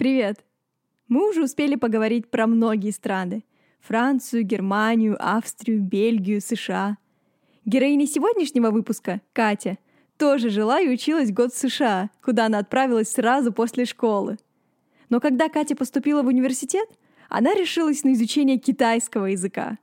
Привет! 0.00 0.46
Мы 1.08 1.28
уже 1.28 1.42
успели 1.42 1.74
поговорить 1.74 2.30
про 2.30 2.46
многие 2.46 2.90
страны. 2.90 3.44
Францию, 3.80 4.44
Германию, 4.44 5.14
Австрию, 5.20 5.82
Бельгию, 5.82 6.40
США. 6.40 6.96
Героиня 7.66 8.06
сегодняшнего 8.06 8.70
выпуска, 8.70 9.20
Катя, 9.34 9.76
тоже 10.16 10.48
жила 10.48 10.80
и 10.80 10.88
училась 10.88 11.30
год 11.30 11.52
в 11.52 11.58
США, 11.58 12.08
куда 12.24 12.46
она 12.46 12.60
отправилась 12.60 13.10
сразу 13.10 13.52
после 13.52 13.84
школы. 13.84 14.38
Но 15.10 15.20
когда 15.20 15.50
Катя 15.50 15.76
поступила 15.76 16.22
в 16.22 16.28
университет, 16.28 16.88
она 17.28 17.52
решилась 17.52 18.02
на 18.02 18.14
изучение 18.14 18.56
китайского 18.56 19.26
языка. 19.26 19.76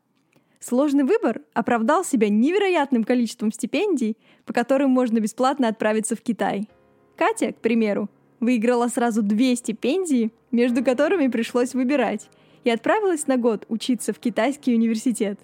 Сложный 0.60 1.04
выбор 1.04 1.42
оправдал 1.54 2.04
себя 2.04 2.30
невероятным 2.30 3.04
количеством 3.04 3.52
стипендий, 3.52 4.18
по 4.46 4.54
которым 4.54 4.90
можно 4.90 5.20
бесплатно 5.20 5.68
отправиться 5.68 6.16
в 6.16 6.22
Китай. 6.22 6.68
Катя, 7.16 7.52
к 7.52 7.58
примеру, 7.58 8.10
выиграла 8.40 8.88
сразу 8.88 9.22
две 9.22 9.56
стипендии, 9.56 10.32
между 10.52 10.84
которыми 10.84 11.28
пришлось 11.28 11.74
выбирать, 11.74 12.30
и 12.64 12.70
отправилась 12.70 13.28
на 13.28 13.38
год 13.38 13.66
учиться 13.70 14.14
в 14.14 14.20
китайский 14.20 14.76
университет. 14.76 15.40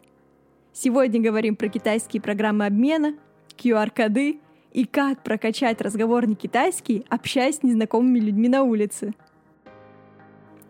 Сегодня 0.74 1.22
говорим 1.22 1.56
про 1.56 1.68
китайские 1.68 2.22
программы 2.22 2.66
обмена, 2.66 3.16
QR-коды 3.58 4.40
и 4.72 4.86
как 4.86 5.24
прокачать 5.24 5.82
разговорный 5.82 6.36
китайский, 6.36 7.06
общаясь 7.10 7.58
с 7.58 7.64
незнакомыми 7.64 8.20
людьми 8.20 8.50
на 8.50 8.64
улице. 8.64 9.14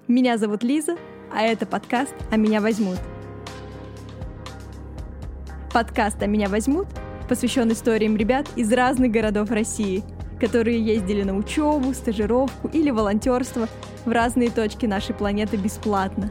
Меня 0.07 0.37
зовут 0.37 0.63
Лиза, 0.63 0.97
а 1.33 1.43
это 1.43 1.65
подкаст 1.65 2.13
«А 2.29 2.35
меня 2.35 2.59
возьмут». 2.59 2.97
Подкаст 5.73 6.21
«А 6.21 6.27
меня 6.27 6.49
возьмут» 6.49 6.87
посвящен 7.29 7.71
историям 7.71 8.17
ребят 8.17 8.47
из 8.57 8.71
разных 8.71 9.11
городов 9.11 9.49
России– 9.49 10.03
которые 10.43 10.83
ездили 10.83 11.23
на 11.23 11.37
учебу, 11.37 11.93
стажировку 11.93 12.67
или 12.67 12.91
волонтерство 12.91 13.69
в 14.03 14.11
разные 14.11 14.51
точки 14.51 14.85
нашей 14.85 15.15
планеты 15.15 15.55
бесплатно. 15.55 16.29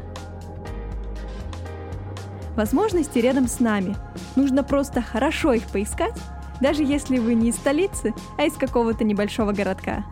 Возможности 2.55 3.21
рядом 3.21 3.49
с 3.49 3.59
нами. 3.59 3.97
Нужно 4.37 4.65
просто 4.65 5.01
хорошо 5.01 5.55
их 5.55 5.67
поискать, 5.69 6.21
даже 6.61 6.83
если 6.83 7.17
вы 7.19 7.33
не 7.33 7.49
из 7.49 7.57
столицы, 7.57 8.13
а 8.37 8.45
из 8.45 8.53
какого-то 8.53 9.03
небольшого 9.03 9.53
городка. 9.53 10.05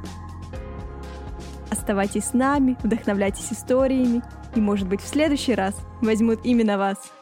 Оставайтесь 1.69 2.25
с 2.25 2.33
нами, 2.33 2.79
вдохновляйтесь 2.83 3.53
историями, 3.53 4.23
и, 4.55 4.61
может 4.61 4.89
быть, 4.89 5.03
в 5.03 5.09
следующий 5.09 5.55
раз 5.55 5.75
возьмут 6.01 6.41
именно 6.43 6.79
вас– 6.79 6.97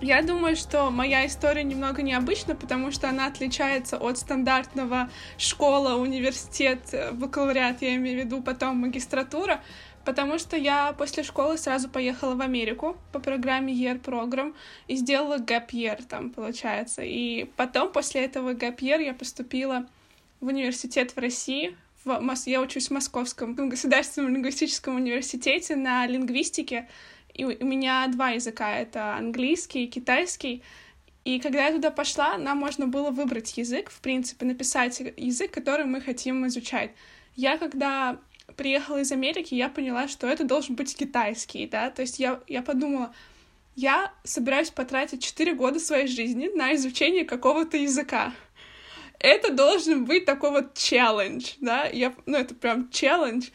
Я 0.00 0.20
думаю, 0.20 0.56
что 0.56 0.90
моя 0.90 1.26
история 1.26 1.64
немного 1.64 2.02
необычна, 2.02 2.54
потому 2.54 2.90
что 2.90 3.08
она 3.08 3.26
отличается 3.26 3.96
от 3.96 4.18
стандартного 4.18 5.10
школа, 5.38 5.94
университет, 5.94 6.94
бакалавриат, 7.12 7.80
я 7.80 7.96
имею 7.96 8.20
в 8.20 8.24
виду, 8.26 8.42
потом 8.42 8.76
магистратура, 8.76 9.62
потому 10.04 10.38
что 10.38 10.54
я 10.54 10.92
после 10.92 11.22
школы 11.22 11.56
сразу 11.56 11.88
поехала 11.88 12.34
в 12.34 12.42
Америку 12.42 12.98
по 13.10 13.20
программе 13.20 13.72
Year 13.72 13.98
Program 13.98 14.54
и 14.86 14.96
сделала 14.96 15.38
gap 15.38 15.68
year 15.70 16.04
там, 16.06 16.28
получается. 16.28 17.00
И 17.02 17.44
потом, 17.56 17.90
после 17.90 18.26
этого 18.26 18.52
gap 18.52 18.76
year, 18.80 19.02
я 19.02 19.14
поступила 19.14 19.86
в 20.40 20.48
университет 20.48 21.16
в 21.16 21.18
России, 21.18 21.74
в, 22.04 22.20
я 22.44 22.60
учусь 22.60 22.88
в 22.88 22.90
Московском 22.92 23.54
государственном 23.54 24.34
лингвистическом 24.34 24.96
университете 24.96 25.74
на 25.74 26.06
лингвистике, 26.06 26.86
и 27.36 27.44
у 27.44 27.66
меня 27.66 28.08
два 28.08 28.30
языка, 28.30 28.78
это 28.78 29.16
английский 29.16 29.84
и 29.84 29.88
китайский. 29.88 30.62
И 31.24 31.38
когда 31.40 31.66
я 31.66 31.72
туда 31.72 31.90
пошла, 31.90 32.38
нам 32.38 32.58
можно 32.58 32.86
было 32.86 33.10
выбрать 33.10 33.58
язык, 33.58 33.90
в 33.90 34.00
принципе, 34.00 34.46
написать 34.46 35.00
язык, 35.16 35.50
который 35.50 35.84
мы 35.84 36.00
хотим 36.00 36.46
изучать. 36.46 36.92
Я 37.34 37.58
когда 37.58 38.18
приехала 38.56 38.98
из 39.00 39.12
Америки, 39.12 39.54
я 39.54 39.68
поняла, 39.68 40.08
что 40.08 40.26
это 40.26 40.44
должен 40.44 40.76
быть 40.76 40.96
китайский, 40.96 41.66
да, 41.66 41.90
то 41.90 42.02
есть 42.02 42.18
я, 42.18 42.40
я 42.46 42.62
подумала, 42.62 43.12
я 43.74 44.12
собираюсь 44.24 44.70
потратить 44.70 45.22
4 45.22 45.52
года 45.54 45.78
своей 45.78 46.06
жизни 46.06 46.48
на 46.54 46.74
изучение 46.74 47.24
какого-то 47.24 47.76
языка. 47.76 48.32
Это 49.18 49.52
должен 49.52 50.04
быть 50.04 50.24
такой 50.24 50.50
вот 50.50 50.74
челлендж, 50.74 51.54
да, 51.60 51.86
я, 51.86 52.14
ну, 52.24 52.38
это 52.38 52.54
прям 52.54 52.88
челлендж. 52.90 53.48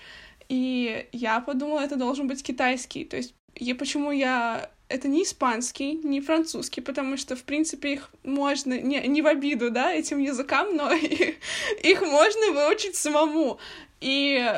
И 0.50 1.08
я 1.14 1.40
подумала, 1.40 1.80
это 1.80 1.96
должен 1.96 2.28
быть 2.28 2.44
китайский. 2.44 3.06
То 3.06 3.16
есть 3.16 3.34
и 3.62 3.74
почему 3.74 4.12
я... 4.12 4.72
Это 4.90 5.08
не 5.08 5.22
испанский, 5.24 5.94
не 6.04 6.20
французский, 6.20 6.82
потому 6.82 7.16
что, 7.16 7.36
в 7.36 7.44
принципе, 7.44 7.94
их 7.94 8.10
можно... 8.24 8.74
Не, 8.80 9.08
не 9.08 9.22
в 9.22 9.28
обиду, 9.28 9.70
да, 9.70 9.94
этим 9.94 10.18
языкам, 10.18 10.76
но 10.76 10.92
их 11.84 12.02
можно 12.02 12.52
выучить 12.52 12.96
самому. 12.96 13.60
И 14.00 14.52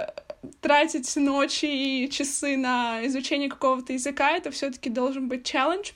тратить 0.61 1.13
ночи 1.17 1.65
и 1.65 2.09
часы 2.09 2.55
на 2.55 3.05
изучение 3.07 3.49
какого-то 3.49 3.91
языка, 3.91 4.31
это 4.31 4.51
все 4.51 4.71
таки 4.71 4.89
должен 4.89 5.27
быть 5.27 5.43
челлендж. 5.43 5.91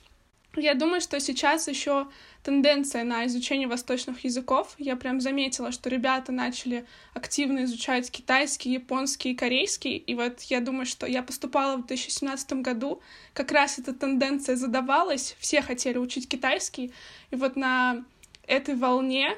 Я 0.54 0.74
думаю, 0.74 1.00
что 1.00 1.18
сейчас 1.18 1.66
еще 1.66 2.08
тенденция 2.42 3.04
на 3.04 3.26
изучение 3.26 3.68
восточных 3.68 4.24
языков. 4.24 4.74
Я 4.78 4.96
прям 4.96 5.20
заметила, 5.20 5.72
что 5.72 5.88
ребята 5.88 6.32
начали 6.32 6.86
активно 7.14 7.64
изучать 7.64 8.10
китайский, 8.10 8.70
японский 8.70 9.32
и 9.32 9.34
корейский. 9.34 9.96
И 9.96 10.14
вот 10.14 10.40
я 10.42 10.60
думаю, 10.60 10.86
что 10.86 11.06
я 11.06 11.22
поступала 11.22 11.76
в 11.76 11.86
2017 11.86 12.52
году, 12.54 13.00
как 13.34 13.52
раз 13.52 13.78
эта 13.78 13.92
тенденция 13.92 14.56
задавалась, 14.56 15.36
все 15.38 15.62
хотели 15.62 15.98
учить 15.98 16.28
китайский. 16.28 16.92
И 17.30 17.36
вот 17.36 17.56
на 17.56 18.04
этой 18.46 18.74
волне 18.74 19.36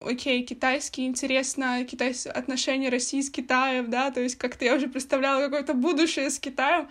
окей, 0.00 0.42
китайский, 0.42 1.06
интересно, 1.06 1.84
китайс... 1.84 2.26
отношения 2.26 2.88
России 2.88 3.20
с 3.20 3.30
Китаем, 3.30 3.90
да, 3.90 4.10
то 4.10 4.20
есть 4.20 4.36
как-то 4.36 4.64
я 4.64 4.74
уже 4.74 4.88
представляла 4.88 5.42
какое-то 5.42 5.74
будущее 5.74 6.30
с 6.30 6.38
Китаем, 6.38 6.88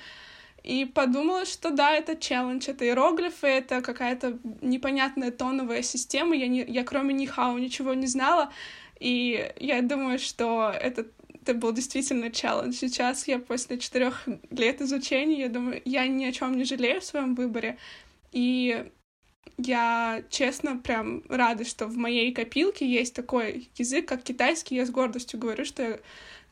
и 0.63 0.85
подумала, 0.85 1.45
что 1.45 1.71
да, 1.71 1.91
это 1.91 2.15
челлендж, 2.15 2.69
это 2.69 2.85
иероглифы, 2.85 3.47
это 3.47 3.81
какая-то 3.81 4.39
непонятная 4.61 5.31
тоновая 5.31 5.81
система, 5.81 6.35
я, 6.35 6.47
не, 6.47 6.63
я 6.67 6.83
кроме 6.83 7.13
Нихао 7.13 7.57
ничего 7.57 7.93
не 7.93 8.07
знала, 8.07 8.51
и 8.99 9.51
я 9.59 9.81
думаю, 9.81 10.19
что 10.19 10.73
это, 10.73 11.05
это 11.41 11.53
был 11.53 11.71
действительно 11.71 12.31
челлендж. 12.31 12.73
Сейчас 12.73 13.27
я 13.27 13.39
после 13.39 13.77
четырех 13.77 14.27
лет 14.49 14.81
изучения, 14.81 15.41
я 15.41 15.49
думаю, 15.49 15.81
я 15.85 16.07
ни 16.07 16.25
о 16.25 16.31
чем 16.31 16.57
не 16.57 16.65
жалею 16.65 17.01
в 17.01 17.05
своем 17.05 17.35
выборе, 17.35 17.77
и 18.31 18.85
я, 19.57 20.23
честно, 20.29 20.77
прям 20.77 21.23
рада, 21.27 21.65
что 21.65 21.87
в 21.87 21.97
моей 21.97 22.31
копилке 22.33 22.87
есть 22.87 23.13
такой 23.13 23.69
язык, 23.75 24.07
как 24.07 24.23
китайский. 24.23 24.75
Я 24.75 24.85
с 24.85 24.89
гордостью 24.89 25.39
говорю, 25.39 25.65
что 25.65 25.83
я 25.83 25.99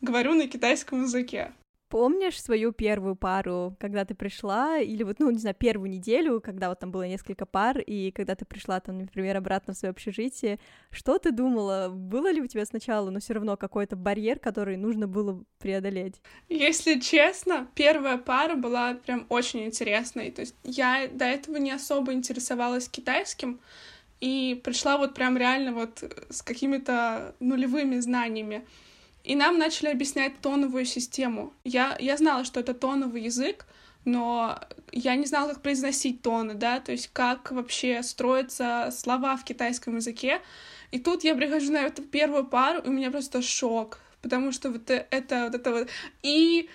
говорю 0.02 0.34
на 0.34 0.48
китайском 0.48 1.04
языке. 1.04 1.54
Помнишь 1.90 2.42
свою 2.42 2.74
первую 2.74 3.16
пару, 3.16 3.76
когда 3.80 4.04
ты 4.04 4.14
пришла, 4.14 4.80
или 4.80 5.04
вот, 5.04 5.20
ну, 5.20 5.32
не 5.32 5.40
знаю, 5.40 5.56
первую 5.58 5.90
неделю, 5.90 6.42
когда 6.42 6.68
вот 6.68 6.80
там 6.80 6.92
было 6.92 7.08
несколько 7.08 7.46
пар, 7.46 7.80
и 7.80 8.12
когда 8.12 8.36
ты 8.36 8.44
пришла 8.44 8.80
там, 8.80 8.98
например, 9.00 9.38
обратно 9.38 9.74
в 9.74 9.78
свое 9.78 9.92
общежитие, 9.92 10.60
что 10.92 11.18
ты 11.18 11.32
думала? 11.32 11.90
Было 11.90 12.30
ли 12.32 12.42
у 12.42 12.48
тебя 12.48 12.66
сначала, 12.66 13.10
но 13.10 13.20
все 13.20 13.34
равно 13.34 13.56
какой-то 13.56 13.96
барьер, 13.96 14.40
который 14.40 14.76
нужно 14.76 15.08
было 15.08 15.44
преодолеть? 15.60 16.22
Если 16.50 17.00
честно, 17.00 17.68
первая 17.74 18.18
пара 18.18 18.56
была 18.56 18.96
прям 18.96 19.26
очень 19.30 19.66
интересной. 19.66 20.32
То 20.32 20.42
есть 20.42 20.56
я 20.64 21.08
до 21.08 21.26
этого 21.26 21.56
не 21.58 21.72
особо 21.72 22.12
интересовалась 22.12 22.90
китайским, 22.90 23.62
и 24.20 24.60
пришла 24.64 24.98
вот 24.98 25.14
прям 25.14 25.38
реально 25.38 25.74
вот 25.74 26.04
с 26.30 26.42
какими-то 26.42 27.36
нулевыми 27.40 28.00
знаниями. 28.00 28.66
И 29.28 29.36
нам 29.36 29.58
начали 29.58 29.90
объяснять 29.90 30.40
тоновую 30.40 30.86
систему. 30.86 31.52
Я, 31.66 31.98
я 32.00 32.16
знала, 32.16 32.46
что 32.46 32.62
это 32.62 32.74
тоновый 32.74 33.24
язык, 33.24 33.66
но 34.06 34.58
я 34.94 35.18
не 35.18 35.26
знала, 35.26 35.50
как 35.50 35.62
произносить 35.62 36.22
тоны, 36.22 36.54
да, 36.54 36.80
то 36.80 36.94
есть 36.94 37.10
как 37.12 37.52
вообще 37.52 38.04
строятся 38.04 38.90
слова 38.96 39.36
в 39.36 39.44
китайском 39.44 39.98
языке. 39.98 40.40
И 40.92 41.00
тут 41.00 41.26
я 41.26 41.36
прихожу 41.36 41.74
на 41.74 41.82
эту 41.82 42.04
первую 42.04 42.46
пару, 42.46 42.80
и 42.80 42.88
у 42.88 42.92
меня 42.94 43.12
просто 43.12 43.42
шок, 43.42 44.00
потому 44.22 44.54
что 44.54 44.70
вот 44.70 44.90
это 44.90 45.44
вот 45.44 45.56
это 45.56 45.72
вот 45.72 45.90
и 46.24 46.70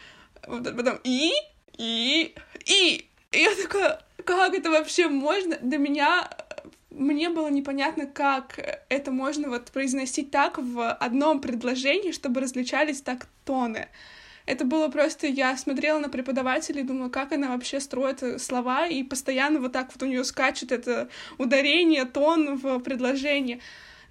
вот 0.47 0.65
потом 0.77 0.99
и 1.05 1.33
и 1.79 2.35
и 2.67 3.09
и 3.33 3.39
я 3.39 3.55
такая, 3.55 4.03
как 4.27 4.53
это 4.53 4.71
вообще 4.71 5.09
можно? 5.09 5.57
До 5.63 5.79
меня 5.79 6.29
мне 6.95 7.31
было 7.31 7.49
непонятно, 7.49 8.07
как 8.07 8.59
это 8.89 9.11
можно 9.11 9.49
вот 9.49 9.71
произносить 9.71 10.31
так 10.31 10.59
в 10.59 10.93
одном 10.93 11.41
предложении, 11.41 12.13
чтобы 12.13 12.41
различались 12.41 13.03
так 13.03 13.27
тоны. 13.45 13.89
Это 14.45 14.65
было 14.65 14.89
просто, 14.89 15.27
я 15.29 15.57
смотрела 15.57 15.99
на 15.99 16.09
преподавателя 16.09 16.81
и 16.81 16.85
думала, 16.85 17.09
как 17.09 17.33
она 17.33 17.49
вообще 17.49 17.79
строит 17.79 18.41
слова, 18.41 18.87
и 18.87 19.05
постоянно 19.05 19.61
вот 19.61 19.73
так 19.73 19.91
вот 19.93 20.03
у 20.03 20.07
нее 20.07 20.25
скачет 20.25 20.73
это 20.73 21.09
ударение, 21.39 22.05
тон 22.05 22.57
в 22.57 22.81
предложении. 22.81 23.61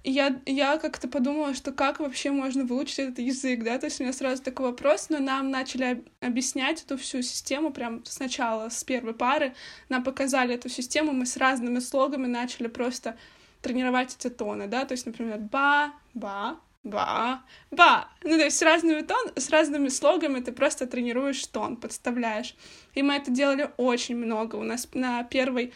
И 0.02 0.10
я, 0.10 0.40
я 0.46 0.78
как-то 0.78 1.06
подумала, 1.06 1.54
что 1.54 1.70
как 1.70 2.00
вообще 2.00 2.32
можно 2.32 2.64
выучить 2.64 2.98
этот 2.98 3.20
язык, 3.20 3.62
да, 3.62 3.78
то 3.78 3.86
есть 3.86 4.00
у 4.00 4.02
меня 4.02 4.12
сразу 4.12 4.42
такой 4.42 4.66
вопрос, 4.66 5.10
но 5.10 5.20
нам 5.20 5.50
начали 5.50 6.04
объяснять 6.20 6.82
эту 6.82 6.96
всю 6.98 7.22
систему 7.22 7.72
прям 7.72 8.04
сначала, 8.04 8.68
с 8.68 8.82
первой 8.82 9.14
пары, 9.14 9.54
нам 9.88 10.02
показали 10.02 10.54
эту 10.54 10.68
систему, 10.68 11.12
мы 11.12 11.24
с 11.24 11.36
разными 11.36 11.78
слогами 11.78 12.26
начали 12.26 12.66
просто 12.66 13.16
тренировать 13.60 14.16
эти 14.18 14.28
тоны, 14.28 14.66
да, 14.66 14.84
то 14.84 14.92
есть, 14.92 15.06
например, 15.06 15.38
ба, 15.38 15.92
ба, 16.14 16.58
Ба, 16.84 17.42
ба. 17.70 18.08
Ну, 18.24 18.36
то 18.36 18.44
есть 18.44 18.58
с 18.58 18.62
разными, 18.62 19.02
тон, 19.02 19.30
с 19.36 19.50
разными 19.50 19.86
слогами 19.86 20.40
ты 20.40 20.50
просто 20.50 20.88
тренируешь 20.88 21.46
тон, 21.46 21.76
подставляешь. 21.76 22.56
И 22.94 23.02
мы 23.02 23.14
это 23.14 23.30
делали 23.30 23.70
очень 23.76 24.16
много. 24.16 24.56
У 24.56 24.64
нас 24.64 24.88
на 24.92 25.22
первой 25.22 25.72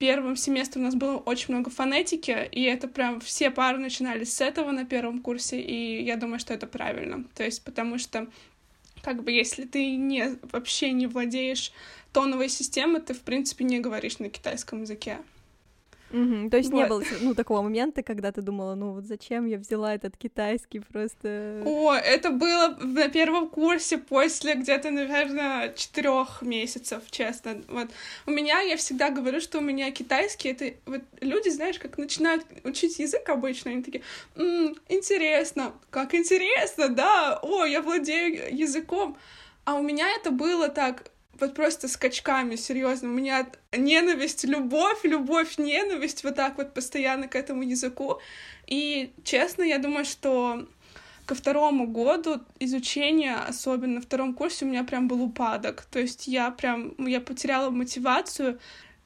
первом 0.00 0.34
семестре 0.34 0.80
у 0.80 0.84
нас 0.84 0.94
было 0.94 1.18
очень 1.18 1.54
много 1.54 1.70
фонетики, 1.70 2.48
и 2.50 2.62
это 2.62 2.88
прям 2.88 3.20
все 3.20 3.50
пары 3.50 3.76
начинались 3.76 4.32
с 4.32 4.40
этого 4.40 4.70
на 4.70 4.86
первом 4.86 5.20
курсе, 5.20 5.60
и 5.60 6.02
я 6.02 6.16
думаю, 6.16 6.40
что 6.40 6.54
это 6.54 6.66
правильно. 6.66 7.24
То 7.34 7.44
есть 7.44 7.62
потому 7.62 7.98
что 7.98 8.26
как 9.02 9.22
бы 9.22 9.30
если 9.30 9.64
ты 9.64 9.94
не 9.96 10.38
вообще 10.52 10.92
не 10.92 11.06
владеешь 11.06 11.70
тоновой 12.14 12.48
системой, 12.48 13.02
ты 13.02 13.12
в 13.12 13.20
принципе 13.20 13.64
не 13.64 13.78
говоришь 13.78 14.18
на 14.18 14.30
китайском 14.30 14.80
языке. 14.80 15.18
Угу, 16.12 16.50
то 16.50 16.56
есть 16.56 16.70
вот. 16.70 16.76
не 16.76 16.86
было 16.86 17.02
ну, 17.20 17.34
такого 17.34 17.62
момента, 17.62 18.02
когда 18.02 18.32
ты 18.32 18.42
думала, 18.42 18.74
ну 18.74 18.92
вот 18.92 19.04
зачем 19.04 19.46
я 19.46 19.58
взяла 19.58 19.94
этот 19.94 20.16
китайский 20.16 20.80
просто... 20.80 21.62
О, 21.64 21.94
это 21.94 22.30
было 22.30 22.76
на 22.80 23.08
первом 23.08 23.48
курсе 23.48 23.98
после 23.98 24.54
где-то, 24.54 24.90
наверное, 24.90 25.72
четырех 25.74 26.42
месяцев, 26.42 27.02
честно. 27.10 27.62
Вот 27.68 27.90
у 28.26 28.30
меня, 28.30 28.60
я 28.60 28.76
всегда 28.76 29.10
говорю, 29.10 29.40
что 29.40 29.58
у 29.58 29.62
меня 29.62 29.90
китайский, 29.92 30.48
это 30.48 30.74
вот 30.86 31.02
люди, 31.20 31.48
знаешь, 31.48 31.78
как 31.78 31.96
начинают 31.96 32.44
учить 32.64 32.98
язык 32.98 33.28
обычно, 33.28 33.70
они 33.70 33.82
такие, 33.82 34.02
М, 34.36 34.74
интересно, 34.88 35.72
как 35.90 36.14
интересно, 36.14 36.88
да, 36.88 37.38
о, 37.42 37.64
я 37.64 37.82
владею 37.82 38.56
языком. 38.56 39.16
А 39.64 39.74
у 39.74 39.82
меня 39.82 40.08
это 40.16 40.30
было 40.30 40.68
так, 40.68 41.09
вот 41.40 41.54
просто 41.54 41.88
скачками, 41.88 42.56
серьезно. 42.56 43.08
У 43.08 43.12
меня 43.12 43.46
ненависть, 43.72 44.44
любовь, 44.44 45.04
любовь, 45.04 45.58
ненависть, 45.58 46.24
вот 46.24 46.36
так 46.36 46.58
вот 46.58 46.74
постоянно 46.74 47.28
к 47.28 47.34
этому 47.34 47.62
языку. 47.62 48.18
И, 48.66 49.12
честно, 49.24 49.62
я 49.62 49.78
думаю, 49.78 50.04
что 50.04 50.66
ко 51.26 51.34
второму 51.34 51.86
году 51.86 52.40
изучения, 52.58 53.36
особенно 53.36 53.94
на 53.94 54.00
втором 54.00 54.34
курсе, 54.34 54.64
у 54.64 54.68
меня 54.68 54.84
прям 54.84 55.08
был 55.08 55.22
упадок. 55.22 55.86
То 55.90 56.00
есть 56.00 56.26
я 56.26 56.50
прям, 56.50 56.94
я 57.06 57.20
потеряла 57.20 57.70
мотивацию, 57.70 58.58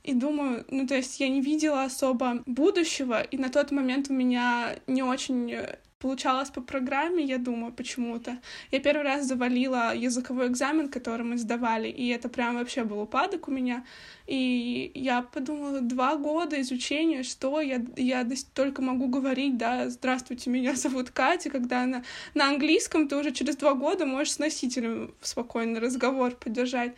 и 0.04 0.12
думаю, 0.12 0.66
ну, 0.69 0.86
то 0.86 0.94
есть 0.94 1.19
я 1.19 1.28
не 1.31 1.40
видела 1.40 1.84
особо 1.84 2.42
будущего, 2.44 3.22
и 3.22 3.38
на 3.38 3.48
тот 3.48 3.70
момент 3.70 4.10
у 4.10 4.12
меня 4.12 4.76
не 4.86 5.02
очень 5.02 5.56
получалось 6.05 6.51
по 6.51 6.61
программе, 6.61 7.25
я 7.25 7.39
думаю, 7.39 7.73
почему-то. 7.73 8.37
Я 8.71 8.81
первый 8.81 9.05
раз 9.05 9.27
завалила 9.27 9.95
языковой 9.97 10.49
экзамен, 10.49 10.91
который 10.91 11.25
мы 11.25 11.39
сдавали, 11.39 11.89
и 11.89 12.09
это 12.09 12.29
прям 12.29 12.56
вообще 12.56 12.85
был 12.85 13.01
упадок 13.01 13.49
у 13.49 13.51
меня. 13.51 13.85
И 14.27 14.91
я 14.95 15.23
подумала, 15.23 15.81
два 15.81 16.17
года 16.17 16.61
изучения, 16.61 17.23
что 17.23 17.62
я, 17.62 17.83
я 17.97 18.27
только 18.53 18.83
могу 18.83 19.09
говорить, 19.09 19.56
да, 19.56 19.89
здравствуйте, 19.89 20.51
меня 20.51 20.75
зовут 20.75 21.11
Катя, 21.11 21.49
когда 21.49 21.87
на, 21.87 22.05
на 22.35 22.49
английском 22.49 23.09
ты 23.09 23.17
уже 23.17 23.33
через 23.33 23.56
два 23.56 23.73
года 23.73 24.05
можешь 24.05 24.35
с 24.35 24.39
носителем 24.39 25.15
спокойно 25.23 25.81
разговор 25.81 26.37
поддержать. 26.37 26.93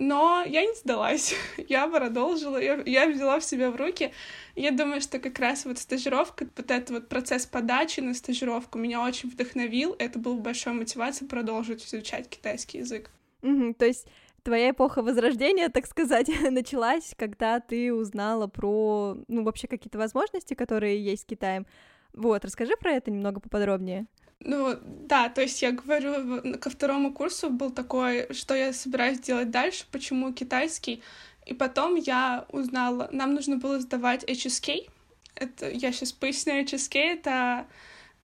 Но 0.00 0.42
я 0.44 0.62
не 0.62 0.74
сдалась, 0.74 1.34
я 1.68 1.86
продолжила, 1.86 2.56
я, 2.56 2.82
я 2.84 3.08
взяла 3.08 3.38
в 3.38 3.44
себя 3.44 3.70
в 3.70 3.76
руки. 3.76 4.12
Я 4.56 4.72
думаю, 4.72 5.00
что 5.00 5.20
как 5.20 5.38
раз 5.38 5.64
вот 5.64 5.78
стажировка, 5.78 6.46
вот 6.56 6.70
этот 6.70 6.90
вот 6.90 7.08
процесс 7.08 7.46
подачи 7.46 8.00
на 8.00 8.14
стажировку 8.14 8.78
меня 8.78 9.02
очень 9.04 9.30
вдохновил. 9.30 9.94
Это 9.98 10.18
был 10.18 10.36
большой 10.38 10.72
мотивацией 10.72 11.28
продолжить 11.28 11.86
изучать 11.86 12.28
китайский 12.28 12.78
язык. 12.78 13.10
Угу, 13.42 13.74
то 13.74 13.84
есть 13.84 14.08
твоя 14.42 14.70
эпоха 14.70 15.02
возрождения, 15.02 15.68
так 15.68 15.86
сказать, 15.86 16.28
началась, 16.50 17.14
когда 17.16 17.60
ты 17.60 17.92
узнала 17.92 18.48
про, 18.48 19.16
ну, 19.28 19.44
вообще 19.44 19.68
какие-то 19.68 19.98
возможности, 19.98 20.54
которые 20.54 21.02
есть 21.02 21.24
в 21.24 21.26
Китае. 21.26 21.66
Вот, 22.12 22.44
расскажи 22.44 22.76
про 22.76 22.92
это 22.92 23.10
немного 23.10 23.40
поподробнее. 23.40 24.06
Ну, 24.44 24.78
да, 24.82 25.30
то 25.30 25.40
есть 25.40 25.62
я 25.62 25.72
говорю, 25.72 26.58
ко 26.58 26.68
второму 26.68 27.12
курсу 27.12 27.48
был 27.50 27.70
такой, 27.70 28.32
что 28.32 28.54
я 28.54 28.72
собираюсь 28.72 29.20
делать 29.20 29.50
дальше, 29.50 29.86
почему 29.90 30.32
китайский. 30.32 31.02
И 31.46 31.54
потом 31.54 31.94
я 31.94 32.46
узнала, 32.50 33.08
нам 33.10 33.34
нужно 33.34 33.56
было 33.56 33.80
сдавать 33.80 34.24
HSK. 34.24 34.90
Это, 35.34 35.70
я 35.70 35.92
сейчас 35.92 36.12
поясню, 36.12 36.62
HSK— 36.62 36.98
это 36.98 37.66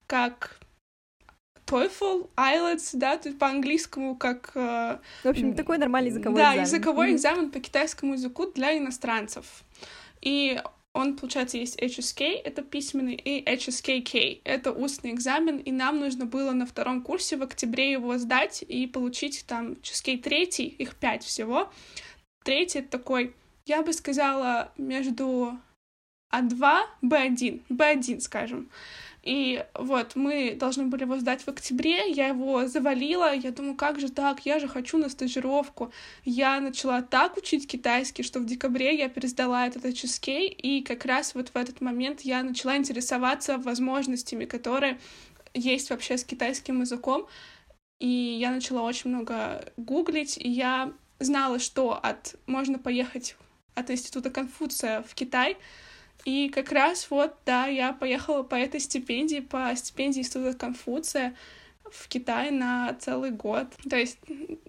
как 0.07 0.59
TOEFL, 1.65 2.29
IELTS, 2.35 2.89
да, 2.93 3.17
тут 3.17 3.39
по-английскому 3.39 4.15
как... 4.15 4.51
Э, 4.55 4.99
В 5.23 5.27
общем, 5.27 5.55
такой 5.55 5.77
нормальный 5.77 6.09
языковой 6.09 6.37
да, 6.37 6.53
экзамен. 6.53 6.57
Да, 6.57 6.61
языковой 6.61 7.09
mm-hmm. 7.09 7.15
экзамен 7.15 7.51
по 7.51 7.59
китайскому 7.59 8.13
языку 8.13 8.51
для 8.51 8.77
иностранцев. 8.77 9.63
И 10.21 10.61
он, 10.93 11.15
получается, 11.15 11.57
есть 11.57 11.79
HSK, 11.81 12.41
это 12.43 12.61
письменный, 12.61 13.15
и 13.15 13.43
HSKK, 13.43 14.41
это 14.43 14.71
устный 14.71 15.11
экзамен, 15.11 15.57
и 15.57 15.71
нам 15.71 15.99
нужно 15.99 16.25
было 16.25 16.51
на 16.51 16.65
втором 16.65 17.01
курсе 17.01 17.37
в 17.37 17.43
октябре 17.43 17.91
его 17.91 18.17
сдать 18.17 18.63
и 18.67 18.87
получить 18.87 19.45
там 19.47 19.73
HSK 19.73 20.17
третий, 20.21 20.65
их 20.65 20.95
пять 20.95 21.23
всего, 21.23 21.71
Третий— 22.43 22.79
это 22.79 22.89
такой, 22.89 23.35
я 23.65 23.83
бы 23.83 23.93
сказала, 23.93 24.71
между 24.77 25.59
А2, 26.33 26.79
Б1, 27.03 27.61
Б1, 27.69 28.19
скажем. 28.19 28.69
И 29.23 29.63
вот 29.75 30.15
мы 30.15 30.55
должны 30.59 30.85
были 30.87 31.03
его 31.03 31.17
сдать 31.17 31.43
в 31.43 31.47
октябре, 31.47 32.09
я 32.11 32.27
его 32.27 32.65
завалила, 32.67 33.35
я 33.35 33.51
думаю, 33.51 33.75
как 33.75 33.99
же 33.99 34.09
так, 34.09 34.45
я 34.47 34.57
же 34.57 34.67
хочу 34.67 34.97
на 34.97 35.09
стажировку. 35.09 35.91
Я 36.25 36.59
начала 36.59 37.03
так 37.03 37.37
учить 37.37 37.67
китайский, 37.67 38.23
что 38.23 38.39
в 38.39 38.45
декабре 38.45 38.97
я 38.97 39.09
пересдала 39.09 39.67
этот 39.67 39.85
HSK, 39.85 40.45
и 40.47 40.81
как 40.81 41.05
раз 41.05 41.35
вот 41.35 41.49
в 41.49 41.55
этот 41.55 41.81
момент 41.81 42.21
я 42.21 42.41
начала 42.41 42.75
интересоваться 42.75 43.59
возможностями, 43.59 44.45
которые 44.45 44.99
есть 45.53 45.91
вообще 45.91 46.17
с 46.17 46.23
китайским 46.23 46.81
языком, 46.81 47.27
и 47.99 48.07
я 48.07 48.49
начала 48.49 48.81
очень 48.81 49.11
много 49.11 49.71
гуглить, 49.77 50.37
и 50.39 50.49
я 50.49 50.93
знала, 51.19 51.59
что 51.59 51.93
от 51.93 52.35
можно 52.47 52.79
поехать 52.79 53.35
от 53.75 53.91
Института 53.91 54.31
Конфуция 54.31 55.03
в 55.03 55.13
Китай. 55.13 55.57
И 56.25 56.49
как 56.49 56.71
раз 56.71 57.09
вот, 57.09 57.35
да, 57.45 57.67
я 57.67 57.93
поехала 57.93 58.43
по 58.43 58.55
этой 58.55 58.79
стипендии, 58.79 59.39
по 59.39 59.75
стипендии 59.75 60.19
Института 60.19 60.57
Конфуция 60.57 61.35
в 61.83 62.07
Китай 62.07 62.51
на 62.51 62.93
целый 62.99 63.31
год. 63.31 63.67
То 63.89 63.97
есть 63.97 64.19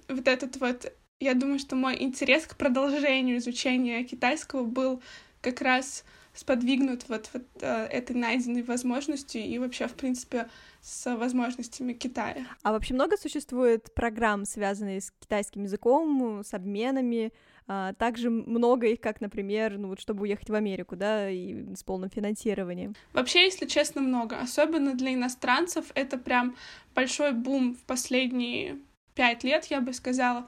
вот 0.09 0.29
этот 0.29 0.57
вот, 0.57 0.93
я 1.21 1.35
думаю, 1.35 1.59
что 1.59 1.77
мой 1.77 2.03
интерес 2.03 2.47
к 2.47 2.57
продолжению 2.57 3.39
изучения 3.39 4.03
китайского 4.05 4.65
был 4.65 5.03
как 5.41 5.61
раз 5.61 6.05
сподвигнут 6.35 7.09
вот, 7.09 7.31
вот 7.33 7.43
э, 7.61 7.87
этой 7.87 8.17
найденной 8.17 8.63
возможностью 8.63 9.43
и 9.43 9.59
вообще, 9.59 9.87
в 9.87 9.95
принципе, 9.95 10.49
с 10.81 11.15
возможностями 11.17 11.93
Китая. 11.93 12.47
А 12.63 12.73
вообще 12.73 12.95
много 12.95 13.17
существует 13.17 13.93
программ, 13.95 14.45
связанных 14.45 15.05
с 15.05 15.11
китайским 15.21 15.65
языком, 15.65 16.43
с 16.45 16.55
обменами? 16.55 17.33
А, 17.69 17.93
также 17.95 18.31
много 18.31 18.89
их, 18.89 19.01
как, 19.01 19.21
например, 19.21 19.79
ну 19.79 19.89
вот 19.89 20.01
чтобы 20.01 20.23
уехать 20.23 20.51
в 20.51 20.55
Америку, 20.55 20.97
да, 20.97 21.31
и 21.31 21.75
с 21.75 21.85
полным 21.85 22.11
финансированием. 22.11 22.95
Вообще, 23.13 23.45
если 23.45 23.67
честно, 23.67 24.01
много. 24.01 24.39
Особенно 24.39 24.95
для 24.95 25.15
иностранцев 25.15 25.87
это 25.95 26.19
прям 26.19 26.57
большой 26.95 27.33
бум 27.33 27.75
в 27.75 27.85
последние 27.85 28.79
пять 29.15 29.45
лет, 29.45 29.67
я 29.67 29.81
бы 29.81 29.93
сказала 29.93 30.47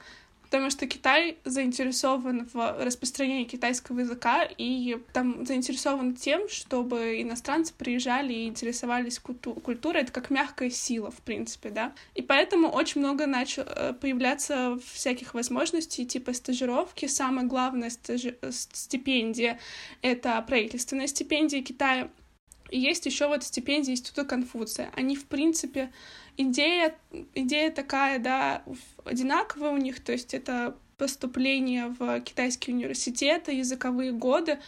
потому 0.54 0.70
что 0.70 0.86
Китай 0.86 1.38
заинтересован 1.44 2.48
в 2.52 2.84
распространении 2.84 3.42
китайского 3.42 3.98
языка 3.98 4.48
и 4.56 4.98
там 5.12 5.44
заинтересован 5.44 6.14
тем, 6.14 6.48
чтобы 6.48 7.20
иностранцы 7.20 7.74
приезжали 7.76 8.32
и 8.32 8.46
интересовались 8.46 9.18
культу- 9.18 9.54
культурой. 9.54 10.02
Это 10.02 10.12
как 10.12 10.30
мягкая 10.30 10.70
сила, 10.70 11.10
в 11.10 11.22
принципе, 11.22 11.70
да. 11.70 11.92
И 12.14 12.22
поэтому 12.22 12.68
очень 12.68 13.00
много 13.00 13.26
начало 13.26 13.66
э, 13.66 13.94
появляться 13.94 14.78
всяких 14.92 15.34
возможностей, 15.34 16.06
типа 16.06 16.32
стажировки. 16.32 17.06
Самое 17.06 17.48
главное 17.48 17.90
стажи- 17.90 18.38
стипендия— 18.52 19.58
это 20.02 20.40
правительственная 20.42 21.08
стипендия 21.08 21.62
Китая. 21.62 22.10
И 22.70 22.78
есть 22.78 23.06
еще 23.06 23.26
вот 23.26 23.42
стипендии 23.42 23.90
Института 23.90 24.24
Конфуция. 24.24 24.92
Они, 24.94 25.16
в 25.16 25.24
принципе, 25.24 25.92
идея, 26.36 26.94
идея 27.34 27.70
такая, 27.70 28.18
да, 28.18 28.62
одинаковая 29.04 29.70
у 29.70 29.76
них, 29.76 30.02
то 30.02 30.12
есть 30.12 30.34
это 30.34 30.76
поступление 30.96 31.94
в 31.98 32.20
китайские 32.20 32.76
университеты, 32.76 33.52
языковые 33.52 34.12
годы, 34.12 34.58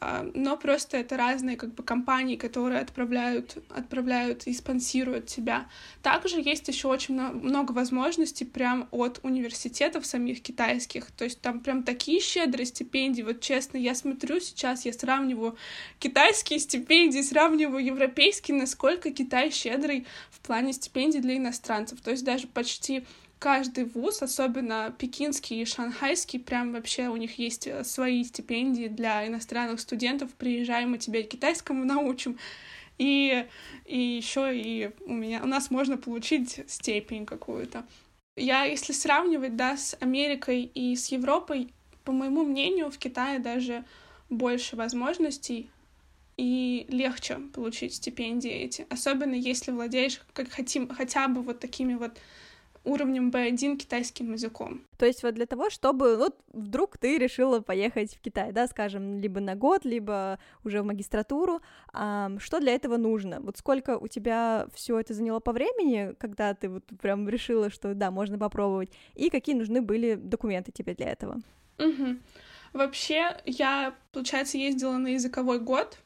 но 0.00 0.56
просто 0.56 0.96
это 0.96 1.16
разные 1.16 1.56
как 1.56 1.74
бы 1.74 1.82
компании, 1.82 2.36
которые 2.36 2.80
отправляют, 2.80 3.58
отправляют 3.68 4.46
и 4.46 4.54
спонсируют 4.54 5.26
тебя. 5.26 5.68
Также 6.02 6.40
есть 6.40 6.68
еще 6.68 6.88
очень 6.88 7.20
много 7.20 7.72
возможностей 7.72 8.44
прям 8.46 8.88
от 8.90 9.20
университетов 9.22 10.06
самих 10.06 10.42
китайских, 10.42 11.10
то 11.10 11.24
есть 11.24 11.40
там 11.40 11.60
прям 11.60 11.82
такие 11.82 12.20
щедрые 12.20 12.66
стипендии, 12.66 13.22
вот 13.22 13.40
честно, 13.40 13.76
я 13.76 13.94
смотрю 13.94 14.40
сейчас, 14.40 14.86
я 14.86 14.92
сравниваю 14.92 15.56
китайские 15.98 16.58
стипендии, 16.60 17.20
сравниваю 17.20 17.84
европейские, 17.84 18.56
насколько 18.56 19.10
Китай 19.10 19.50
щедрый 19.50 20.06
в 20.30 20.40
плане 20.40 20.72
стипендий 20.72 21.20
для 21.20 21.36
иностранцев, 21.36 22.00
то 22.00 22.10
есть 22.10 22.24
даже 22.24 22.46
почти 22.46 23.04
каждый 23.40 23.86
вуз, 23.86 24.22
особенно 24.22 24.94
пекинский 24.96 25.62
и 25.62 25.64
шанхайский, 25.64 26.38
прям 26.38 26.72
вообще 26.72 27.08
у 27.08 27.16
них 27.16 27.38
есть 27.38 27.66
э, 27.66 27.82
свои 27.84 28.22
стипендии 28.22 28.86
для 28.86 29.26
иностранных 29.26 29.80
студентов. 29.80 30.30
Приезжаем, 30.34 30.90
мы 30.90 30.98
тебя 30.98 31.22
китайскому 31.22 31.84
научим. 31.94 32.38
и, 32.98 33.46
и 33.86 33.98
еще 33.98 34.50
и 34.54 34.90
у 35.06 35.14
меня, 35.14 35.42
у 35.42 35.46
нас 35.46 35.70
можно 35.70 35.96
получить 35.96 36.60
степень 36.68 37.26
какую-то. 37.26 37.84
Я, 38.36 38.64
если 38.64 38.92
сравнивать, 38.92 39.56
да, 39.56 39.76
с 39.76 39.96
Америкой 40.00 40.70
и 40.74 40.94
с 40.94 41.08
Европой, 41.08 41.72
по 42.04 42.12
моему 42.12 42.44
мнению, 42.44 42.90
в 42.90 42.98
Китае 42.98 43.38
даже 43.38 43.84
больше 44.28 44.76
возможностей 44.76 45.70
и 46.36 46.86
легче 46.90 47.38
получить 47.54 47.94
стипендии 47.94 48.50
эти, 48.50 48.86
особенно 48.90 49.34
если 49.34 49.72
владеешь 49.72 50.20
как 50.34 50.50
хотим, 50.50 50.88
хотя 50.88 51.28
бы 51.28 51.42
вот 51.42 51.58
такими 51.58 51.94
вот 51.94 52.18
уровнем 52.84 53.30
B1 53.30 53.76
китайским 53.76 54.32
языком. 54.32 54.82
То 54.96 55.06
есть 55.06 55.22
вот 55.22 55.34
для 55.34 55.46
того, 55.46 55.70
чтобы 55.70 56.16
вот 56.16 56.38
вдруг 56.52 56.96
ты 56.98 57.18
решила 57.18 57.60
поехать 57.60 58.14
в 58.14 58.20
Китай, 58.20 58.52
да, 58.52 58.66
скажем, 58.66 59.20
либо 59.20 59.40
на 59.40 59.54
год, 59.54 59.84
либо 59.84 60.38
уже 60.64 60.82
в 60.82 60.86
магистратуру, 60.86 61.60
а, 61.92 62.30
что 62.38 62.60
для 62.60 62.74
этого 62.74 62.96
нужно? 62.96 63.40
Вот 63.40 63.58
сколько 63.58 63.98
у 63.98 64.08
тебя 64.08 64.66
все 64.74 64.98
это 64.98 65.14
заняло 65.14 65.40
по 65.40 65.52
времени, 65.52 66.14
когда 66.18 66.54
ты 66.54 66.68
вот 66.68 66.84
прям 67.00 67.28
решила, 67.28 67.70
что 67.70 67.94
да, 67.94 68.10
можно 68.10 68.38
попробовать, 68.38 68.90
и 69.14 69.30
какие 69.30 69.54
нужны 69.54 69.82
были 69.82 70.14
документы 70.14 70.72
тебе 70.72 70.94
для 70.94 71.10
этого? 71.10 71.40
Угу. 71.78 72.16
Вообще, 72.72 73.36
я, 73.46 73.94
получается, 74.12 74.56
ездила 74.56 74.96
на 74.96 75.08
языковой 75.08 75.58
год, 75.58 75.98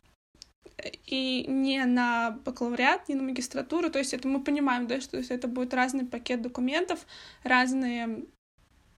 и 1.07 1.45
не 1.49 1.85
на 1.85 2.31
бакалавриат, 2.45 3.09
не 3.09 3.15
на 3.15 3.23
магистратуру. 3.23 3.91
То 3.91 3.99
есть 3.99 4.15
это 4.15 4.29
мы 4.29 4.43
понимаем, 4.43 4.87
да, 4.87 5.01
что 5.01 5.19
это 5.19 5.49
будет 5.49 5.75
разный 5.75 6.05
пакет 6.05 6.43
документов, 6.43 7.07
разные 7.43 8.25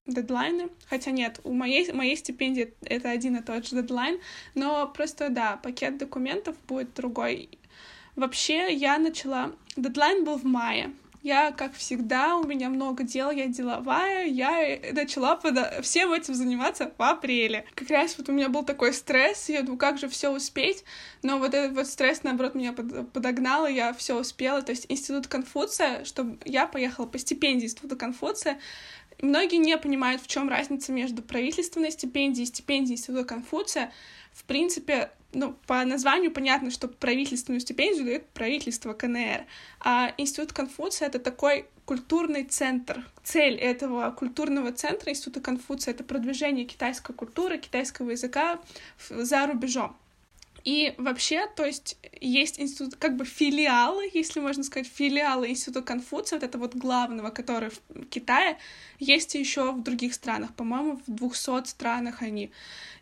дедлайны. 0.06 0.68
Хотя 0.88 1.10
нет, 1.10 1.40
у 1.44 1.52
моей, 1.52 1.90
моей 1.92 2.16
стипендии 2.16 2.74
это 2.82 3.10
один 3.10 3.36
и 3.36 3.42
тот 3.42 3.66
же 3.66 3.76
дедлайн, 3.76 4.20
но 4.54 4.86
просто, 4.86 5.28
да, 5.28 5.56
пакет 5.56 5.98
документов 5.98 6.56
будет 6.66 6.94
другой. 6.94 7.58
Вообще, 8.14 8.72
я 8.72 8.98
начала... 8.98 9.52
Дедлайн 9.76 10.24
был 10.24 10.38
в 10.38 10.44
мае, 10.44 10.94
я, 11.26 11.50
как 11.50 11.74
всегда, 11.74 12.36
у 12.36 12.44
меня 12.46 12.68
много 12.68 13.02
дел, 13.02 13.32
я 13.32 13.46
деловая, 13.46 14.26
я 14.26 14.78
начала 14.92 15.34
под... 15.34 15.84
всем 15.84 16.12
этим 16.12 16.34
заниматься 16.34 16.92
в 16.96 17.02
апреле. 17.02 17.64
Как 17.74 17.90
раз 17.90 18.16
вот 18.16 18.28
у 18.28 18.32
меня 18.32 18.48
был 18.48 18.62
такой 18.62 18.92
стресс, 18.92 19.48
я 19.48 19.62
думаю, 19.62 19.76
как 19.76 19.98
же 19.98 20.08
все 20.08 20.30
успеть, 20.30 20.84
но 21.22 21.38
вот 21.38 21.52
этот 21.52 21.76
вот 21.76 21.88
стресс, 21.88 22.22
наоборот, 22.22 22.54
меня 22.54 22.72
под... 22.72 23.12
подогнал, 23.12 23.66
и 23.66 23.72
я 23.72 23.92
все 23.92 24.16
успела. 24.16 24.62
То 24.62 24.70
есть 24.70 24.86
институт 24.88 25.26
Конфуция, 25.26 26.04
чтобы 26.04 26.38
я 26.44 26.68
поехала 26.68 27.06
по 27.06 27.18
стипендии 27.18 27.64
института 27.64 27.96
Конфуция, 27.96 28.60
Многие 29.20 29.56
не 29.56 29.76
понимают, 29.78 30.22
в 30.22 30.26
чем 30.26 30.48
разница 30.48 30.92
между 30.92 31.22
правительственной 31.22 31.90
стипендией 31.90 32.44
и 32.44 32.46
стипендией 32.46 32.94
Института 32.94 33.24
Конфуция. 33.24 33.92
В 34.32 34.44
принципе, 34.44 35.10
ну, 35.32 35.54
по 35.66 35.84
названию 35.84 36.30
понятно, 36.30 36.70
что 36.70 36.88
правительственную 36.88 37.60
стипендию 37.60 38.04
дает 38.04 38.28
правительство 38.28 38.92
КНР, 38.92 39.46
а 39.80 40.12
Институт 40.18 40.52
Конфуция— 40.52 41.08
это 41.08 41.18
такой 41.18 41.66
культурный 41.84 42.44
центр. 42.44 43.08
Цель 43.22 43.54
этого 43.54 44.10
культурного 44.10 44.72
центра 44.72 45.10
Института 45.10 45.40
Конфуция— 45.40 45.94
это 45.94 46.04
продвижение 46.04 46.66
китайской 46.66 47.12
культуры, 47.14 47.58
китайского 47.58 48.10
языка 48.10 48.60
за 49.08 49.46
рубежом. 49.46 49.96
И 50.66 50.94
вообще, 50.98 51.46
то 51.54 51.64
есть, 51.64 51.96
есть 52.20 52.58
институт, 52.58 52.96
как 52.96 53.16
бы 53.16 53.24
филиалы, 53.24 54.10
если 54.12 54.40
можно 54.40 54.64
сказать, 54.64 54.88
филиалы 54.92 55.48
Института 55.48 55.80
Конфуция, 55.80 56.40
вот 56.40 56.42
это 56.42 56.58
вот 56.58 56.74
главного, 56.74 57.30
который 57.30 57.70
в 57.70 58.04
Китае, 58.06 58.58
есть 58.98 59.36
еще 59.36 59.70
в 59.70 59.84
других 59.84 60.12
странах, 60.12 60.52
по-моему, 60.54 61.00
в 61.06 61.14
200 61.14 61.68
странах 61.68 62.20
они. 62.20 62.50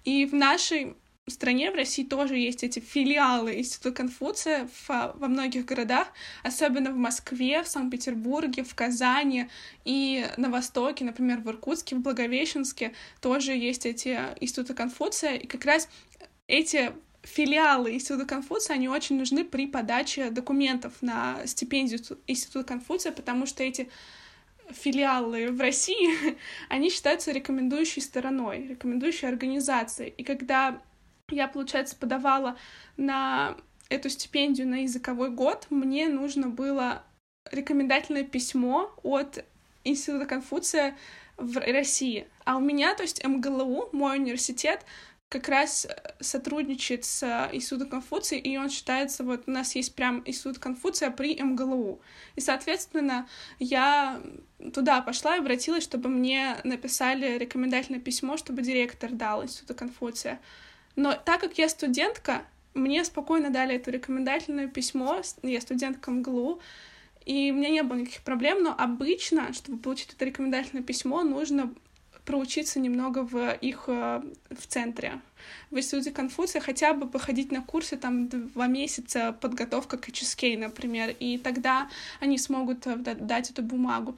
И 0.04 0.26
в 0.26 0.34
нашей 0.34 0.94
стране, 1.26 1.70
в 1.70 1.74
России 1.74 2.04
тоже 2.04 2.36
есть 2.36 2.62
эти 2.64 2.80
филиалы 2.80 3.58
Института 3.58 3.92
Конфуция 3.92 4.68
в, 4.86 5.14
во 5.14 5.28
многих 5.28 5.64
городах, 5.64 6.08
особенно 6.42 6.90
в 6.90 6.98
Москве, 6.98 7.62
в 7.62 7.68
Санкт-Петербурге, 7.68 8.62
в 8.62 8.74
Казани 8.74 9.48
и 9.86 10.26
на 10.36 10.50
Востоке, 10.50 11.06
например, 11.06 11.38
в 11.38 11.48
Иркутске, 11.48 11.96
в 11.96 12.00
Благовещенске 12.00 12.92
тоже 13.22 13.52
есть 13.52 13.86
эти 13.86 14.20
Институты 14.38 14.74
Конфуция, 14.74 15.36
и 15.36 15.46
как 15.46 15.64
раз 15.64 15.88
эти 16.46 16.92
филиалы 17.24 17.94
Института 17.94 18.26
Конфуция, 18.26 18.74
они 18.74 18.88
очень 18.88 19.18
нужны 19.18 19.44
при 19.44 19.66
подаче 19.66 20.30
документов 20.30 20.92
на 21.00 21.46
стипендию 21.46 22.00
Института 22.26 22.64
Конфуция, 22.64 23.12
потому 23.12 23.46
что 23.46 23.62
эти 23.62 23.88
филиалы 24.70 25.50
в 25.50 25.60
России, 25.60 26.36
они 26.68 26.90
считаются 26.90 27.32
рекомендующей 27.32 28.02
стороной, 28.02 28.66
рекомендующей 28.68 29.28
организацией. 29.28 30.10
И 30.16 30.24
когда 30.24 30.80
я, 31.30 31.48
получается, 31.48 31.96
подавала 31.96 32.56
на 32.96 33.56
эту 33.88 34.10
стипендию 34.10 34.68
на 34.68 34.82
языковой 34.82 35.30
год, 35.30 35.66
мне 35.70 36.08
нужно 36.08 36.48
было 36.48 37.02
рекомендательное 37.50 38.24
письмо 38.24 38.92
от 39.02 39.44
Института 39.84 40.26
Конфуция 40.26 40.96
в 41.36 41.58
России. 41.58 42.26
А 42.44 42.56
у 42.56 42.60
меня, 42.60 42.94
то 42.94 43.02
есть 43.02 43.24
МГЛУ, 43.24 43.90
мой 43.92 44.18
университет, 44.18 44.84
как 45.28 45.48
раз 45.48 45.86
сотрудничает 46.20 47.04
с 47.04 47.48
Институтом 47.52 47.88
Конфуция, 47.88 48.38
и 48.38 48.56
он 48.56 48.70
считается, 48.70 49.24
вот 49.24 49.44
у 49.46 49.50
нас 49.50 49.74
есть 49.74 49.94
прям 49.94 50.22
Институт 50.24 50.58
Конфуция 50.58 51.10
при 51.10 51.40
МГЛУ. 51.42 52.00
И, 52.36 52.40
соответственно, 52.40 53.26
я 53.58 54.22
туда 54.72 55.00
пошла 55.02 55.36
и 55.36 55.40
обратилась, 55.40 55.82
чтобы 55.82 56.08
мне 56.08 56.56
написали 56.62 57.36
рекомендательное 57.36 58.00
письмо, 58.00 58.36
чтобы 58.36 58.62
директор 58.62 59.10
дал 59.10 59.42
Института 59.42 59.74
Конфуция. 59.74 60.40
Но 60.94 61.14
так 61.14 61.40
как 61.40 61.58
я 61.58 61.68
студентка, 61.68 62.44
мне 62.74 63.04
спокойно 63.04 63.50
дали 63.50 63.74
это 63.76 63.90
рекомендательное 63.90 64.68
письмо, 64.68 65.20
я 65.42 65.60
студентка 65.60 66.10
МГЛУ, 66.12 66.60
и 67.24 67.50
у 67.50 67.54
меня 67.54 67.70
не 67.70 67.82
было 67.82 67.98
никаких 67.98 68.22
проблем, 68.22 68.62
но 68.62 68.74
обычно, 68.76 69.52
чтобы 69.52 69.78
получить 69.78 70.12
это 70.12 70.24
рекомендательное 70.24 70.84
письмо, 70.84 71.22
нужно 71.22 71.72
проучиться 72.24 72.80
немного 72.80 73.20
в 73.22 73.52
их 73.60 73.84
э, 73.86 74.22
в 74.50 74.66
центре. 74.66 75.20
В 75.70 75.76
институте 75.76 76.10
Конфуция 76.10 76.60
хотя 76.60 76.94
бы 76.94 77.06
походить 77.06 77.52
на 77.52 77.62
курсы 77.62 77.96
там 77.96 78.28
два 78.28 78.66
месяца 78.66 79.32
подготовка 79.32 79.98
к 79.98 80.08
HSK, 80.08 80.58
например, 80.58 81.14
и 81.20 81.38
тогда 81.38 81.88
они 82.20 82.38
смогут 82.38 82.86
э, 82.86 82.96
дать 82.96 83.50
эту 83.50 83.62
бумагу. 83.62 84.16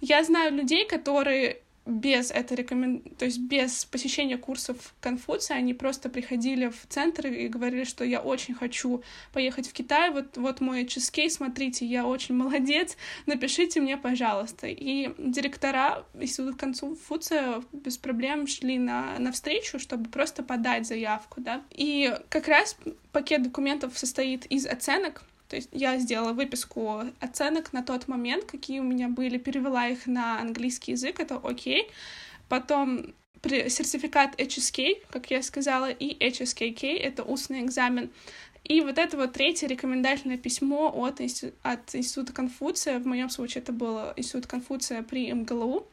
Я 0.00 0.22
знаю 0.24 0.54
людей, 0.54 0.86
которые 0.86 1.62
без 1.86 2.32
этой 2.32 2.56
рекомен... 2.56 3.00
то 3.00 3.24
есть 3.24 3.38
без 3.38 3.84
посещения 3.84 4.36
курсов 4.36 4.94
Конфуция, 5.00 5.56
они 5.56 5.72
просто 5.72 6.08
приходили 6.08 6.68
в 6.68 6.86
центр 6.88 7.28
и 7.28 7.48
говорили, 7.48 7.84
что 7.84 8.04
я 8.04 8.20
очень 8.20 8.54
хочу 8.54 9.02
поехать 9.32 9.68
в 9.68 9.72
Китай, 9.72 10.10
вот, 10.10 10.36
вот 10.36 10.60
мой 10.60 10.82
HSK, 10.84 11.30
смотрите, 11.30 11.86
я 11.86 12.04
очень 12.04 12.34
молодец, 12.36 12.96
напишите 13.26 13.80
мне, 13.80 13.96
пожалуйста. 13.96 14.66
И 14.66 15.10
директора 15.18 16.04
Института 16.14 16.58
Конфуция 16.58 17.62
без 17.72 17.96
проблем 17.96 18.46
шли 18.48 18.78
на, 18.78 19.18
на 19.18 19.30
встречу, 19.30 19.78
чтобы 19.78 20.10
просто 20.10 20.42
подать 20.42 20.86
заявку, 20.86 21.40
да. 21.40 21.62
И 21.70 22.12
как 22.28 22.48
раз 22.48 22.76
пакет 23.12 23.44
документов 23.44 23.96
состоит 23.96 24.44
из 24.46 24.66
оценок, 24.66 25.22
то 25.48 25.56
есть 25.56 25.68
я 25.72 25.98
сделала 25.98 26.32
выписку 26.32 27.02
оценок 27.20 27.72
на 27.72 27.82
тот 27.82 28.08
момент, 28.08 28.44
какие 28.44 28.80
у 28.80 28.84
меня 28.84 29.08
были, 29.08 29.38
перевела 29.38 29.88
их 29.88 30.06
на 30.06 30.40
английский 30.40 30.92
язык, 30.92 31.20
это 31.20 31.36
окей. 31.36 31.88
Потом 32.48 33.14
сертификат 33.42 34.40
HSK, 34.40 35.04
как 35.10 35.30
я 35.30 35.42
сказала, 35.42 35.90
и 35.90 36.16
HSKK, 36.18 36.96
это 36.98 37.22
устный 37.22 37.62
экзамен. 37.62 38.10
И 38.64 38.80
вот 38.80 38.98
это 38.98 39.16
вот 39.16 39.32
третье 39.32 39.68
рекомендательное 39.68 40.38
письмо 40.38 40.92
от, 40.92 41.20
от 41.62 41.94
Института 41.94 42.32
Конфуция, 42.32 42.98
в 42.98 43.06
моем 43.06 43.30
случае 43.30 43.62
это 43.62 43.72
было 43.72 44.12
Институт 44.16 44.48
Конфуция 44.48 45.02
при 45.02 45.32
МГЛУ, 45.32 45.86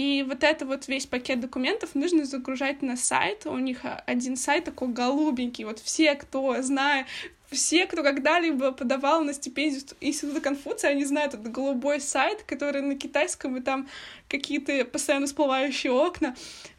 и 0.00 0.22
вот 0.22 0.44
это 0.44 0.64
вот 0.64 0.88
весь 0.88 1.04
пакет 1.04 1.40
документов 1.40 1.94
нужно 1.94 2.24
загружать 2.24 2.80
на 2.80 2.96
сайт. 2.96 3.44
У 3.44 3.58
них 3.58 3.80
один 4.06 4.34
сайт 4.34 4.64
такой 4.64 4.88
голубенький. 4.88 5.66
Вот 5.66 5.78
все, 5.78 6.14
кто 6.14 6.62
знает, 6.62 7.06
все, 7.50 7.84
кто 7.84 8.02
когда-либо 8.02 8.72
подавал 8.72 9.22
на 9.22 9.34
стипендию 9.34 9.82
Института 10.00 10.40
Конфуция, 10.40 10.92
они 10.92 11.04
знают 11.04 11.34
этот 11.34 11.52
голубой 11.52 12.00
сайт, 12.00 12.44
который 12.44 12.80
на 12.80 12.96
китайском, 12.96 13.58
и 13.58 13.60
там 13.60 13.88
какие-то 14.26 14.86
постоянно 14.86 15.26
всплывающие 15.26 15.92
окна. 15.92 16.34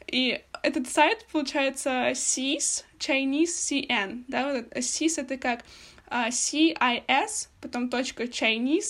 И 0.08 0.42
этот 0.64 0.90
сайт, 0.90 1.24
получается, 1.32 2.14
CIS, 2.14 2.86
Chinese 2.98 3.44
CN, 3.46 4.24
да, 4.30 4.52
вот 4.52 4.78
CIS 4.78 5.22
это 5.22 5.38
как 5.38 5.64
CIS, 6.12 7.48
потом 7.62 7.86
.chinese.cn, 7.86 8.84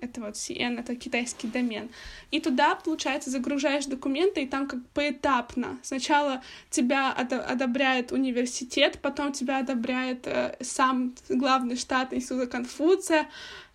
это 0.00 0.20
вот 0.20 0.34
cn, 0.34 0.78
это 0.80 0.94
китайский 0.94 1.48
домен. 1.48 1.88
И 2.30 2.40
туда, 2.40 2.76
получается, 2.76 3.30
загружаешь 3.30 3.86
документы, 3.86 4.42
и 4.42 4.46
там 4.46 4.68
как 4.68 4.80
поэтапно. 4.94 5.78
Сначала 5.82 6.42
тебя 6.70 7.12
одобряет 7.12 8.12
университет, 8.12 8.98
потом 9.02 9.32
тебя 9.32 9.58
одобряет 9.58 10.26
э, 10.26 10.56
сам 10.60 11.14
главный 11.28 11.76
штат 11.76 12.12
Института 12.12 12.46
Конфуция, 12.46 13.26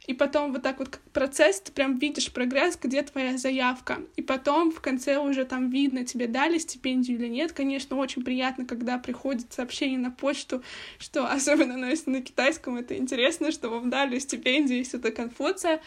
и 0.07 0.13
потом 0.13 0.51
вот 0.51 0.63
так 0.63 0.79
вот 0.79 0.99
процесс, 1.13 1.61
ты 1.61 1.71
прям 1.71 1.99
видишь 1.99 2.31
прогресс, 2.31 2.77
где 2.81 3.03
твоя 3.03 3.37
заявка. 3.37 3.99
И 4.15 4.23
потом 4.23 4.71
в 4.71 4.81
конце 4.81 5.17
уже 5.17 5.45
там 5.45 5.69
видно, 5.69 6.05
тебе 6.05 6.27
дали 6.27 6.57
стипендию 6.57 7.19
или 7.19 7.27
нет. 7.27 7.51
Конечно, 7.51 7.95
очень 7.97 8.23
приятно, 8.23 8.65
когда 8.65 8.97
приходит 8.97 9.53
сообщение 9.53 9.99
на 9.99 10.09
почту, 10.09 10.63
что 10.97 11.25
особенно 11.31 11.77
ну, 11.77 11.85
если 11.85 12.09
на 12.09 12.21
китайском 12.21 12.77
это 12.77 12.97
интересно, 12.97 13.51
что 13.51 13.69
вам 13.69 13.89
дали 13.89 14.17
стипендию, 14.17 14.79
если 14.79 14.99
это 14.99 15.11
Конфуция. 15.11 15.81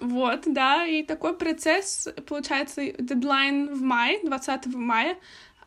Вот, 0.00 0.42
да, 0.46 0.86
и 0.86 1.02
такой 1.02 1.36
процесс, 1.36 2.08
получается, 2.26 2.92
дедлайн 2.98 3.74
в 3.74 3.82
мае, 3.82 4.20
20 4.22 4.66
мая, 4.66 5.18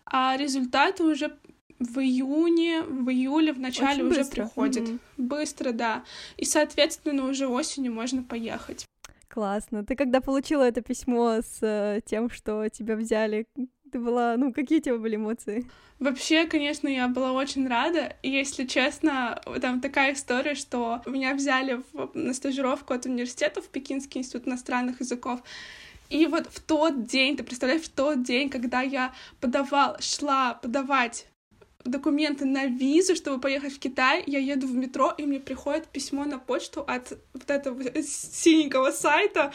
а 0.05 0.37
результаты 0.37 1.03
уже 1.03 1.37
в 1.81 1.99
июне, 1.99 2.83
в 2.83 3.09
июле, 3.09 3.53
в 3.53 3.59
начале 3.59 4.03
Очень 4.03 4.07
уже 4.07 4.19
быстро. 4.19 4.43
приходит. 4.43 4.83
Mm-hmm. 4.83 4.99
Быстро, 5.17 5.71
да. 5.71 6.03
И, 6.37 6.45
соответственно, 6.45 7.27
уже 7.27 7.47
осенью 7.47 7.93
можно 7.93 8.23
поехать. 8.23 8.85
Классно. 9.27 9.83
Ты 9.83 9.95
когда 9.95 10.21
получила 10.21 10.63
это 10.63 10.81
письмо 10.81 11.39
с 11.41 11.59
э, 11.61 12.01
тем, 12.05 12.29
что 12.29 12.67
тебя 12.69 12.95
взяли, 12.95 13.47
ты 13.91 13.99
была, 13.99 14.35
ну, 14.37 14.53
какие 14.53 14.79
у 14.79 14.81
тебя 14.81 14.97
были 14.97 15.15
эмоции? 15.15 15.65
Вообще, 15.99 16.45
конечно, 16.45 16.87
я 16.87 17.07
была 17.07 17.31
очень 17.31 17.67
рада. 17.67 18.15
И, 18.21 18.29
если 18.29 18.65
честно, 18.65 19.41
там 19.61 19.81
такая 19.81 20.13
история, 20.13 20.55
что 20.55 21.01
меня 21.05 21.33
взяли 21.33 21.81
в, 21.93 22.11
на 22.13 22.33
стажировку 22.33 22.93
от 22.93 23.05
университета 23.05 23.61
в 23.61 23.69
Пекинский 23.69 24.19
институт 24.19 24.47
иностранных 24.47 24.99
языков. 24.99 25.41
И 26.09 26.27
вот 26.27 26.47
в 26.47 26.59
тот 26.59 27.05
день, 27.05 27.37
ты 27.37 27.43
представляешь, 27.43 27.83
в 27.83 27.89
тот 27.89 28.23
день, 28.23 28.49
когда 28.49 28.81
я 28.81 29.13
подавала, 29.39 29.97
шла 30.01 30.55
подавать 30.55 31.25
документы 31.85 32.45
на 32.45 32.65
визу, 32.65 33.15
чтобы 33.15 33.39
поехать 33.39 33.73
в 33.73 33.79
Китай. 33.79 34.23
Я 34.27 34.39
еду 34.39 34.67
в 34.67 34.73
метро, 34.73 35.13
и 35.17 35.25
мне 35.25 35.39
приходит 35.39 35.87
письмо 35.87 36.25
на 36.25 36.39
почту 36.39 36.83
от 36.87 37.17
вот 37.33 37.49
этого 37.49 37.81
синенького 38.03 38.91
сайта 38.91 39.51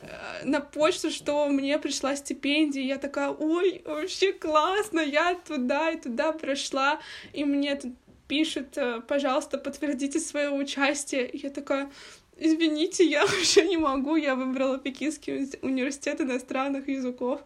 э, 0.00 0.44
на 0.44 0.60
почту, 0.60 1.10
что 1.10 1.48
мне 1.48 1.78
пришла 1.78 2.16
стипендия. 2.16 2.82
Я 2.82 2.98
такая, 2.98 3.30
ой, 3.30 3.82
вообще 3.84 4.32
классно, 4.32 5.00
я 5.00 5.34
туда 5.34 5.90
и 5.90 6.00
туда 6.00 6.32
прошла, 6.32 7.00
и 7.32 7.44
мне 7.44 7.76
тут 7.76 7.92
пишут, 8.28 8.76
э, 8.76 9.00
пожалуйста, 9.06 9.58
подтвердите 9.58 10.20
свое 10.20 10.50
участие. 10.50 11.28
И 11.28 11.38
я 11.38 11.50
такая, 11.50 11.90
извините, 12.36 13.04
я 13.04 13.26
вообще 13.26 13.66
не 13.66 13.76
могу, 13.76 14.16
я 14.16 14.34
выбрала 14.34 14.78
Пекинский 14.78 15.50
университет 15.62 16.20
иностранных 16.20 16.88
языков. 16.88 17.42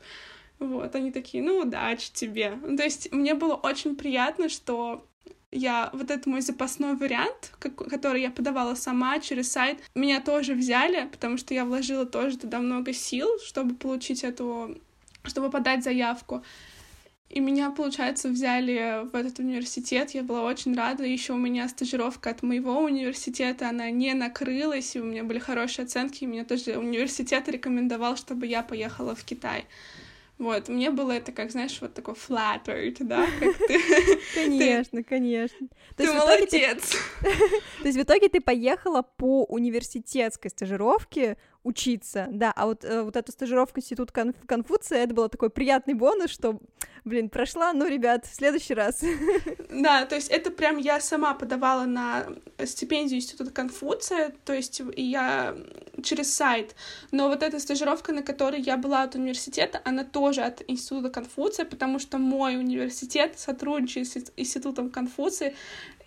Вот, 0.58 0.94
они 0.94 1.12
такие, 1.12 1.42
ну, 1.42 1.58
удачи 1.58 2.12
тебе. 2.12 2.58
Ну, 2.62 2.76
то 2.76 2.82
есть 2.82 3.12
мне 3.12 3.34
было 3.34 3.54
очень 3.54 3.94
приятно, 3.96 4.48
что 4.48 5.04
я 5.50 5.90
вот 5.92 6.10
этот 6.10 6.26
мой 6.26 6.40
запасной 6.40 6.94
вариант, 6.94 7.52
который 7.58 8.22
я 8.22 8.30
подавала 8.30 8.74
сама 8.74 9.18
через 9.20 9.50
сайт, 9.50 9.78
меня 9.94 10.20
тоже 10.20 10.54
взяли, 10.54 11.08
потому 11.10 11.38
что 11.38 11.54
я 11.54 11.64
вложила 11.64 12.04
тоже 12.04 12.38
туда 12.38 12.58
много 12.58 12.92
сил, 12.92 13.28
чтобы 13.44 13.74
получить 13.74 14.24
эту, 14.24 14.78
чтобы 15.24 15.50
подать 15.50 15.84
заявку. 15.84 16.42
И 17.30 17.40
меня, 17.40 17.70
получается, 17.70 18.28
взяли 18.28 19.06
в 19.12 19.14
этот 19.14 19.38
университет. 19.38 20.12
Я 20.12 20.22
была 20.22 20.44
очень 20.44 20.74
рада. 20.74 21.04
Еще 21.04 21.34
у 21.34 21.36
меня 21.36 21.68
стажировка 21.68 22.30
от 22.30 22.42
моего 22.42 22.80
университета, 22.80 23.68
она 23.68 23.90
не 23.90 24.14
накрылась, 24.14 24.96
и 24.96 25.00
у 25.00 25.04
меня 25.04 25.24
были 25.24 25.38
хорошие 25.38 25.84
оценки. 25.84 26.24
И 26.24 26.26
меня 26.26 26.46
тоже 26.46 26.78
университет 26.78 27.46
рекомендовал, 27.48 28.16
чтобы 28.16 28.46
я 28.46 28.62
поехала 28.62 29.14
в 29.14 29.24
Китай. 29.24 29.66
Вот, 30.38 30.68
мне 30.68 30.90
было 30.90 31.12
это, 31.12 31.32
как, 31.32 31.50
знаешь, 31.50 31.78
вот 31.80 31.94
такой 31.94 32.14
flattered, 32.14 32.96
да, 33.00 33.26
как 33.40 33.56
ты... 33.58 33.80
Конечно, 34.34 35.02
конечно. 35.02 35.66
Ты 35.96 36.12
молодец! 36.12 36.96
То 37.22 37.84
есть 37.84 37.98
в 37.98 38.02
итоге 38.02 38.28
ты 38.28 38.40
поехала 38.40 39.02
по 39.02 39.44
университетской 39.44 40.50
стажировке 40.50 41.38
учиться, 41.64 42.28
да, 42.30 42.52
а 42.54 42.66
вот, 42.66 42.84
э, 42.84 43.02
вот 43.02 43.16
эту 43.16 43.32
стажировку 43.32 43.80
Институт 43.80 44.12
Конф 44.12 44.36
Конфуция, 44.46 45.04
это 45.04 45.12
был 45.12 45.28
такой 45.28 45.50
приятный 45.50 45.94
бонус, 45.94 46.30
что, 46.30 46.60
блин, 47.04 47.28
прошла, 47.30 47.72
ну, 47.72 47.86
ребят, 47.86 48.24
в 48.24 48.34
следующий 48.34 48.74
раз. 48.74 49.02
Да, 49.70 50.06
то 50.06 50.14
есть 50.14 50.28
это 50.30 50.50
прям 50.50 50.78
я 50.78 51.00
сама 51.00 51.34
подавала 51.34 51.84
на 51.84 52.26
стипендию 52.64 53.18
Института 53.18 53.50
Конфуция, 53.50 54.32
то 54.44 54.52
есть 54.52 54.80
я 54.96 55.56
через 56.02 56.34
сайт, 56.34 56.74
но 57.10 57.28
вот 57.28 57.42
эта 57.42 57.58
стажировка, 57.58 58.12
на 58.12 58.22
которой 58.22 58.60
я 58.60 58.76
была 58.76 59.02
от 59.02 59.14
университета, 59.14 59.80
она 59.84 60.04
тоже 60.04 60.42
от 60.42 60.62
Института 60.68 61.10
Конфуция, 61.10 61.64
потому 61.64 61.98
что 61.98 62.18
мой 62.18 62.56
университет 62.56 63.38
сотрудничает 63.38 64.08
с 64.08 64.32
Институтом 64.36 64.90
Конфуции, 64.90 65.54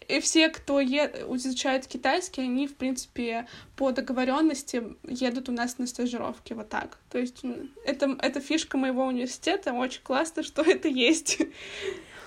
и 0.07 0.19
все, 0.19 0.49
кто 0.49 0.81
е... 0.81 1.07
изучает 1.35 1.87
китайский, 1.87 2.41
они, 2.41 2.67
в 2.67 2.75
принципе, 2.75 3.47
по 3.77 3.91
договоренности 3.91 4.83
едут 5.07 5.47
у 5.47 5.51
нас 5.53 5.77
на 5.77 5.87
стажировки, 5.87 6.53
вот 6.53 6.69
так. 6.69 6.97
То 7.09 7.17
есть 7.17 7.41
это, 7.85 8.17
это 8.19 8.41
фишка 8.41 8.77
моего 8.77 9.05
университета, 9.05 9.73
очень 9.73 10.01
классно, 10.01 10.43
что 10.43 10.63
это 10.63 10.87
есть. 10.87 11.39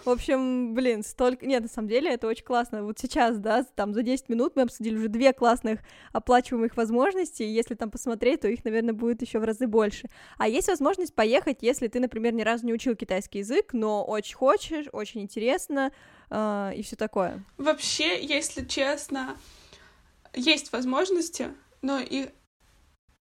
В 0.04 0.10
общем, 0.10 0.74
блин, 0.74 1.02
столько... 1.02 1.46
Нет, 1.46 1.62
на 1.62 1.68
самом 1.68 1.88
деле 1.88 2.12
это 2.12 2.26
очень 2.26 2.44
классно. 2.44 2.84
Вот 2.84 2.98
сейчас, 2.98 3.38
да, 3.38 3.64
там 3.74 3.94
за 3.94 4.02
10 4.02 4.28
минут 4.28 4.54
мы 4.54 4.62
обсудили 4.62 4.96
уже 4.96 5.08
две 5.08 5.32
классных 5.32 5.80
оплачиваемых 6.12 6.76
возможности, 6.76 7.42
если 7.42 7.74
там 7.74 7.90
посмотреть, 7.90 8.42
то 8.42 8.48
их, 8.48 8.64
наверное, 8.64 8.92
будет 8.92 9.22
еще 9.22 9.38
в 9.38 9.44
разы 9.44 9.66
больше. 9.66 10.08
А 10.36 10.46
есть 10.46 10.68
возможность 10.68 11.14
поехать, 11.14 11.58
если 11.62 11.88
ты, 11.88 12.00
например, 12.00 12.34
ни 12.34 12.42
разу 12.42 12.66
не 12.66 12.74
учил 12.74 12.94
китайский 12.94 13.38
язык, 13.38 13.72
но 13.72 14.04
очень 14.04 14.36
хочешь, 14.36 14.86
очень 14.92 15.22
интересно, 15.22 15.90
э, 16.28 16.72
и 16.76 16.82
все 16.82 16.96
такое. 16.96 17.42
Вообще, 17.56 18.22
если 18.22 18.64
честно, 18.66 19.38
есть 20.34 20.70
возможности, 20.72 21.48
но 21.80 21.98
и 21.98 22.28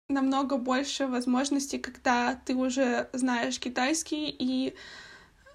намного 0.09 0.57
больше 0.57 1.07
возможностей, 1.07 1.79
когда 1.79 2.35
ты 2.45 2.55
уже 2.55 3.09
знаешь 3.13 3.59
китайский 3.59 4.35
и 4.37 4.75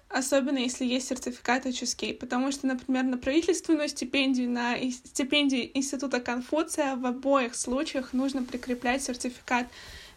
особенно 0.09 0.57
если 0.57 0.85
есть 0.85 1.07
сертификат 1.07 1.65
HSK, 1.65 2.15
потому 2.15 2.51
что, 2.51 2.67
например, 2.67 3.03
на 3.03 3.17
правительственную 3.17 3.87
стипендию, 3.87 4.49
на 4.49 4.75
стипендию 4.91 5.69
Института 5.77 6.19
Конфуция 6.19 6.95
в 6.95 7.05
обоих 7.05 7.55
случаях 7.55 8.11
нужно 8.11 8.43
прикреплять 8.43 9.03
сертификат 9.03 9.67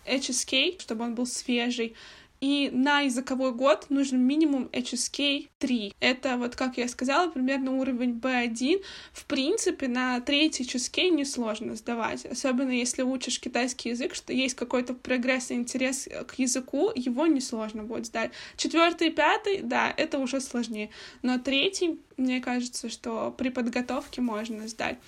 HSK, 0.06 0.80
чтобы 0.80 1.04
он 1.04 1.14
был 1.14 1.26
свежий. 1.26 1.94
И 2.42 2.70
на 2.72 3.02
языковой 3.02 3.52
год 3.52 3.86
нужен 3.88 4.20
минимум 4.20 4.68
HSK 4.72 5.48
3. 5.60 5.94
Это 6.00 6.36
вот, 6.36 6.56
как 6.56 6.76
я 6.76 6.88
сказала, 6.88 7.30
примерно 7.30 7.70
уровень 7.70 8.18
B1. 8.18 8.82
В 9.12 9.26
принципе, 9.26 9.86
на 9.86 10.20
третий 10.20 10.64
HSK 10.64 11.10
несложно 11.10 11.76
сдавать. 11.76 12.26
Особенно 12.26 12.72
если 12.72 13.02
учишь 13.02 13.38
китайский 13.38 13.90
язык, 13.90 14.16
что 14.16 14.32
есть 14.32 14.56
какой-то 14.56 14.92
прогресс 14.94 15.52
и 15.52 15.54
интерес 15.54 16.08
к 16.26 16.34
языку, 16.34 16.90
его 16.96 17.28
несложно 17.28 17.84
будет 17.84 18.06
сдать. 18.06 18.32
Четвертый 18.56 19.06
и 19.06 19.12
пятый, 19.12 19.60
да, 19.62 19.94
это 19.96 20.18
уже 20.18 20.40
сложнее. 20.40 20.90
Но 21.22 21.38
третий, 21.38 22.00
мне 22.16 22.40
кажется, 22.40 22.88
что 22.88 23.30
при 23.30 23.50
подготовке 23.50 24.20
можно 24.20 24.66
сдать. 24.66 24.98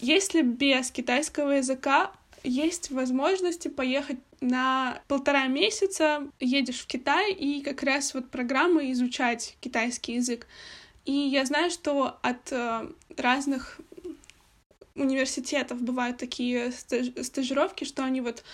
Если 0.00 0.42
без 0.42 0.90
китайского 0.90 1.52
языка 1.52 2.10
есть 2.44 2.90
возможности 2.90 3.68
поехать 3.68 4.18
на 4.40 5.02
полтора 5.08 5.46
месяца, 5.46 6.28
едешь 6.38 6.80
в 6.80 6.86
Китай 6.86 7.32
и 7.32 7.62
как 7.62 7.82
раз 7.82 8.14
вот 8.14 8.30
программы 8.30 8.92
изучать 8.92 9.56
китайский 9.60 10.14
язык. 10.14 10.46
И 11.04 11.12
я 11.12 11.44
знаю, 11.44 11.70
что 11.70 12.18
от 12.22 12.52
э, 12.52 12.88
разных 13.16 13.80
университетов 14.94 15.82
бывают 15.82 16.18
такие 16.18 16.70
стажировки, 16.70 17.84
что 17.84 18.04
они 18.04 18.20
вот 18.20 18.44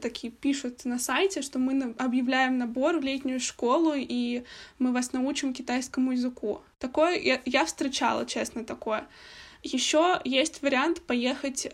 такие 0.00 0.32
пишут 0.32 0.84
на 0.84 0.98
сайте, 0.98 1.42
что 1.42 1.58
мы 1.58 1.94
объявляем 1.98 2.58
набор 2.58 2.98
в 2.98 3.02
летнюю 3.02 3.38
школу, 3.38 3.92
и 3.96 4.42
мы 4.78 4.92
вас 4.92 5.12
научим 5.12 5.54
китайскому 5.54 6.12
языку. 6.12 6.62
Такое 6.78 7.16
я, 7.18 7.40
я 7.44 7.64
встречала, 7.64 8.26
честно, 8.26 8.64
такое. 8.64 9.06
Еще 9.62 10.20
есть 10.24 10.62
вариант 10.62 11.02
поехать 11.02 11.68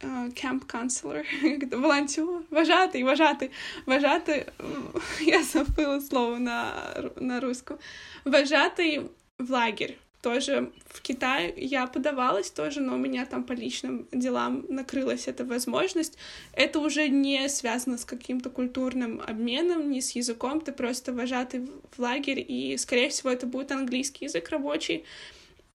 camp 0.00 0.66
counselor, 0.66 1.24
волонтер, 1.74 2.24
вожатый, 2.50 3.02
вожатый, 3.02 3.50
вожатый, 3.86 4.46
я 5.20 5.42
забыла 5.42 6.00
слово 6.00 6.38
на, 6.38 7.12
на 7.16 7.40
русском, 7.40 7.78
вожатый 8.24 9.10
в 9.38 9.50
лагерь. 9.50 9.98
Тоже 10.22 10.72
в 10.88 11.02
Китае 11.02 11.54
я 11.56 11.86
подавалась 11.86 12.50
тоже, 12.50 12.80
но 12.80 12.94
у 12.94 12.98
меня 12.98 13.26
там 13.26 13.44
по 13.44 13.52
личным 13.52 14.08
делам 14.10 14.64
накрылась 14.68 15.28
эта 15.28 15.44
возможность. 15.44 16.18
Это 16.52 16.80
уже 16.80 17.08
не 17.08 17.48
связано 17.48 17.96
с 17.96 18.04
каким-то 18.04 18.50
культурным 18.50 19.22
обменом, 19.24 19.88
не 19.88 20.00
с 20.00 20.12
языком, 20.12 20.60
ты 20.60 20.72
просто 20.72 21.12
вожатый 21.12 21.68
в 21.96 21.98
лагерь, 22.00 22.44
и, 22.46 22.76
скорее 22.76 23.10
всего, 23.10 23.30
это 23.30 23.46
будет 23.46 23.70
английский 23.70 24.24
язык 24.24 24.48
рабочий, 24.48 25.04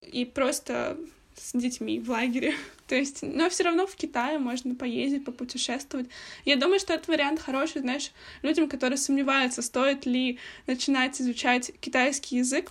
и 0.02 0.26
просто 0.26 0.98
с 1.34 1.52
детьми 1.54 1.98
в 1.98 2.10
лагере. 2.10 2.54
То 2.92 2.96
есть, 2.96 3.22
но 3.22 3.48
все 3.48 3.64
равно 3.64 3.86
в 3.86 3.96
Китае 3.96 4.38
можно 4.38 4.74
поездить, 4.74 5.24
попутешествовать. 5.24 6.10
Я 6.44 6.56
думаю, 6.56 6.78
что 6.78 6.92
этот 6.92 7.08
вариант 7.08 7.40
хороший, 7.40 7.80
знаешь, 7.80 8.10
людям, 8.42 8.68
которые 8.68 8.98
сомневаются, 8.98 9.62
стоит 9.62 10.04
ли 10.04 10.38
начинать 10.66 11.18
изучать 11.18 11.72
китайский 11.80 12.36
язык, 12.36 12.70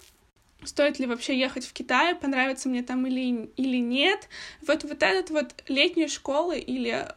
стоит 0.63 0.99
ли 0.99 1.07
вообще 1.07 1.39
ехать 1.39 1.65
в 1.65 1.73
Китай, 1.73 2.13
понравится 2.13 2.69
мне 2.69 2.83
там 2.83 3.07
или, 3.07 3.49
или 3.57 3.77
нет. 3.77 4.29
Вот, 4.67 4.83
вот 4.83 5.01
этот 5.01 5.31
вот 5.31 5.55
летние 5.67 6.07
школы 6.07 6.59
или 6.59 7.07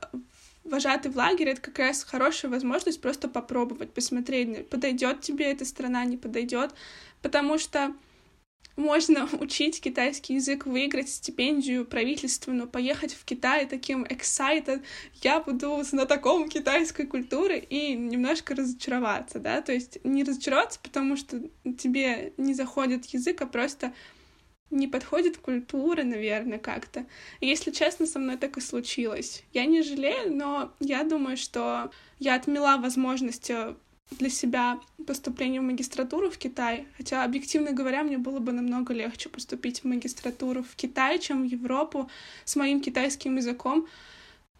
вожатый 0.64 1.12
в 1.12 1.16
лагере— 1.18 1.52
это 1.52 1.60
как 1.60 1.78
раз 1.80 2.04
хорошая 2.04 2.50
возможность 2.50 3.02
просто 3.02 3.28
попробовать, 3.28 3.92
посмотреть, 3.92 4.70
подойдет 4.70 5.20
тебе 5.20 5.52
эта 5.52 5.66
страна, 5.66 6.06
не 6.06 6.16
подойдет, 6.16 6.70
потому 7.20 7.58
что 7.58 7.92
можно 8.76 9.28
учить 9.40 9.80
китайский 9.80 10.34
язык, 10.34 10.66
выиграть 10.66 11.08
стипендию 11.08 11.84
правительственную, 11.84 12.68
поехать 12.68 13.14
в 13.14 13.24
Китай 13.24 13.66
таким 13.66 14.04
excited, 14.04 14.82
я 15.22 15.40
буду 15.40 15.82
знатоком 15.82 16.48
китайской 16.48 17.06
культуры 17.06 17.58
и 17.58 17.94
немножко 17.94 18.54
разочароваться, 18.54 19.38
да, 19.38 19.60
то 19.62 19.72
есть 19.72 19.98
не 20.04 20.24
разочароваться, 20.24 20.80
потому 20.82 21.16
что 21.16 21.40
тебе 21.78 22.32
не 22.36 22.54
заходит 22.54 23.06
язык, 23.06 23.40
а 23.42 23.46
просто 23.46 23.92
не 24.70 24.88
подходит 24.88 25.38
культура, 25.38 26.02
наверное, 26.02 26.58
как-то. 26.58 27.06
Если 27.40 27.70
честно, 27.70 28.06
со 28.06 28.18
мной 28.18 28.36
так 28.36 28.56
и 28.56 28.60
случилось. 28.60 29.44
Я 29.52 29.66
не 29.66 29.82
жалею, 29.82 30.34
но 30.34 30.72
я 30.80 31.04
думаю, 31.04 31.36
что 31.36 31.90
я 32.18 32.34
отмела 32.34 32.78
возможность 32.78 33.50
э, 33.50 33.74
для 34.10 34.30
себя 34.30 34.78
поступление 35.06 35.60
в 35.60 35.64
магистратуру 35.64 36.30
в 36.30 36.38
Китай. 36.38 36.86
Хотя, 36.96 37.24
объективно 37.24 37.72
говоря, 37.72 38.02
мне 38.02 38.18
было 38.18 38.38
бы 38.38 38.52
намного 38.52 38.94
легче 38.94 39.28
поступить 39.28 39.80
в 39.80 39.84
магистратуру 39.84 40.62
в 40.62 40.74
Китай, 40.76 41.18
чем 41.18 41.42
в 41.42 41.46
Европу 41.46 42.10
с 42.44 42.56
моим 42.56 42.80
китайским 42.80 43.36
языком. 43.36 43.86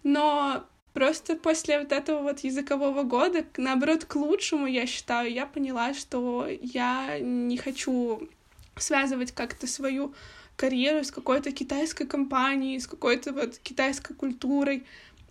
Но 0.03 0.65
просто 0.93 1.37
после 1.37 1.79
вот 1.79 1.93
этого 1.93 2.23
вот 2.23 2.41
языкового 2.41 3.03
года, 3.03 3.45
наоборот, 3.57 4.05
к 4.05 4.17
лучшему, 4.17 4.67
я 4.67 4.87
считаю, 4.87 5.33
я 5.33 5.47
поняла, 5.47 5.95
что 5.95 6.47
я 6.61 7.19
не 7.21 7.57
хочу 7.57 8.29
связывать 8.77 9.33
как-то 9.33 9.67
свою 9.67 10.15
карьеру 10.57 11.05
с 11.05 11.11
какой-то 11.11 11.53
китайской 11.53 12.07
компанией, 12.07 12.79
с 12.79 12.87
какой-то 12.87 13.33
вот 13.33 13.59
китайской 13.59 14.15
культурой. 14.15 14.85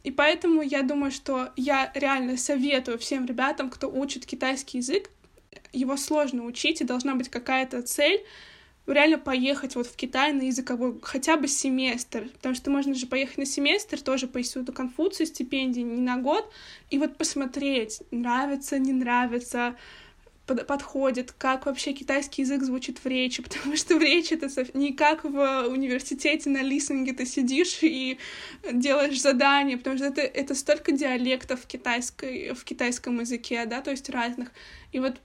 И 0.03 0.11
поэтому 0.11 0.61
я 0.61 0.81
думаю, 0.81 1.11
что 1.11 1.51
я 1.55 1.91
реально 1.95 2.37
советую 2.37 2.99
всем 2.99 3.25
ребятам, 3.25 3.69
кто 3.69 3.89
учит 3.89 4.25
китайский 4.25 4.79
язык, 4.79 5.09
его 5.71 5.97
сложно 5.97 6.43
учить, 6.43 6.81
и 6.81 6.85
должна 6.85 7.15
быть 7.15 7.29
какая-то 7.29 7.81
цель, 7.81 8.21
реально 8.85 9.17
поехать 9.17 9.75
вот 9.75 9.87
в 9.87 9.95
Китай 9.95 10.33
на 10.33 10.41
языковой 10.41 10.99
хотя 11.01 11.37
бы 11.37 11.47
семестр, 11.47 12.29
потому 12.33 12.53
что 12.53 12.69
можно 12.69 12.93
же 12.93 13.07
поехать 13.07 13.37
на 13.37 13.45
семестр, 13.45 14.01
тоже 14.01 14.27
по 14.27 14.39
институту 14.39 14.73
Конфуции 14.73 15.25
стипендии 15.25 15.81
не 15.81 16.01
на 16.01 16.17
год, 16.17 16.51
и 16.89 16.97
вот 16.97 17.17
посмотреть, 17.17 18.01
нравится, 18.11 18.77
не 18.79 18.91
нравится, 18.91 19.75
подходит, 20.45 21.31
как 21.31 21.65
вообще 21.65 21.93
китайский 21.93 22.41
язык 22.41 22.63
звучит 22.63 22.99
в 22.99 23.05
речи, 23.05 23.41
потому 23.43 23.75
что 23.75 23.95
в 23.95 24.01
речи 24.01 24.33
это 24.33 24.47
не 24.77 24.93
как 24.93 25.23
в 25.23 25.67
университете 25.67 26.49
на 26.49 26.61
листинге 26.61 27.13
ты 27.13 27.25
сидишь 27.25 27.79
и 27.81 28.17
делаешь 28.71 29.21
задания, 29.21 29.77
потому 29.77 29.97
что 29.97 30.07
это, 30.07 30.21
это 30.21 30.55
столько 30.55 30.91
диалектов 30.91 31.61
в, 31.61 31.67
китайской, 31.67 32.53
в 32.53 32.63
китайском 32.63 33.19
языке, 33.19 33.65
да, 33.65 33.81
то 33.81 33.91
есть 33.91 34.09
разных. 34.09 34.51
И 34.91 34.99
вот 34.99 35.19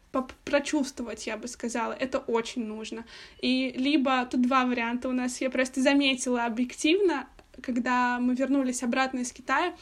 прочувствовать, 0.45 1.27
я 1.27 1.37
бы 1.37 1.47
сказала, 1.49 1.93
это 1.93 2.19
очень 2.19 2.65
нужно. 2.65 3.05
И 3.43 3.75
либо 3.77 4.25
тут 4.25 4.43
два 4.43 4.65
варианта 4.65 5.09
у 5.09 5.13
нас, 5.13 5.41
я 5.41 5.51
просто 5.51 5.83
заметила 5.83 6.47
объективно, 6.47 7.29
когда 7.61 8.19
мы 8.19 8.35
вернулись 8.35 8.83
обратно 8.83 9.19
из 9.19 9.33
Китая, 9.33 9.75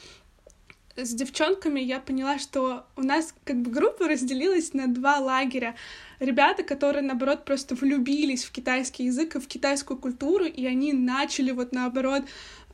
с 0.96 1.14
девчонками 1.14 1.80
я 1.80 2.00
поняла, 2.00 2.38
что 2.38 2.86
у 2.96 3.02
нас 3.02 3.34
как 3.44 3.56
бы 3.56 3.70
группа 3.70 4.08
разделилась 4.08 4.72
на 4.72 4.86
два 4.86 5.18
лагеря. 5.18 5.76
Ребята, 6.18 6.62
которые, 6.62 7.02
наоборот, 7.02 7.44
просто 7.44 7.74
влюбились 7.74 8.44
в 8.44 8.52
китайский 8.52 9.04
язык 9.04 9.36
и 9.36 9.40
в 9.40 9.46
китайскую 9.46 9.98
культуру, 9.98 10.44
и 10.44 10.64
они 10.66 10.92
начали 10.92 11.50
вот 11.50 11.72
наоборот 11.72 12.24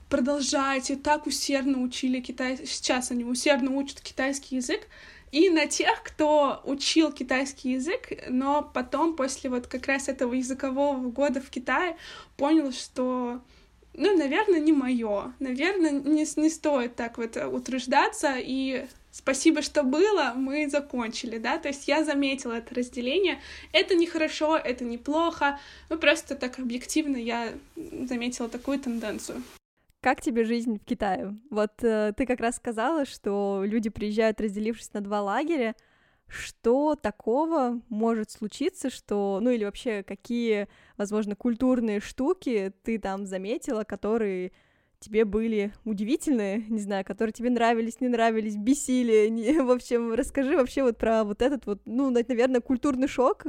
продолжать 0.08 0.90
и 0.90 0.96
так 0.96 1.26
усердно 1.26 1.82
учили 1.82 2.20
китайский... 2.20 2.66
Сейчас 2.66 3.10
они 3.10 3.24
усердно 3.24 3.72
учат 3.72 4.00
китайский 4.00 4.56
язык, 4.56 4.86
и 5.32 5.48
на 5.48 5.66
тех, 5.66 6.02
кто 6.04 6.60
учил 6.64 7.10
китайский 7.10 7.72
язык, 7.72 8.12
но 8.28 8.62
потом, 8.62 9.16
после 9.16 9.48
вот 9.48 9.66
как 9.66 9.86
раз 9.86 10.08
этого 10.08 10.34
языкового 10.34 11.08
года 11.08 11.40
в 11.40 11.48
Китае, 11.48 11.96
понял, 12.36 12.70
что 12.72 13.40
ну, 13.94 14.16
наверное, 14.16 14.60
не 14.60 14.72
мое. 14.72 15.32
Наверное, 15.38 15.90
не, 15.90 16.26
не 16.36 16.50
стоит 16.50 16.96
так 16.96 17.18
вот 17.18 17.36
утруждаться. 17.36 18.36
И 18.38 18.86
спасибо, 19.10 19.62
что 19.62 19.82
было, 19.82 20.32
мы 20.34 20.68
закончили, 20.68 21.38
да. 21.38 21.58
То 21.58 21.68
есть 21.68 21.88
я 21.88 22.04
заметила 22.04 22.52
это 22.54 22.74
разделение. 22.74 23.38
Это 23.72 23.94
не 23.94 24.06
хорошо, 24.06 24.56
это 24.56 24.84
неплохо. 24.84 25.58
Ну, 25.90 25.98
просто 25.98 26.34
так 26.34 26.58
объективно 26.58 27.16
я 27.16 27.52
заметила 27.76 28.48
такую 28.48 28.78
тенденцию. 28.78 29.42
Как 30.00 30.20
тебе 30.20 30.44
жизнь 30.44 30.80
в 30.80 30.84
Китае? 30.84 31.36
Вот 31.50 31.84
э, 31.84 32.12
ты 32.16 32.26
как 32.26 32.40
раз 32.40 32.56
сказала, 32.56 33.04
что 33.04 33.62
люди 33.64 33.88
приезжают, 33.88 34.40
разделившись 34.40 34.92
на 34.94 35.00
два 35.00 35.22
лагеря 35.22 35.76
что 36.32 36.94
такого 36.94 37.80
может 37.88 38.30
случиться, 38.30 38.90
что, 38.90 39.38
ну 39.42 39.50
или 39.50 39.64
вообще 39.64 40.02
какие, 40.02 40.66
возможно, 40.96 41.36
культурные 41.36 42.00
штуки 42.00 42.72
ты 42.82 42.98
там 42.98 43.26
заметила, 43.26 43.84
которые 43.84 44.52
тебе 44.98 45.24
были 45.24 45.72
удивительные, 45.84 46.64
не 46.68 46.80
знаю, 46.80 47.04
которые 47.04 47.32
тебе 47.32 47.50
нравились, 47.50 48.00
не 48.00 48.08
нравились, 48.08 48.56
бесили, 48.56 49.28
не, 49.28 49.52
в 49.62 49.70
общем, 49.70 50.14
расскажи 50.14 50.56
вообще 50.56 50.82
вот 50.82 50.96
про 50.96 51.24
вот 51.24 51.42
этот 51.42 51.66
вот, 51.66 51.82
ну, 51.84 52.10
наверное, 52.10 52.60
культурный 52.60 53.08
шок, 53.08 53.44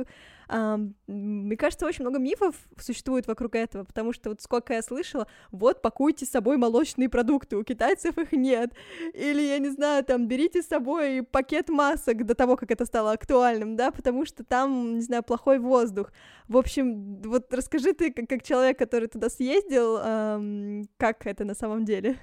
мне 0.47 1.57
кажется, 1.57 1.85
очень 1.85 2.03
много 2.03 2.19
мифов 2.19 2.55
существует 2.79 3.27
вокруг 3.27 3.55
этого, 3.55 3.83
потому 3.83 4.13
что 4.13 4.29
вот 4.29 4.41
сколько 4.41 4.73
я 4.73 4.81
слышала, 4.81 5.27
вот 5.51 5.81
пакуйте 5.81 6.25
с 6.25 6.29
собой 6.29 6.57
молочные 6.57 7.09
продукты, 7.09 7.57
у 7.57 7.63
китайцев 7.63 8.17
их 8.17 8.31
нет, 8.31 8.71
или, 9.13 9.41
я 9.41 9.59
не 9.59 9.69
знаю, 9.69 10.03
там, 10.03 10.27
берите 10.27 10.61
с 10.61 10.67
собой 10.67 11.23
пакет 11.23 11.69
масок 11.69 12.25
до 12.25 12.35
того, 12.35 12.57
как 12.57 12.71
это 12.71 12.85
стало 12.85 13.11
актуальным, 13.11 13.75
да, 13.75 13.91
потому 13.91 14.25
что 14.25 14.43
там, 14.43 14.95
не 14.95 15.01
знаю, 15.01 15.23
плохой 15.23 15.59
воздух. 15.59 16.11
В 16.47 16.57
общем, 16.57 17.21
вот 17.21 17.53
расскажи 17.53 17.93
ты, 17.93 18.11
как, 18.11 18.43
человек, 18.43 18.77
который 18.77 19.07
туда 19.07 19.29
съездил, 19.29 19.97
как 20.97 21.25
это 21.25 21.45
на 21.45 21.55
самом 21.55 21.85
деле? 21.85 22.17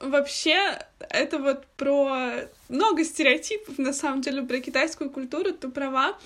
Вообще, 0.00 0.78
это 1.10 1.38
вот 1.38 1.66
про 1.76 2.48
много 2.70 3.04
стереотипов, 3.04 3.76
на 3.76 3.92
самом 3.92 4.22
деле, 4.22 4.42
про 4.42 4.58
китайскую 4.60 5.10
культуру, 5.10 5.52
ты 5.52 5.68
права. 5.68 6.16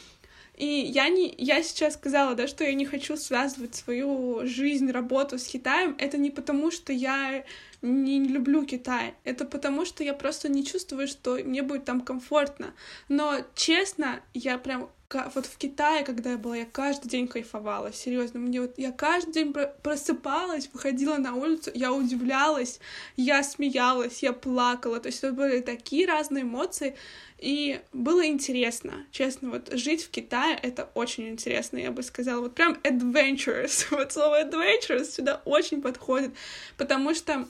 И 0.57 0.67
я, 0.67 1.09
не, 1.09 1.35
я 1.37 1.62
сейчас 1.62 1.95
сказала, 1.95 2.35
да, 2.35 2.47
что 2.47 2.64
я 2.64 2.75
не 2.75 2.87
хочу 2.87 3.17
связывать 3.17 3.75
свою 3.75 4.47
жизнь, 4.47 4.90
работу 4.90 5.38
с 5.38 5.47
Китаем. 5.47 5.97
Это 5.99 6.17
не 6.17 6.31
потому, 6.31 6.71
что 6.71 6.93
я 6.93 7.45
не 7.83 8.21
люблю 8.25 8.64
Китай. 8.64 9.14
Это 9.25 9.45
потому, 9.45 9.85
что 9.85 10.05
я 10.05 10.14
просто 10.14 10.49
не 10.49 10.64
чувствую, 10.64 11.09
что 11.09 11.37
мне 11.37 11.62
будет 11.62 11.85
там 11.85 12.01
комфортно. 12.01 12.73
Но, 13.09 13.38
честно, 13.55 14.21
я 14.33 14.59
прям 14.59 14.90
вот 15.12 15.47
в 15.47 15.57
Китае, 15.59 16.05
когда 16.05 16.33
я 16.33 16.38
была, 16.38 16.57
я 16.57 16.64
каждый 16.64 17.09
день 17.09 17.29
кайфовала, 17.29 17.93
серьезно. 17.93 18.40
Мне 18.40 18.61
вот 18.61 18.75
я 18.79 18.90
каждый 18.90 19.33
день 19.33 19.55
просыпалась, 19.83 20.69
выходила 20.73 21.17
на 21.19 21.35
улицу, 21.35 21.71
я 21.75 21.93
удивлялась, 21.93 22.81
я 23.17 23.43
смеялась, 23.43 24.23
я 24.23 24.33
плакала. 24.33 24.99
То 25.01 25.09
есть 25.09 25.19
это 25.23 25.33
были 25.33 25.61
такие 25.61 26.07
разные 26.07 26.43
эмоции. 26.43 26.97
И 27.38 27.81
было 27.93 28.27
интересно, 28.27 29.05
честно, 29.11 29.51
вот 29.51 29.71
жить 29.73 30.05
в 30.05 30.11
Китае— 30.11 30.59
это 30.62 30.88
очень 30.95 31.29
интересно, 31.29 31.77
я 31.77 31.90
бы 31.90 32.03
сказала. 32.03 32.40
Вот 32.40 32.55
прям 32.55 32.79
adventurous, 32.85 33.87
вот 33.90 34.12
слово 34.12 34.45
adventurous 34.45 35.05
сюда 35.05 35.43
очень 35.45 35.83
подходит, 35.83 36.33
потому 36.79 37.12
что 37.12 37.47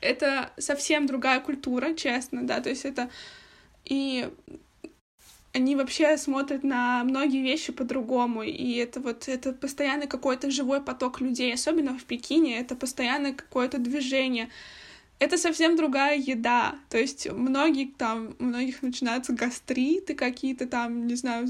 это 0.00 0.50
совсем 0.56 1.06
другая 1.06 1.40
культура, 1.40 1.92
честно, 1.94 2.46
да, 2.46 2.60
то 2.60 2.70
есть 2.70 2.84
это... 2.84 3.10
И 3.84 4.28
они 5.58 5.74
вообще 5.74 6.16
смотрят 6.16 6.62
на 6.62 7.02
многие 7.04 7.42
вещи 7.42 7.72
по-другому, 7.72 8.42
и 8.44 8.74
это 8.76 9.00
вот 9.00 9.28
это 9.28 9.52
постоянный 9.52 10.06
какой-то 10.06 10.50
живой 10.50 10.80
поток 10.80 11.20
людей, 11.20 11.52
особенно 11.52 11.98
в 11.98 12.04
Пекине, 12.04 12.60
это 12.60 12.76
постоянное 12.76 13.32
какое-то 13.32 13.78
движение, 13.78 14.48
это 15.18 15.36
совсем 15.36 15.74
другая 15.76 16.16
еда. 16.16 16.76
То 16.90 16.98
есть 16.98 17.28
многие 17.30 17.86
там, 17.86 18.36
у 18.38 18.44
многих 18.44 18.82
начинаются 18.82 19.32
гастриты 19.32 20.14
какие-то 20.14 20.66
там, 20.66 21.08
не 21.08 21.16
знаю, 21.16 21.48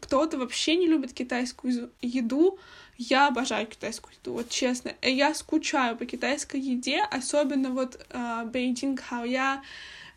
кто-то 0.00 0.38
вообще 0.38 0.76
не 0.76 0.86
любит 0.86 1.12
китайскую 1.12 1.90
еду. 2.00 2.58
Я 2.96 3.28
обожаю 3.28 3.66
китайскую 3.66 4.12
еду, 4.20 4.34
вот 4.34 4.48
честно. 4.50 4.92
Я 5.02 5.34
скучаю 5.34 5.96
по 5.96 6.06
китайской 6.06 6.60
еде, 6.60 7.02
особенно 7.10 7.70
вот 7.70 7.98
э, 8.10 8.44
Бейджинг 8.52 9.00
Хаоя. 9.00 9.62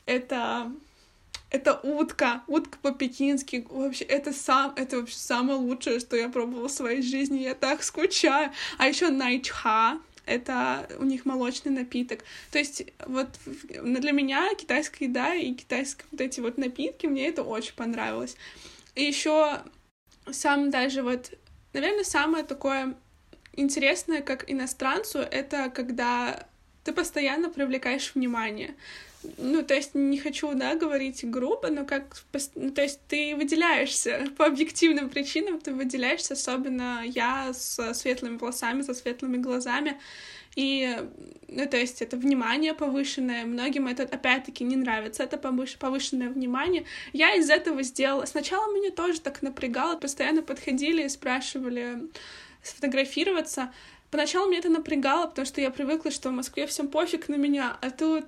Это 0.06 0.72
это 1.52 1.80
утка, 1.84 2.44
утка 2.48 2.78
по-пекински. 2.82 3.68
Вообще, 3.70 4.06
это 4.06 4.32
сам, 4.32 4.74
это 4.78 4.98
вообще 4.98 5.18
самое 5.18 5.60
лучшее, 5.60 6.00
что 6.00 6.16
я 6.16 6.30
пробовала 6.30 6.70
в 6.70 6.72
своей 6.72 7.02
жизни. 7.02 7.40
Я 7.40 7.56
так 7.56 7.84
скучаю. 7.84 8.52
А 8.78 8.88
еще 8.88 9.10
найчха, 9.10 10.00
это 10.26 10.88
у 10.98 11.04
них 11.04 11.26
молочный 11.26 11.72
напиток. 11.72 12.24
То 12.52 12.58
есть 12.58 12.84
вот 13.06 13.28
для 13.70 14.12
меня 14.14 14.50
китайская 14.56 15.06
еда 15.06 15.36
и 15.36 15.54
китайские 15.54 16.06
вот 16.12 16.22
эти 16.22 16.40
вот 16.40 16.58
напитки, 16.58 17.06
мне 17.06 17.28
это 17.28 17.44
очень 17.44 17.76
понравилось. 17.76 18.38
И 18.96 19.04
еще 19.04 19.62
сам 20.32 20.70
даже 20.70 21.04
вот, 21.04 21.32
наверное, 21.74 22.06
самое 22.06 22.46
такое 22.46 22.96
интересное, 23.54 24.22
как 24.22 24.50
иностранцу, 24.50 25.20
это 25.20 25.70
когда 25.70 26.48
ты 26.86 26.94
постоянно 26.94 27.50
привлекаешь 27.50 28.14
внимание. 28.16 28.76
Ну, 29.38 29.64
то 29.64 29.74
есть 29.76 29.94
не 29.94 30.18
хочу, 30.18 30.54
да, 30.56 30.76
говорить 30.76 31.30
грубо, 31.30 31.70
но 31.70 31.86
как, 31.86 32.16
ну, 32.56 32.72
то 32.72 32.82
есть 32.82 33.00
ты 33.08 33.36
выделяешься 33.36 34.28
по 34.38 34.46
объективным 34.46 35.10
причинам, 35.10 35.60
ты 35.60 35.74
выделяешься, 35.74 36.34
особенно 36.34 37.04
я 37.06 37.54
с 37.54 37.94
светлыми 37.94 38.38
волосами, 38.38 38.82
со 38.82 38.94
светлыми 38.94 39.38
глазами, 39.38 40.00
и, 40.56 40.98
ну, 41.48 41.66
то 41.68 41.78
есть 41.78 42.02
это 42.02 42.18
внимание 42.18 42.74
повышенное, 42.74 43.46
многим 43.46 43.88
это, 43.88 44.04
опять-таки, 44.04 44.64
не 44.64 44.76
нравится, 44.76 45.24
это 45.24 45.38
повыш... 45.38 45.78
повышенное 45.78 46.30
внимание. 46.30 46.86
Я 47.14 47.36
из 47.36 47.50
этого 47.50 47.84
сделала... 47.84 48.26
Сначала 48.26 48.74
меня 48.74 48.92
тоже 48.92 49.22
так 49.22 49.42
напрягало, 49.42 49.98
постоянно 49.98 50.42
подходили 50.42 51.04
и 51.04 51.10
спрашивали 51.10 52.10
сфотографироваться, 52.64 53.72
Поначалу 54.12 54.50
мне 54.50 54.60
это 54.60 54.68
напрягало, 54.68 55.28
потому 55.28 55.46
что 55.46 55.62
я 55.62 55.72
привыкла, 55.72 56.12
что 56.12 56.30
в 56.30 56.34
Москве 56.34 56.68
всем 56.68 56.90
пофиг 56.90 57.30
на 57.30 57.36
меня, 57.36 57.78
а 57.82 57.90
тут, 57.92 58.26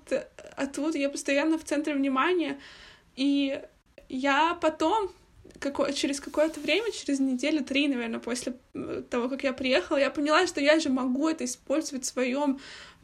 а 0.55 0.65
тут 0.65 0.95
я 0.95 1.09
постоянно 1.09 1.57
в 1.57 1.65
центре 1.65 1.93
внимания. 1.93 2.57
И 3.17 3.61
я 4.07 4.57
потом, 4.61 5.11
какое, 5.59 5.91
через 5.91 6.21
какое-то 6.21 6.61
время, 6.61 6.89
через 6.93 7.19
неделю, 7.19 7.65
три, 7.65 7.89
наверное, 7.89 8.19
после 8.19 8.53
э, 8.73 9.03
того, 9.09 9.27
как 9.27 9.43
я 9.43 9.51
приехала, 9.51 9.97
я 9.97 10.09
поняла, 10.09 10.47
что 10.47 10.61
я 10.61 10.79
же 10.79 10.87
могу 10.87 11.27
это 11.27 11.43
использовать 11.43 12.05
в 12.05 12.07
своем 12.07 12.61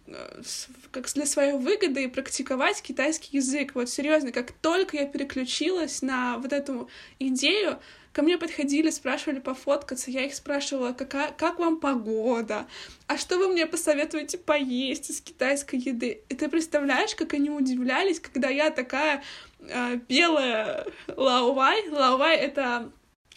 э, 0.08 0.42
как 0.92 1.12
для 1.14 1.26
своей 1.26 1.54
выгоды 1.54 2.06
и 2.06 2.08
практиковать 2.08 2.82
китайский 2.82 3.36
язык. 3.36 3.76
Вот 3.76 3.90
серьезно, 3.90 4.32
как 4.32 4.54
только 4.54 4.96
я 4.96 5.06
переключилась 5.06 6.02
на 6.02 6.38
вот 6.38 6.54
эту 6.54 6.90
идею, 7.20 7.78
Ко 8.12 8.24
мне 8.24 8.38
подходили, 8.38 8.90
спрашивали 8.90 9.40
пофоткаться, 9.40 10.10
я 10.10 10.26
их 10.26 10.34
спрашивала, 10.34 10.94
какая, 10.94 11.32
как 11.32 11.60
вам 11.60 11.80
погода, 11.80 12.66
а 13.08 13.18
что 13.18 13.38
вы 13.38 13.50
мне 13.50 13.68
посоветуете 13.68 14.40
поесть 14.40 15.12
из 15.12 15.22
китайской 15.22 15.76
еды. 15.76 16.22
И 16.28 16.36
ты 16.36 16.50
представляешь, 16.50 17.14
как 17.16 17.34
они 17.34 17.52
удивлялись, 17.52 18.20
когда 18.20 18.50
я 18.50 18.72
такая 18.72 19.24
э, 19.60 20.00
белая 20.08 20.88
лаовай. 21.08 21.88
Лаовай— 21.90 22.36
это 22.38 22.92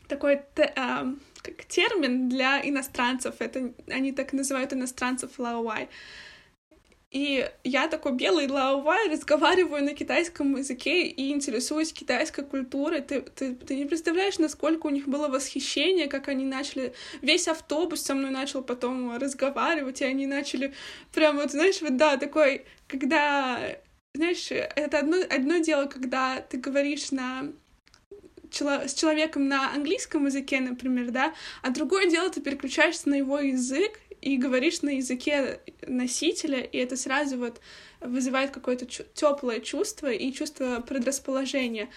такой 0.08 0.40
э, 0.56 1.14
как 1.42 1.64
термин 1.66 2.28
для 2.28 2.66
иностранцев. 2.66 3.36
Это 3.40 3.74
они 3.88 4.12
так 4.12 4.32
называют 4.32 4.72
иностранцев 4.72 5.38
лаовай. 5.38 5.90
И 7.12 7.46
я 7.62 7.88
такой 7.88 8.12
белый 8.12 8.48
лаовай, 8.48 9.10
разговариваю 9.10 9.84
на 9.84 9.92
китайском 9.92 10.56
языке 10.56 11.06
и 11.06 11.30
интересуюсь 11.30 11.92
китайской 11.92 12.42
культурой. 12.42 13.02
Ты, 13.02 13.20
ты, 13.20 13.54
ты 13.54 13.76
не 13.76 13.84
представляешь, 13.84 14.38
насколько 14.38 14.86
у 14.86 14.90
них 14.90 15.06
было 15.06 15.28
восхищение, 15.28 16.06
как 16.06 16.28
они 16.28 16.46
начали... 16.46 16.94
Весь 17.20 17.48
автобус 17.48 18.00
со 18.00 18.14
мной 18.14 18.30
начал 18.30 18.62
потом 18.62 19.18
разговаривать, 19.18 20.00
и 20.00 20.06
они 20.06 20.26
начали 20.26 20.72
прям 21.14 21.36
вот, 21.36 21.50
знаешь, 21.50 21.82
вот 21.82 21.98
да, 21.98 22.16
такой, 22.16 22.64
когда... 22.88 23.60
Знаешь, 24.14 24.50
это 24.50 24.98
одно, 24.98 25.18
одно 25.28 25.58
дело, 25.58 25.84
когда 25.86 26.40
ты 26.40 26.56
говоришь 26.56 27.10
на 27.10 27.52
с 28.50 28.94
человеком 28.94 29.48
на 29.48 29.72
английском 29.72 30.26
языке, 30.26 30.60
например, 30.60 31.10
да, 31.10 31.32
а 31.62 31.70
другое 31.70 32.08
дело, 32.10 32.28
ты 32.28 32.40
переключаешься 32.40 33.08
на 33.08 33.14
его 33.14 33.38
язык, 33.38 33.98
и 34.22 34.38
говоришь 34.38 34.82
на 34.82 34.90
языке 34.90 35.60
носителя, 35.86 36.60
и 36.60 36.78
это 36.78 36.96
сразу 36.96 37.36
вот 37.36 37.60
вызывает 38.00 38.52
какое-то 38.52 38.86
теплое 38.86 39.60
чувство 39.60 40.10
и 40.10 40.32
чувство 40.32 40.80
предрасположения. 40.80 41.88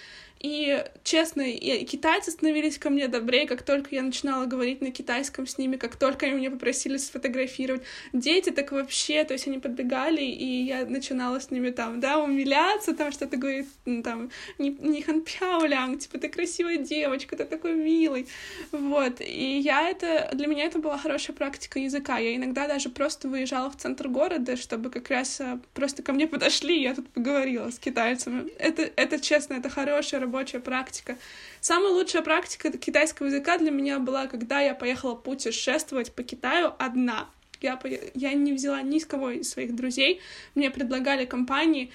И, 0.45 0.86
честно, 1.03 1.41
и 1.41 1.84
китайцы 1.86 2.29
становились 2.29 2.77
ко 2.77 2.91
мне 2.91 3.08
добрее, 3.08 3.47
как 3.47 3.63
только 3.63 3.95
я 3.95 4.03
начинала 4.03 4.45
говорить 4.45 4.79
на 4.79 4.91
китайском 4.91 5.47
с 5.47 5.58
ними, 5.58 5.75
как 5.75 5.95
только 5.95 6.27
они 6.27 6.36
меня 6.36 6.51
попросили 6.51 6.97
сфотографировать. 6.97 7.81
Дети 8.13 8.51
так 8.51 8.71
вообще, 8.71 9.23
то 9.23 9.34
есть 9.34 9.47
они 9.47 9.58
подбегали, 9.58 10.21
и 10.21 10.62
я 10.65 10.86
начинала 10.86 11.39
с 11.39 11.49
ними 11.49 11.71
там, 11.71 11.99
да, 11.99 12.19
умиляться, 12.19 12.93
там 12.93 13.12
что-то 13.12 13.38
говорит, 13.38 13.65
там, 14.03 14.29
не, 14.60 14.69
не 14.69 15.01
хан 15.01 15.21
пяолянг, 15.21 16.01
типа, 16.01 16.19
ты 16.19 16.29
красивая 16.29 16.77
девочка, 16.77 17.36
ты 17.36 17.45
такой 17.45 17.73
милый. 17.73 18.27
Вот. 18.71 19.21
И 19.21 19.58
я 19.58 19.89
это, 19.89 20.29
для 20.31 20.45
меня 20.45 20.65
это 20.65 20.77
была 20.77 20.99
хорошая 20.99 21.36
практика 21.36 21.79
языка. 21.79 22.19
Я 22.19 22.36
иногда 22.36 22.67
даже 22.67 22.89
просто 22.89 23.27
выезжала 23.27 23.71
в 23.71 23.77
центр 23.77 24.10
города, 24.10 24.58
чтобы 24.58 24.91
как 24.91 25.10
раз 25.10 25.41
а, 25.41 25.60
просто 25.73 26.03
ко 26.03 26.13
мне 26.13 26.27
подошли, 26.27 26.77
и 26.77 26.84
я 26.84 26.93
тут 26.93 27.10
поговорила 27.10 27.71
с 27.71 27.79
китайцами. 27.79 28.51
Это, 28.60 28.91
это 28.95 29.19
честно, 29.19 29.55
это 29.55 29.69
хорошая 29.69 30.19
рабочая 30.36 30.60
практика. 30.60 31.17
Самая 31.62 31.91
лучшая 31.91 32.21
практика 32.21 32.78
китайского 32.78 33.28
языка 33.28 33.58
для 33.58 33.71
меня 33.71 34.00
была, 34.00 34.28
когда 34.28 34.60
я 34.60 34.76
поехала 34.76 35.15
путешествовать 35.15 36.12
по 36.12 36.24
Китаю 36.24 36.74
одна. 36.78 37.30
Я, 37.62 37.80
я 38.13 38.34
не 38.34 38.52
взяла 38.52 38.82
ни 38.82 39.00
с 39.00 39.06
кого 39.06 39.32
из 39.32 39.50
своих 39.50 39.74
друзей, 39.76 40.19
мне 40.54 40.69
предлагали 40.69 41.26
компании, 41.26 41.89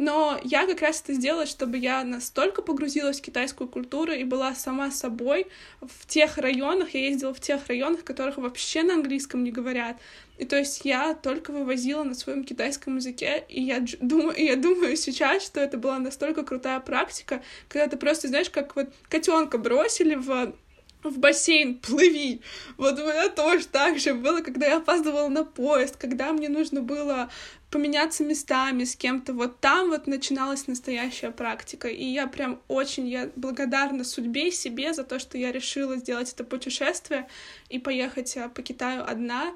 но 0.00 0.40
я 0.44 0.66
как 0.66 0.80
раз 0.80 1.02
это 1.02 1.12
сделала, 1.12 1.44
чтобы 1.44 1.76
я 1.76 2.02
настолько 2.04 2.62
погрузилась 2.62 3.18
в 3.18 3.22
китайскую 3.22 3.68
культуру 3.68 4.12
и 4.12 4.24
была 4.24 4.54
сама 4.54 4.90
собой 4.90 5.46
в 5.82 6.06
тех 6.06 6.38
районах, 6.38 6.94
я 6.94 7.08
ездила 7.08 7.34
в 7.34 7.40
тех 7.40 7.66
районах, 7.66 8.00
в 8.00 8.04
которых 8.04 8.38
вообще 8.38 8.82
на 8.82 8.94
английском 8.94 9.44
не 9.44 9.50
говорят. 9.50 9.98
И 10.38 10.46
то 10.46 10.56
есть 10.56 10.86
я 10.86 11.12
только 11.12 11.52
вывозила 11.52 12.02
на 12.02 12.14
своем 12.14 12.44
китайском 12.44 12.96
языке, 12.96 13.44
и 13.50 13.62
я 13.62 13.84
думаю, 14.00 14.34
и 14.34 14.46
я 14.46 14.56
думаю 14.56 14.96
сейчас, 14.96 15.44
что 15.44 15.60
это 15.60 15.76
была 15.76 15.98
настолько 15.98 16.44
крутая 16.44 16.80
практика, 16.80 17.42
когда 17.68 17.86
ты 17.86 17.98
просто, 17.98 18.28
знаешь, 18.28 18.48
как 18.48 18.76
вот 18.76 18.88
котенка 19.10 19.58
бросили 19.58 20.14
в 20.14 20.54
в 21.02 21.18
бассейн, 21.18 21.78
плыви. 21.78 22.40
Вот 22.76 22.98
у 22.98 23.02
меня 23.02 23.28
тоже 23.28 23.66
так 23.66 23.98
же 23.98 24.14
было, 24.14 24.40
когда 24.40 24.66
я 24.66 24.76
опаздывала 24.78 25.28
на 25.28 25.44
поезд, 25.44 25.96
когда 25.96 26.32
мне 26.32 26.48
нужно 26.48 26.82
было 26.82 27.30
поменяться 27.70 28.24
местами 28.24 28.84
с 28.84 28.96
кем-то. 28.96 29.32
Вот 29.32 29.60
там 29.60 29.90
вот 29.90 30.06
начиналась 30.06 30.66
настоящая 30.66 31.30
практика. 31.30 31.88
И 31.88 32.04
я 32.04 32.26
прям 32.26 32.60
очень 32.68 33.08
я 33.08 33.30
благодарна 33.36 34.04
судьбе 34.04 34.50
себе 34.50 34.92
за 34.92 35.04
то, 35.04 35.18
что 35.18 35.38
я 35.38 35.52
решила 35.52 35.96
сделать 35.96 36.32
это 36.32 36.44
путешествие 36.44 37.28
и 37.68 37.78
поехать 37.78 38.36
а, 38.36 38.48
по 38.48 38.62
Китаю 38.62 39.04
одна. 39.04 39.54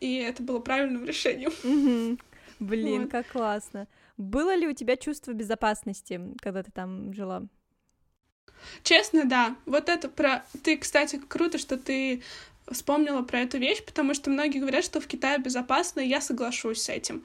И 0.00 0.16
это 0.16 0.42
было 0.42 0.60
правильным 0.60 1.04
решением. 1.06 2.18
Блин, 2.60 3.02
вот. 3.02 3.10
как 3.10 3.28
классно. 3.28 3.88
Было 4.16 4.54
ли 4.54 4.68
у 4.68 4.72
тебя 4.72 4.96
чувство 4.96 5.32
безопасности, 5.32 6.20
когда 6.40 6.62
ты 6.62 6.70
там 6.70 7.12
жила? 7.12 7.42
Честно, 8.82 9.24
да. 9.24 9.56
Вот 9.66 9.88
это 9.88 10.08
про... 10.08 10.44
Ты, 10.62 10.76
кстати, 10.76 11.20
круто, 11.28 11.58
что 11.58 11.76
ты 11.76 12.22
вспомнила 12.70 13.22
про 13.22 13.40
эту 13.40 13.58
вещь, 13.58 13.84
потому 13.84 14.14
что 14.14 14.30
многие 14.30 14.58
говорят, 14.58 14.84
что 14.84 15.00
в 15.00 15.06
Китае 15.06 15.38
безопасно, 15.38 16.00
и 16.00 16.08
я 16.08 16.20
соглашусь 16.20 16.82
с 16.82 16.88
этим. 16.88 17.24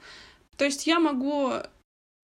То 0.56 0.64
есть 0.64 0.86
я 0.86 1.00
могу 1.00 1.52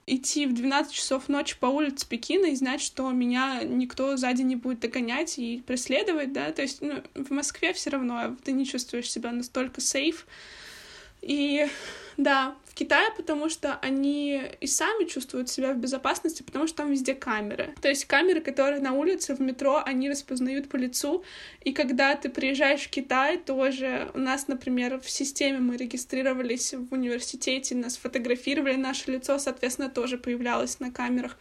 идти 0.07 0.46
в 0.46 0.55
12 0.55 0.92
часов 0.92 1.29
ночи 1.29 1.57
по 1.59 1.66
улице 1.66 2.09
Пекина 2.09 2.46
и 2.46 2.55
знать, 2.55 2.81
что 2.81 3.11
меня 3.11 3.62
никто 3.64 4.16
сзади 4.16 4.42
не 4.42 4.55
будет 4.55 4.81
догонять 4.81 5.38
и 5.38 5.62
преследовать, 5.66 6.33
да, 6.33 6.52
то 6.52 6.62
есть 6.62 6.81
ну, 6.81 7.02
в 7.14 7.31
Москве 7.31 7.72
все 7.72 7.90
равно 7.90 8.37
ты 8.44 8.52
не 8.52 8.64
чувствуешь 8.64 9.11
себя 9.11 9.33
настолько 9.33 9.81
сейф. 9.81 10.26
И 11.22 11.66
да, 12.16 12.57
Китае, 12.76 13.09
потому 13.16 13.48
что 13.48 13.79
они 13.81 14.42
и 14.61 14.66
сами 14.66 15.07
чувствуют 15.07 15.48
себя 15.48 15.72
в 15.72 15.79
безопасности, 15.79 16.42
потому 16.42 16.66
что 16.66 16.76
там 16.76 16.90
везде 16.90 17.14
камеры. 17.14 17.74
То 17.81 17.88
есть 17.88 18.05
камеры, 18.05 18.42
которые 18.42 18.83
на 18.83 18.92
улице, 18.92 19.35
в 19.35 19.40
метро, 19.40 19.83
они 19.83 20.11
распознают 20.11 20.68
по 20.68 20.76
лицу. 20.76 21.24
И 21.62 21.72
когда 21.72 22.14
ты 22.16 22.29
приезжаешь 22.29 22.83
в 22.83 22.90
Китай, 22.90 23.38
тоже 23.38 24.11
у 24.12 24.18
нас, 24.18 24.46
например, 24.46 25.00
в 25.00 25.09
системе 25.09 25.59
мы 25.59 25.79
регистрировались 25.79 26.74
в 26.74 26.92
университете, 26.92 27.74
нас 27.74 27.96
фотографировали, 27.96 28.76
наше 28.76 29.11
лицо, 29.11 29.38
соответственно, 29.38 29.88
тоже 29.88 30.18
появлялось 30.18 30.79
на 30.79 30.92
камерах. 30.92 31.38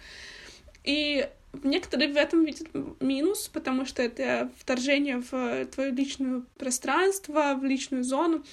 И 0.86 1.28
Некоторые 1.64 2.12
в 2.12 2.18
этом 2.18 2.44
видят 2.44 2.68
минус, 3.00 3.48
потому 3.48 3.86
что 3.86 4.02
это 4.04 4.52
вторжение 4.58 5.24
в 5.32 5.66
твое 5.68 5.92
личное 5.92 6.44
пространство, 6.58 7.56
в 7.56 7.64
личную 7.64 8.04
зону 8.04 8.44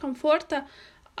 комфорта. 0.00 0.66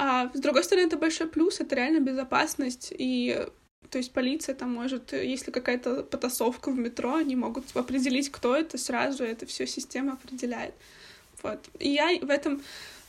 А 0.02 0.30
с 0.32 0.40
другой 0.40 0.64
стороны, 0.64 0.86
это 0.86 0.96
большой 0.96 1.26
плюс, 1.26 1.60
это 1.60 1.74
реально 1.74 2.00
безопасность, 2.00 2.90
и 2.96 3.46
то 3.90 3.98
есть 3.98 4.14
полиция 4.14 4.54
там 4.54 4.72
может, 4.72 5.12
если 5.12 5.50
какая-то 5.50 6.04
потасовка 6.04 6.70
в 6.70 6.78
метро, 6.78 7.16
они 7.16 7.36
могут 7.36 7.76
определить, 7.76 8.30
кто 8.30 8.56
это 8.56 8.78
сразу, 8.78 9.24
это 9.24 9.44
все 9.44 9.66
система 9.66 10.14
определяет. 10.14 10.74
Вот. 11.42 11.68
И 11.78 11.90
я 11.90 12.18
в 12.18 12.30
этом 12.30 12.62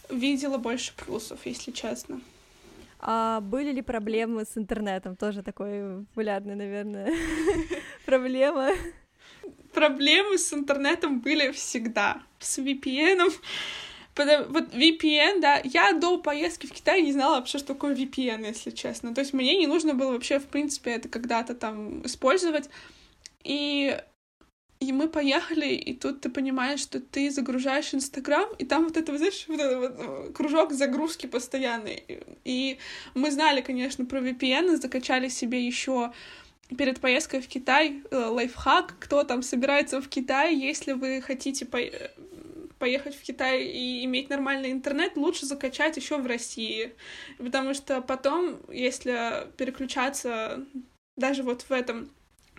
видела 0.09 0.57
больше 0.57 0.93
плюсов, 0.97 1.39
если 1.45 1.71
честно. 1.71 2.19
А 2.99 3.39
были 3.39 3.71
ли 3.71 3.81
проблемы 3.81 4.43
с 4.43 4.57
интернетом? 4.57 5.15
Тоже 5.15 5.43
такой 5.43 6.03
популярный, 6.09 6.55
наверное, 6.55 7.13
проблема. 8.05 8.71
Проблемы 9.73 10.37
с 10.37 10.51
интернетом 10.51 11.21
были 11.21 11.51
всегда. 11.51 12.21
С 12.39 12.59
VPN 12.59 13.31
Вот 14.15 14.73
VPN, 14.73 15.39
да, 15.39 15.61
я 15.63 15.93
до 15.93 16.17
поездки 16.17 16.67
в 16.67 16.71
Китай 16.71 17.01
не 17.01 17.13
знала 17.13 17.37
вообще, 17.37 17.57
что 17.57 17.73
такое 17.73 17.95
VPN, 17.95 18.45
если 18.45 18.71
честно. 18.71 19.15
То 19.15 19.21
есть 19.21 19.33
мне 19.33 19.57
не 19.57 19.67
нужно 19.67 19.93
было 19.93 20.11
вообще, 20.11 20.39
в 20.39 20.47
принципе, 20.47 20.91
это 20.91 21.07
когда-то 21.09 21.55
там 21.55 22.05
использовать. 22.05 22.69
И 23.43 23.97
и 24.81 24.91
мы 24.93 25.07
поехали, 25.07 25.67
и 25.67 25.93
тут 25.93 26.21
ты 26.21 26.29
понимаешь, 26.29 26.79
что 26.79 26.99
ты 26.99 27.29
загружаешь 27.29 27.93
Инстаграм, 27.93 28.49
и 28.57 28.65
там 28.65 28.85
вот 28.85 28.97
это, 28.97 29.15
знаешь, 29.15 29.45
вот 29.47 29.59
этот 29.59 29.77
вот 29.79 29.93
э, 29.99 30.33
кружок 30.33 30.71
загрузки 30.73 31.27
постоянный. 31.27 32.03
И 32.43 32.79
мы 33.13 33.29
знали, 33.29 33.61
конечно, 33.61 34.05
про 34.05 34.19
VPN, 34.19 34.77
закачали 34.77 35.27
себе 35.27 35.63
еще 35.63 36.11
перед 36.75 36.99
поездкой 36.99 37.41
в 37.41 37.47
Китай 37.47 38.01
э, 38.09 38.15
лайфхак, 38.15 38.95
кто 38.99 39.23
там 39.23 39.43
собирается 39.43 40.01
в 40.01 40.07
Китай, 40.07 40.55
если 40.55 40.93
вы 40.93 41.21
хотите 41.21 41.65
по 41.65 41.77
поехать 42.81 43.15
в 43.15 43.21
Китай 43.21 43.63
и 43.63 44.03
иметь 44.05 44.29
нормальный 44.29 44.71
интернет, 44.71 45.15
лучше 45.15 45.45
закачать 45.45 45.97
еще 45.97 46.17
в 46.17 46.25
России. 46.25 46.95
Потому 47.37 47.75
что 47.75 48.01
потом, 48.01 48.59
если 48.69 49.47
переключаться 49.55 50.65
даже 51.15 51.43
вот 51.43 51.61
в 51.61 51.71
этом 51.71 52.09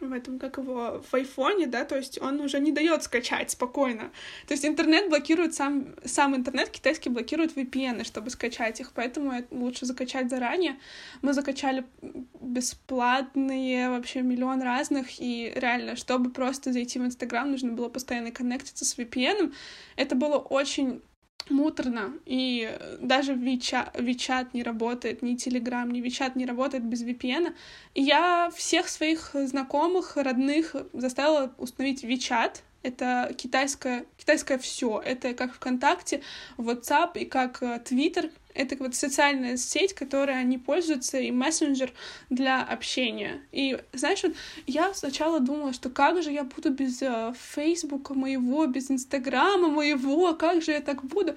в 0.08 0.12
этом, 0.12 0.38
как 0.38 0.58
его, 0.58 1.02
в 1.08 1.14
айфоне, 1.14 1.66
да, 1.66 1.84
то 1.84 1.96
есть 1.96 2.20
он 2.20 2.40
уже 2.40 2.60
не 2.60 2.72
дает 2.72 3.02
скачать 3.02 3.50
спокойно. 3.50 4.10
То 4.46 4.54
есть 4.54 4.64
интернет 4.64 5.08
блокирует 5.08 5.54
сам, 5.54 5.94
сам 6.04 6.34
интернет 6.36 6.70
китайский 6.70 7.10
блокирует 7.10 7.56
VPN, 7.56 8.04
чтобы 8.04 8.30
скачать 8.30 8.80
их, 8.80 8.92
поэтому 8.92 9.42
лучше 9.50 9.86
закачать 9.86 10.30
заранее. 10.30 10.76
Мы 11.22 11.32
закачали 11.32 11.84
бесплатные, 12.40 13.88
вообще 13.90 14.22
миллион 14.22 14.62
разных, 14.62 15.20
и 15.20 15.52
реально, 15.54 15.96
чтобы 15.96 16.30
просто 16.30 16.72
зайти 16.72 16.98
в 16.98 17.04
Инстаграм, 17.04 17.50
нужно 17.50 17.72
было 17.72 17.88
постоянно 17.88 18.30
коннектиться 18.30 18.84
с 18.84 18.98
VPN. 18.98 19.52
Это 19.96 20.14
было 20.14 20.38
очень 20.38 21.02
муторно, 21.50 22.14
и 22.26 22.78
даже 23.00 23.34
WeChat 23.34 24.48
не 24.52 24.62
работает, 24.62 25.22
ни 25.22 25.34
Telegram, 25.36 25.90
ни 25.90 26.02
WeChat 26.02 26.32
не 26.34 26.46
работает 26.46 26.84
без 26.84 27.02
VPN. 27.02 27.54
И 27.94 28.02
я 28.02 28.50
всех 28.54 28.88
своих 28.88 29.30
знакомых, 29.34 30.16
родных 30.16 30.76
заставила 30.92 31.52
установить 31.58 32.04
WeChat, 32.04 32.62
это 32.82 33.32
китайское, 33.36 34.06
китайское 34.16 34.58
все. 34.58 35.00
Это 35.04 35.34
как 35.34 35.54
ВКонтакте, 35.54 36.22
WhatsApp 36.58 37.16
и 37.16 37.24
как 37.24 37.62
Twitter, 37.62 38.30
это 38.54 38.76
вот 38.76 38.94
социальная 38.94 39.56
сеть, 39.56 39.94
которой 39.94 40.38
они 40.38 40.58
пользуются, 40.58 41.18
и 41.18 41.30
мессенджер 41.30 41.92
для 42.30 42.62
общения. 42.62 43.42
И, 43.52 43.78
знаешь, 43.92 44.22
вот 44.22 44.34
я 44.66 44.94
сначала 44.94 45.40
думала, 45.40 45.72
что 45.72 45.90
как 45.90 46.22
же 46.22 46.30
я 46.30 46.44
буду 46.44 46.70
без 46.70 47.02
э, 47.02 47.32
Фейсбука 47.54 48.14
моего, 48.14 48.66
без 48.66 48.90
Инстаграма 48.90 49.68
моего, 49.68 50.34
как 50.34 50.62
же 50.62 50.72
я 50.72 50.80
так 50.80 51.04
буду? 51.04 51.36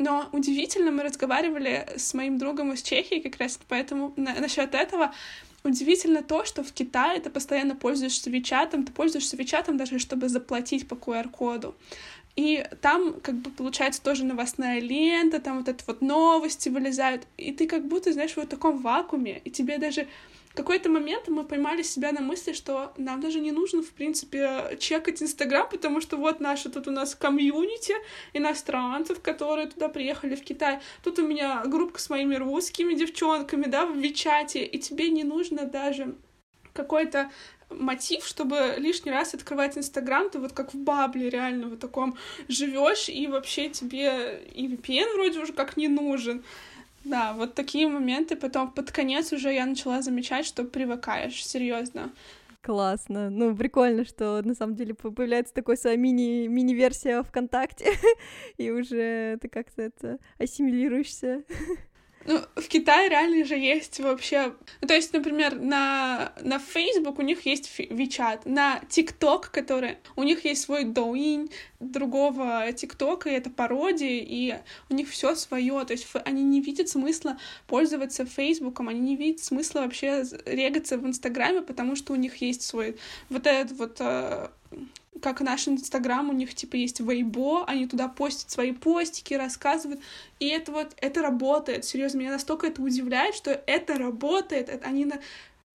Но 0.00 0.28
удивительно, 0.32 0.90
мы 0.90 1.02
разговаривали 1.02 1.86
с 1.96 2.14
моим 2.14 2.38
другом 2.38 2.72
из 2.72 2.82
Чехии 2.82 3.20
как 3.20 3.38
раз 3.38 3.60
поэтому 3.68 4.14
на, 4.16 4.34
насчет 4.40 4.74
этого. 4.74 5.12
Удивительно 5.62 6.22
то, 6.22 6.46
что 6.46 6.64
в 6.64 6.72
Китае 6.72 7.20
ты 7.20 7.28
постоянно 7.28 7.76
пользуешься 7.76 8.30
Вичатом, 8.30 8.84
ты 8.84 8.92
пользуешься 8.92 9.36
Вичатом 9.36 9.76
даже, 9.76 9.98
чтобы 9.98 10.30
заплатить 10.30 10.88
по 10.88 10.94
QR-коду. 10.94 11.74
И 12.40 12.64
там, 12.80 13.20
как 13.20 13.34
бы, 13.34 13.50
получается 13.50 14.02
тоже 14.02 14.24
новостная 14.24 14.80
лента, 14.80 15.40
там 15.40 15.58
вот 15.58 15.68
это 15.68 15.84
вот 15.86 16.00
новости 16.00 16.70
вылезают, 16.70 17.26
и 17.36 17.52
ты 17.52 17.66
как 17.66 17.86
будто, 17.86 18.14
знаешь, 18.14 18.32
в 18.32 18.38
вот 18.38 18.48
таком 18.48 18.78
вакууме, 18.78 19.42
и 19.44 19.50
тебе 19.50 19.76
даже 19.76 20.08
в 20.48 20.54
какой-то 20.54 20.88
момент 20.88 21.28
мы 21.28 21.44
поймали 21.44 21.82
себя 21.82 22.12
на 22.12 22.22
мысли, 22.22 22.54
что 22.54 22.94
нам 22.96 23.20
даже 23.20 23.40
не 23.40 23.52
нужно, 23.52 23.82
в 23.82 23.90
принципе, 23.90 24.74
чекать 24.78 25.22
Инстаграм, 25.22 25.68
потому 25.68 26.00
что 26.00 26.16
вот 26.16 26.40
наши 26.40 26.70
тут 26.70 26.88
у 26.88 26.90
нас 26.90 27.14
комьюнити 27.14 27.94
иностранцев, 28.32 29.20
которые 29.20 29.66
туда 29.66 29.90
приехали 29.90 30.34
в 30.34 30.42
Китай. 30.42 30.80
Тут 31.04 31.18
у 31.18 31.26
меня 31.26 31.62
группа 31.66 31.98
с 31.98 32.08
моими 32.08 32.36
русскими 32.36 32.94
девчонками, 32.94 33.66
да, 33.66 33.84
в 33.84 33.98
Вичате, 33.98 34.64
и 34.64 34.78
тебе 34.78 35.10
не 35.10 35.24
нужно 35.24 35.66
даже 35.66 36.14
какой-то 36.72 37.30
мотив, 37.70 38.26
чтобы 38.26 38.74
лишний 38.78 39.10
раз 39.10 39.34
открывать 39.34 39.78
Инстаграм, 39.78 40.28
ты 40.30 40.38
вот 40.38 40.52
как 40.52 40.74
в 40.74 40.78
бабле 40.78 41.30
реально 41.30 41.68
в 41.68 41.76
таком 41.76 42.16
живешь, 42.48 43.08
и 43.08 43.26
вообще 43.26 43.68
тебе 43.70 44.42
и 44.54 44.68
VPN 44.68 45.14
вроде 45.14 45.40
уже 45.40 45.52
как 45.52 45.76
не 45.76 45.88
нужен. 45.88 46.42
Да, 47.04 47.32
вот 47.32 47.54
такие 47.54 47.88
моменты. 47.88 48.36
Потом 48.36 48.70
под 48.70 48.92
конец 48.92 49.32
уже 49.32 49.52
я 49.52 49.64
начала 49.66 50.02
замечать, 50.02 50.44
что 50.44 50.64
привыкаешь, 50.64 51.44
серьезно. 51.44 52.10
Классно. 52.62 53.30
Ну, 53.30 53.56
прикольно, 53.56 54.04
что 54.04 54.42
на 54.44 54.54
самом 54.54 54.76
деле 54.76 54.92
появляется 54.94 55.54
такой 55.54 55.78
своя 55.78 55.96
мини, 55.96 56.46
мини-версия 56.46 57.22
ВКонтакте, 57.22 57.94
и 58.58 58.70
уже 58.70 59.38
ты 59.40 59.48
как-то 59.48 59.82
это 59.82 60.18
ассимилируешься. 60.38 61.42
Ну, 62.26 62.42
в 62.54 62.68
Китае 62.68 63.08
реально 63.08 63.44
же 63.44 63.56
есть 63.56 63.98
вообще... 63.98 64.52
Ну, 64.82 64.88
то 64.88 64.94
есть, 64.94 65.12
например, 65.12 65.58
на, 65.58 66.32
на 66.42 66.58
Facebook 66.58 67.18
у 67.18 67.22
них 67.22 67.46
есть 67.46 67.70
WeChat, 67.78 68.42
на 68.44 68.80
TikTok, 68.88 69.46
который... 69.50 69.98
У 70.16 70.22
них 70.22 70.44
есть 70.44 70.62
свой 70.62 70.84
Douyin, 70.84 71.50
другого 71.80 72.68
TikTok, 72.70 73.22
и 73.26 73.32
это 73.32 73.48
пародия, 73.48 74.22
и 74.22 74.54
у 74.90 74.94
них 74.94 75.08
все 75.08 75.34
свое. 75.34 75.82
То 75.86 75.94
есть 75.94 76.06
они 76.24 76.42
не 76.42 76.60
видят 76.60 76.90
смысла 76.90 77.38
пользоваться 77.66 78.26
Фейсбуком, 78.26 78.88
они 78.88 79.00
не 79.00 79.16
видят 79.16 79.42
смысла 79.42 79.80
вообще 79.80 80.24
регаться 80.44 80.98
в 80.98 81.06
Инстаграме, 81.06 81.62
потому 81.62 81.96
что 81.96 82.12
у 82.12 82.16
них 82.16 82.36
есть 82.36 82.62
свой 82.62 82.98
вот 83.30 83.46
этот 83.46 83.76
вот 83.78 83.96
э, 84.00 84.48
как 85.20 85.40
наш 85.40 85.68
Инстаграм, 85.68 86.28
у 86.28 86.32
них 86.32 86.54
типа 86.54 86.76
есть 86.76 87.00
Вейбо, 87.00 87.64
они 87.66 87.86
туда 87.86 88.08
постят 88.08 88.50
свои 88.50 88.72
постики, 88.72 89.34
рассказывают, 89.34 90.00
и 90.38 90.48
это 90.48 90.72
вот, 90.72 90.94
это 90.96 91.22
работает, 91.22 91.84
серьезно, 91.84 92.18
меня 92.18 92.30
настолько 92.30 92.66
это 92.66 92.80
удивляет, 92.80 93.34
что 93.34 93.50
это 93.66 93.98
работает, 93.98 94.84
они 94.84 95.04
на 95.04 95.20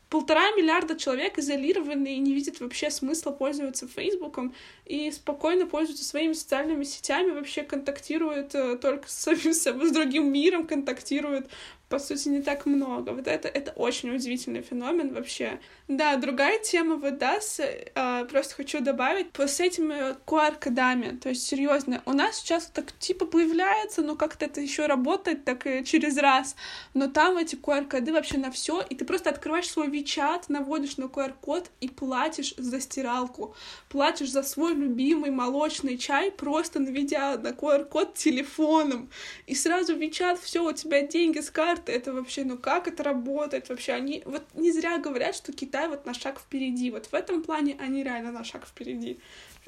полтора 0.09 0.51
миллиарда 0.51 0.97
человек 0.97 1.37
изолированы 1.37 2.15
и 2.15 2.19
не 2.19 2.33
видят 2.33 2.59
вообще 2.59 2.89
смысла 2.89 3.31
пользоваться 3.31 3.87
Фейсбуком 3.87 4.53
и 4.85 5.11
спокойно 5.11 5.65
пользуются 5.65 6.05
своими 6.05 6.33
социальными 6.33 6.83
сетями, 6.83 7.31
вообще 7.31 7.63
контактируют 7.63 8.55
э, 8.55 8.77
только 8.77 9.09
с, 9.09 9.13
самим, 9.53 9.87
с 9.87 9.91
другим 9.91 10.31
миром, 10.31 10.67
контактируют 10.67 11.49
по 11.89 11.99
сути, 11.99 12.29
не 12.29 12.41
так 12.41 12.65
много. 12.65 13.11
Вот 13.11 13.27
это, 13.27 13.47
это 13.47 13.71
очень 13.71 14.13
удивительный 14.13 14.61
феномен 14.61 15.13
вообще. 15.13 15.59
Да, 15.87 16.17
другая 16.17 16.59
тема 16.59 16.95
вот 16.95 17.19
да, 17.19 17.39
с, 17.39 17.59
э, 17.59 18.25
просто 18.25 18.55
хочу 18.55 18.81
добавить, 18.81 19.27
с 19.37 19.59
этими 19.59 20.15
QR-кодами, 20.25 21.17
то 21.17 21.29
есть, 21.29 21.45
серьезно, 21.45 22.01
у 22.05 22.13
нас 22.13 22.37
сейчас 22.37 22.65
так 22.65 22.91
типа 22.97 23.25
появляется, 23.25 24.01
но 24.01 24.15
как-то 24.15 24.45
это 24.45 24.61
еще 24.61 24.87
работает 24.87 25.45
так 25.45 25.67
и 25.67 25.85
через 25.85 26.17
раз, 26.17 26.55
но 26.95 27.07
там 27.07 27.37
эти 27.37 27.55
QR-коды 27.55 28.11
вообще 28.11 28.37
на 28.37 28.49
все, 28.51 28.81
и 28.81 28.95
ты 28.95 29.05
просто 29.05 29.29
открываешь 29.29 29.69
свой 29.69 29.87
WeChat, 29.87 30.45
наводишь 30.47 30.97
на 30.97 31.05
QR-код 31.05 31.69
и 31.81 31.87
платишь 31.87 32.55
за 32.57 32.81
стиралку, 32.81 33.55
платишь 33.89 34.31
за 34.31 34.41
свой 34.41 34.73
любимый 34.73 35.29
молочный 35.29 35.97
чай, 35.97 36.31
просто 36.31 36.79
наведя 36.79 37.37
на 37.37 37.49
QR-код 37.49 38.15
телефоном, 38.15 39.09
и 39.45 39.53
сразу 39.53 39.95
WeChat, 39.95 40.39
все, 40.41 40.63
у 40.63 40.71
тебя 40.71 41.01
деньги 41.01 41.39
с 41.39 41.51
карты, 41.51 41.84
карты, 41.85 41.91
это 41.91 42.13
вообще, 42.13 42.43
ну 42.43 42.57
как 42.57 42.87
это 42.87 43.03
работает 43.03 43.69
вообще? 43.69 43.93
Они 43.93 44.21
вот 44.25 44.43
не 44.53 44.71
зря 44.71 44.97
говорят, 44.97 45.35
что 45.35 45.51
Китай 45.51 45.87
вот 45.87 46.05
на 46.05 46.13
шаг 46.13 46.39
впереди. 46.39 46.91
Вот 46.91 47.07
в 47.07 47.13
этом 47.13 47.43
плане 47.43 47.77
они 47.79 48.03
реально 48.03 48.31
на 48.31 48.43
шаг 48.43 48.65
впереди. 48.65 49.19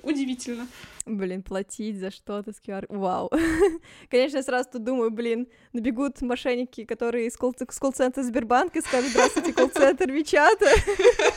Удивительно. 0.03 0.67
Блин, 1.05 1.41
платить 1.41 1.99
за 1.99 2.11
что-то 2.11 2.51
с 2.51 2.61
QR. 2.61 2.85
Вау. 2.89 3.31
Конечно, 4.11 4.37
я 4.37 4.43
сразу 4.43 4.69
тут 4.73 4.83
думаю, 4.83 5.09
блин, 5.09 5.47
набегут 5.73 6.21
мошенники, 6.21 6.85
которые 6.85 7.27
из 7.27 7.37
колл-центра 7.37 8.21
Сбербанка 8.21 8.81
скажут, 8.81 9.09
здравствуйте, 9.09 9.53
колл-центр 9.53 10.11
Вичата. 10.11 10.67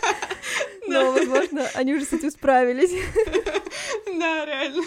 Но, 0.87 1.13
возможно, 1.13 1.67
они 1.75 1.95
уже 1.95 2.05
с 2.05 2.13
этим 2.13 2.31
справились. 2.31 2.93
Да, 4.19 4.45
реально. 4.45 4.83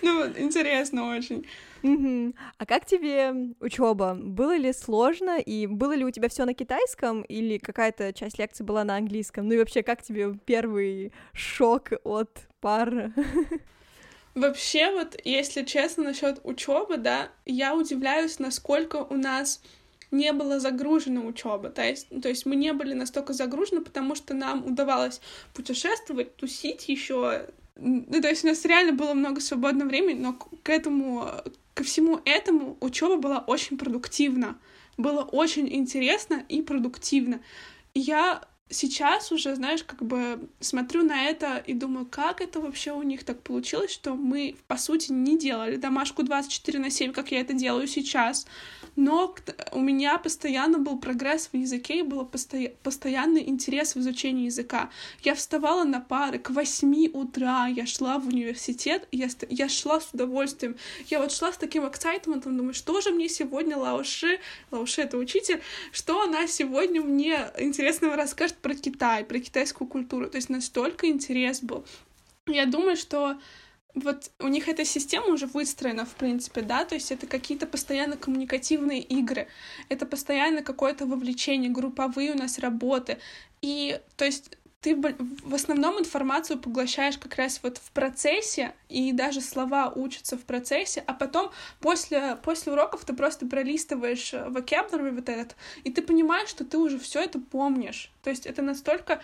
Ну, 0.00 0.26
интересно 0.38 1.08
очень. 1.16 1.44
А 1.84 2.66
как 2.66 2.86
тебе 2.86 3.54
учеба? 3.60 4.14
Было 4.14 4.56
ли 4.56 4.72
сложно 4.72 5.38
и 5.38 5.66
было 5.66 5.94
ли 5.94 6.04
у 6.04 6.10
тебя 6.10 6.28
все 6.28 6.44
на 6.46 6.54
китайском 6.54 7.22
или 7.22 7.58
какая-то 7.58 8.12
часть 8.12 8.38
лекции 8.38 8.64
была 8.64 8.84
на 8.84 8.96
английском? 8.96 9.46
Ну 9.46 9.54
и 9.54 9.58
вообще, 9.58 9.82
как 9.82 10.02
тебе 10.02 10.34
первый 10.46 11.12
шок 11.32 11.92
от 12.04 12.48
пар? 12.60 13.12
Вообще, 14.34 14.90
вот, 14.90 15.16
если 15.24 15.62
честно, 15.62 16.02
насчет 16.02 16.40
учебы, 16.42 16.96
да, 16.96 17.30
я 17.46 17.72
удивляюсь, 17.76 18.40
насколько 18.40 18.96
у 18.96 19.14
нас 19.14 19.62
не 20.10 20.32
было 20.32 20.58
загружена 20.58 21.20
учеба. 21.20 21.70
То 21.70 21.84
есть, 21.84 22.08
то 22.20 22.28
есть 22.28 22.44
мы 22.44 22.56
не 22.56 22.72
были 22.72 22.94
настолько 22.94 23.32
загружены, 23.32 23.82
потому 23.82 24.16
что 24.16 24.34
нам 24.34 24.66
удавалось 24.66 25.20
путешествовать, 25.54 26.36
тусить 26.36 26.88
еще. 26.88 27.46
Ну, 27.76 28.20
то 28.20 28.28
есть 28.28 28.44
у 28.44 28.48
нас 28.48 28.64
реально 28.64 28.92
было 28.92 29.14
много 29.14 29.40
свободного 29.40 29.88
времени, 29.88 30.18
но 30.18 30.32
к 30.32 30.68
этому, 30.68 31.28
Ко 31.74 31.82
всему 31.82 32.20
этому 32.24 32.76
учеба 32.80 33.16
была 33.16 33.38
очень 33.40 33.76
продуктивна. 33.76 34.58
Было 34.96 35.22
очень 35.22 35.72
интересно 35.72 36.44
и 36.48 36.62
продуктивно. 36.62 37.40
Я 37.94 38.42
сейчас 38.70 39.30
уже, 39.30 39.54
знаешь, 39.54 39.84
как 39.84 40.02
бы 40.02 40.48
смотрю 40.60 41.04
на 41.04 41.26
это 41.26 41.58
и 41.58 41.74
думаю, 41.74 42.06
как 42.06 42.40
это 42.40 42.60
вообще 42.60 42.92
у 42.92 43.02
них 43.02 43.24
так 43.24 43.42
получилось, 43.42 43.92
что 43.92 44.14
мы, 44.14 44.56
по 44.66 44.76
сути, 44.76 45.12
не 45.12 45.38
делали 45.38 45.76
домашку 45.76 46.22
24 46.22 46.78
на 46.78 46.90
7, 46.90 47.12
как 47.12 47.30
я 47.30 47.40
это 47.40 47.52
делаю 47.52 47.86
сейчас, 47.86 48.46
но 48.96 49.34
у 49.72 49.80
меня 49.80 50.18
постоянно 50.18 50.78
был 50.78 50.98
прогресс 50.98 51.48
в 51.52 51.56
языке 51.56 52.00
и 52.00 52.02
был 52.02 52.24
посто... 52.24 52.72
постоянный 52.82 53.48
интерес 53.48 53.94
в 53.94 54.00
изучении 54.00 54.46
языка. 54.46 54.90
Я 55.22 55.34
вставала 55.34 55.84
на 55.84 56.00
пары 56.00 56.38
к 56.38 56.50
8 56.50 57.08
утра, 57.12 57.66
я 57.66 57.86
шла 57.86 58.18
в 58.18 58.28
университет, 58.28 59.06
я, 59.12 59.28
я 59.48 59.68
шла 59.68 60.00
с 60.00 60.10
удовольствием. 60.12 60.76
Я 61.08 61.20
вот 61.20 61.32
шла 61.32 61.52
с 61.52 61.56
таким 61.56 61.88
эксайтментом, 61.88 62.56
думаю, 62.56 62.74
что 62.74 63.00
же 63.00 63.10
мне 63.10 63.28
сегодня 63.28 63.76
Лауши, 63.76 64.38
Лауши— 64.70 65.00
это 65.02 65.16
учитель, 65.16 65.60
что 65.92 66.22
она 66.22 66.46
сегодня 66.46 67.02
мне 67.02 67.50
интересного 67.58 68.16
расскажет 68.16 68.53
про 68.58 68.74
Китай, 68.74 69.24
про 69.24 69.38
китайскую 69.38 69.88
культуру. 69.88 70.28
То 70.28 70.36
есть 70.36 70.48
настолько 70.48 71.08
интерес 71.08 71.60
был. 71.62 71.84
Я 72.46 72.66
думаю, 72.66 72.96
что 72.96 73.38
вот 73.94 74.30
у 74.40 74.48
них 74.48 74.68
эта 74.68 74.84
система 74.84 75.28
уже 75.28 75.46
выстроена, 75.46 76.04
в 76.04 76.14
принципе, 76.14 76.62
да, 76.62 76.84
то 76.84 76.94
есть 76.94 77.12
это 77.12 77.26
какие-то 77.26 77.66
постоянно 77.66 78.16
коммуникативные 78.16 79.00
игры, 79.00 79.46
это 79.88 80.04
постоянно 80.04 80.62
какое-то 80.62 81.06
вовлечение, 81.06 81.70
групповые 81.70 82.32
у 82.32 82.36
нас 82.36 82.58
работы. 82.58 83.18
И, 83.62 84.00
то 84.16 84.24
есть, 84.24 84.58
ты 84.84 84.94
в 84.94 85.54
основном 85.54 85.98
информацию 85.98 86.58
поглощаешь 86.58 87.16
как 87.16 87.36
раз 87.36 87.58
вот 87.62 87.78
в 87.78 87.90
процессе, 87.92 88.74
и 88.90 89.12
даже 89.12 89.40
слова 89.40 89.88
учатся 89.88 90.36
в 90.36 90.42
процессе, 90.42 91.02
а 91.06 91.14
потом 91.14 91.50
после, 91.80 92.36
после 92.36 92.72
уроков 92.72 93.06
ты 93.06 93.14
просто 93.14 93.46
пролистываешь 93.46 94.34
vocabulary 94.34 95.12
вот 95.12 95.30
этот, 95.30 95.56
и 95.84 95.90
ты 95.90 96.02
понимаешь, 96.02 96.50
что 96.50 96.66
ты 96.66 96.76
уже 96.76 96.98
все 96.98 97.22
это 97.22 97.38
помнишь. 97.38 98.12
То 98.22 98.28
есть 98.28 98.44
это 98.44 98.60
настолько 98.60 99.22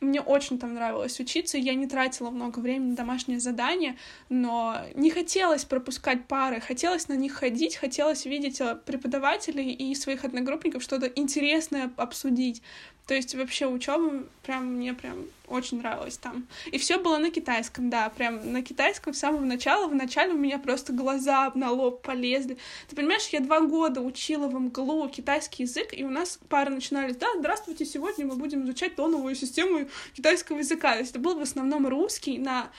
мне 0.00 0.20
очень 0.20 0.58
там 0.58 0.74
нравилось 0.74 1.20
учиться, 1.20 1.58
я 1.58 1.74
не 1.74 1.86
тратила 1.86 2.30
много 2.30 2.58
времени 2.58 2.90
на 2.90 2.96
домашние 2.96 3.40
задания, 3.40 3.96
но 4.28 4.78
не 4.94 5.10
хотелось 5.10 5.64
пропускать 5.64 6.26
пары, 6.26 6.60
хотелось 6.60 7.08
на 7.08 7.14
них 7.14 7.34
ходить, 7.34 7.76
хотелось 7.76 8.24
видеть 8.24 8.60
э, 8.60 8.76
преподавателей 8.86 9.70
и 9.72 9.94
своих 9.94 10.24
одногруппников, 10.24 10.82
что-то 10.82 11.06
интересное 11.06 11.92
обсудить. 11.96 12.62
То 13.06 13.14
есть 13.14 13.34
вообще 13.34 13.66
учеба 13.66 14.24
прям 14.42 14.76
мне 14.76 14.94
прям 14.94 15.26
очень 15.46 15.78
нравилась 15.78 16.16
там. 16.16 16.46
И 16.72 16.78
все 16.78 16.98
было 16.98 17.18
на 17.18 17.30
китайском, 17.30 17.90
да, 17.90 18.08
прям 18.08 18.52
на 18.52 18.62
китайском 18.62 19.12
с 19.12 19.18
самого 19.18 19.44
начала. 19.44 19.88
В 19.88 19.94
начале 19.94 20.32
у 20.32 20.38
меня 20.38 20.58
просто 20.58 20.94
глаза 20.94 21.52
на 21.54 21.70
лоб 21.70 22.00
полезли. 22.00 22.56
Ты 22.88 22.96
понимаешь, 22.96 23.28
я 23.28 23.40
два 23.40 23.60
года 23.60 24.00
учила 24.00 24.48
в 24.48 24.54
МГЛУ 24.58 25.08
китайский 25.10 25.64
язык, 25.64 25.88
и 25.92 26.02
у 26.02 26.10
нас 26.10 26.38
пары 26.48 26.70
начинались, 26.70 27.16
да, 27.16 27.26
здравствуйте, 27.38 27.84
сегодня 27.84 28.24
мы 28.24 28.36
будем 28.36 28.64
изучать 28.64 28.96
тоновую 28.96 29.34
систему 29.34 29.86
китайского 30.14 30.58
языка. 30.58 30.94
То 30.94 31.00
есть 31.00 31.10
это 31.10 31.20
был 31.20 31.38
в 31.38 31.42
основном 31.42 31.86
русский 31.86 32.38
на 32.38 32.70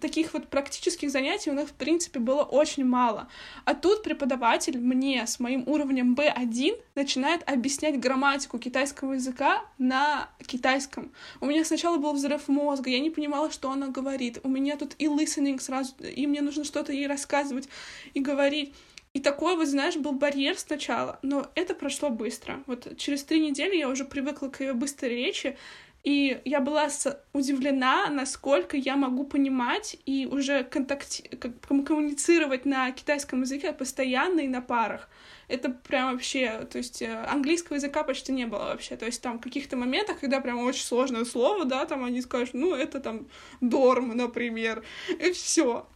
таких 0.00 0.34
вот 0.34 0.48
практических 0.48 1.10
занятий 1.10 1.50
у 1.50 1.54
нас, 1.54 1.68
в 1.68 1.72
принципе, 1.72 2.20
было 2.20 2.42
очень 2.42 2.84
мало. 2.84 3.28
А 3.64 3.74
тут 3.74 4.02
преподаватель 4.02 4.78
мне 4.78 5.26
с 5.26 5.40
моим 5.40 5.64
уровнем 5.66 6.14
B1 6.14 6.80
начинает 6.94 7.48
объяснять 7.48 7.98
грамматику 7.98 8.58
китайского 8.58 9.14
языка 9.14 9.64
на 9.78 10.28
китайском. 10.46 11.12
У 11.40 11.46
меня 11.46 11.64
сначала 11.64 11.96
был 11.96 12.12
взрыв 12.12 12.48
мозга, 12.48 12.90
я 12.90 13.00
не 13.00 13.10
понимала, 13.10 13.50
что 13.50 13.70
она 13.70 13.88
говорит. 13.88 14.38
У 14.42 14.48
меня 14.48 14.76
тут 14.76 14.94
и 14.98 15.06
listening 15.06 15.60
сразу, 15.60 15.94
и 16.02 16.26
мне 16.26 16.42
нужно 16.42 16.64
что-то 16.64 16.92
ей 16.92 17.06
рассказывать 17.06 17.68
и 18.14 18.20
говорить. 18.20 18.74
И 19.14 19.20
такой 19.20 19.56
вот, 19.56 19.66
знаешь, 19.66 19.96
был 19.96 20.12
барьер 20.12 20.58
сначала, 20.58 21.18
но 21.22 21.50
это 21.54 21.74
прошло 21.74 22.10
быстро. 22.10 22.62
Вот 22.66 22.96
через 22.98 23.24
три 23.24 23.40
недели 23.40 23.74
я 23.74 23.88
уже 23.88 24.04
привыкла 24.04 24.48
к 24.48 24.60
ее 24.60 24.74
быстрой 24.74 25.10
речи, 25.10 25.56
и 26.04 26.40
я 26.44 26.60
была 26.60 26.88
удивлена, 27.32 28.08
насколько 28.08 28.76
я 28.76 28.96
могу 28.96 29.24
понимать 29.24 29.96
и 30.06 30.26
уже 30.30 30.64
контакти... 30.64 31.28
коммуницировать 31.68 32.64
на 32.64 32.90
китайском 32.92 33.42
языке 33.42 33.72
постоянно 33.72 34.40
и 34.40 34.48
на 34.48 34.62
парах. 34.62 35.08
Это 35.48 35.70
прям 35.70 36.12
вообще, 36.12 36.66
то 36.70 36.78
есть 36.78 37.02
э, 37.02 37.24
английского 37.26 37.76
языка 37.76 38.04
почти 38.04 38.32
не 38.32 38.46
было 38.46 38.64
вообще. 38.64 38.96
То 38.96 39.06
есть 39.06 39.22
там 39.22 39.38
в 39.38 39.42
каких-то 39.42 39.76
моментах, 39.76 40.20
когда 40.20 40.40
прям 40.40 40.58
очень 40.58 40.84
сложное 40.84 41.24
слово, 41.24 41.64
да, 41.64 41.84
там 41.86 42.04
они 42.04 42.20
скажут, 42.22 42.54
ну, 42.54 42.74
это 42.74 43.00
там 43.00 43.26
дорм, 43.60 44.16
например, 44.16 44.84
и 45.08 45.32
все. 45.32 45.86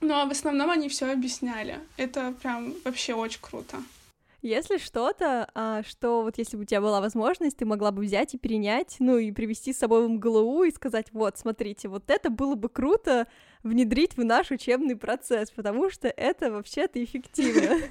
Но 0.00 0.26
в 0.26 0.30
основном 0.30 0.70
они 0.70 0.88
все 0.88 1.10
объясняли. 1.10 1.80
Это 1.96 2.34
прям 2.42 2.74
вообще 2.84 3.14
очень 3.14 3.40
круто. 3.40 3.78
Если 4.42 4.78
что-то, 4.78 5.50
а, 5.54 5.82
что 5.82 6.22
вот 6.22 6.38
если 6.38 6.56
бы 6.56 6.62
у 6.62 6.66
тебя 6.66 6.80
была 6.80 7.00
возможность, 7.00 7.56
ты 7.56 7.64
могла 7.64 7.90
бы 7.90 8.02
взять 8.02 8.34
и 8.34 8.38
перенять, 8.38 8.96
ну 8.98 9.16
и 9.16 9.32
привести 9.32 9.72
с 9.72 9.78
собой 9.78 10.06
в 10.06 10.10
МГЛУ 10.10 10.64
и 10.64 10.70
сказать, 10.70 11.06
вот, 11.12 11.38
смотрите, 11.38 11.88
вот 11.88 12.10
это 12.10 12.30
было 12.30 12.54
бы 12.54 12.68
круто 12.68 13.26
внедрить 13.62 14.16
в 14.16 14.24
наш 14.24 14.50
учебный 14.50 14.96
процесс, 14.96 15.50
потому 15.50 15.90
что 15.90 16.08
это 16.08 16.50
вообще-то 16.50 17.02
эффективно. 17.02 17.78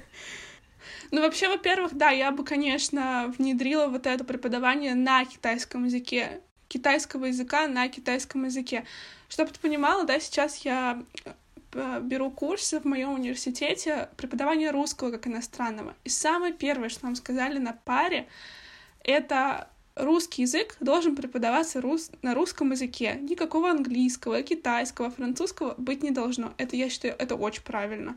Ну, 1.10 1.22
вообще, 1.22 1.48
во-первых, 1.48 1.94
да, 1.96 2.10
я 2.10 2.30
бы, 2.30 2.44
конечно, 2.44 3.34
внедрила 3.38 3.88
вот 3.88 4.06
это 4.06 4.22
преподавание 4.22 4.94
на 4.94 5.24
китайском 5.24 5.84
языке, 5.84 6.42
китайского 6.68 7.26
языка 7.26 7.66
на 7.66 7.88
китайском 7.88 8.44
языке. 8.44 8.84
Чтобы 9.28 9.50
ты 9.50 9.58
понимала, 9.58 10.04
да, 10.04 10.20
сейчас 10.20 10.58
я 10.58 11.02
беру 12.02 12.30
курсы 12.30 12.80
в 12.80 12.84
моем 12.84 13.12
университете 13.12 14.08
преподавания 14.16 14.70
русского 14.70 15.10
как 15.10 15.26
иностранного. 15.26 15.94
И 16.04 16.08
самое 16.08 16.52
первое, 16.52 16.88
что 16.88 17.04
нам 17.04 17.14
сказали 17.14 17.58
на 17.58 17.72
паре, 17.72 18.26
это 19.04 19.68
русский 19.96 20.42
язык 20.42 20.76
должен 20.80 21.16
преподаваться 21.16 21.80
рус... 21.80 22.10
на 22.22 22.34
русском 22.34 22.70
языке. 22.70 23.18
Никакого 23.20 23.70
английского, 23.70 24.42
китайского, 24.42 25.10
французского 25.10 25.74
быть 25.78 26.02
не 26.02 26.10
должно. 26.10 26.52
Это, 26.58 26.76
я 26.76 26.88
считаю, 26.88 27.14
это 27.18 27.34
очень 27.34 27.62
правильно. 27.62 28.16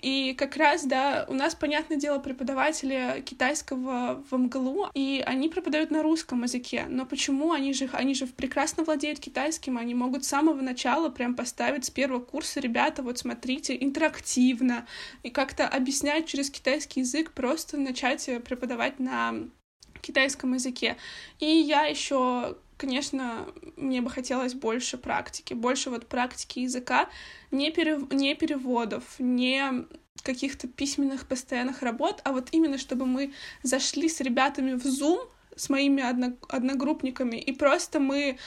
И 0.00 0.32
как 0.34 0.56
раз, 0.56 0.84
да, 0.84 1.26
у 1.28 1.34
нас, 1.34 1.56
понятное 1.56 1.98
дело, 1.98 2.20
преподаватели 2.20 3.22
китайского 3.26 4.22
в 4.30 4.36
МГЛУ, 4.36 4.90
и 4.94 5.22
они 5.26 5.48
преподают 5.48 5.90
на 5.90 6.02
русском 6.02 6.44
языке. 6.44 6.86
Но 6.88 7.04
почему? 7.04 7.52
Они 7.52 7.72
же, 7.72 7.88
они 7.92 8.14
же 8.14 8.26
прекрасно 8.26 8.84
владеют 8.84 9.18
китайским, 9.18 9.76
они 9.76 9.94
могут 9.94 10.24
с 10.24 10.28
самого 10.28 10.60
начала 10.60 11.08
прям 11.08 11.34
поставить 11.34 11.84
с 11.84 11.90
первого 11.90 12.20
курса, 12.20 12.60
ребята, 12.60 13.02
вот 13.02 13.18
смотрите, 13.18 13.76
интерактивно, 13.78 14.86
и 15.24 15.30
как-то 15.30 15.66
объяснять 15.66 16.26
через 16.26 16.50
китайский 16.50 17.00
язык, 17.00 17.32
просто 17.32 17.76
начать 17.76 18.28
преподавать 18.44 19.00
на 19.00 19.34
китайском 20.00 20.54
языке. 20.54 20.96
И 21.40 21.46
я 21.46 21.86
еще 21.86 22.56
конечно, 22.78 23.46
мне 23.76 24.00
бы 24.00 24.08
хотелось 24.08 24.54
больше 24.54 24.96
практики, 24.96 25.52
больше 25.52 25.90
вот 25.90 26.06
практики 26.06 26.60
языка, 26.60 27.08
не, 27.50 27.70
перев... 27.70 28.10
не 28.10 28.34
переводов, 28.34 29.04
не 29.18 29.86
каких-то 30.22 30.68
письменных 30.68 31.26
постоянных 31.26 31.82
работ, 31.82 32.20
а 32.24 32.32
вот 32.32 32.48
именно 32.52 32.78
чтобы 32.78 33.06
мы 33.06 33.32
зашли 33.62 34.08
с 34.08 34.20
ребятами 34.20 34.72
в 34.72 34.84
Zoom, 34.84 35.28
с 35.56 35.68
моими 35.68 36.02
одно... 36.02 36.32
одногруппниками, 36.48 37.36
и 37.36 37.52
просто 37.52 38.00
мы 38.00 38.38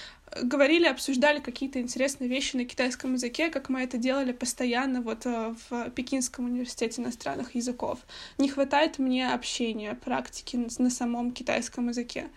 говорили, 0.42 0.86
обсуждали 0.86 1.40
какие-то 1.40 1.82
интересные 1.82 2.30
вещи 2.30 2.56
на 2.56 2.66
китайском 2.66 3.14
языке, 3.14 3.50
как 3.50 3.70
мы 3.70 3.82
это 3.82 3.98
делали 3.98 4.32
постоянно 4.32 5.02
вот 5.02 5.26
э, 5.26 5.54
в 5.70 5.90
Пекинском 5.92 6.46
университете 6.46 7.02
иностранных 7.02 7.54
языков. 7.56 8.00
Не 8.38 8.50
хватает 8.50 8.98
мне 8.98 9.30
общения, 9.30 9.94
практики 9.94 10.58
на 10.78 10.90
самом 10.90 11.32
китайском 11.32 11.90
языке 11.90 12.30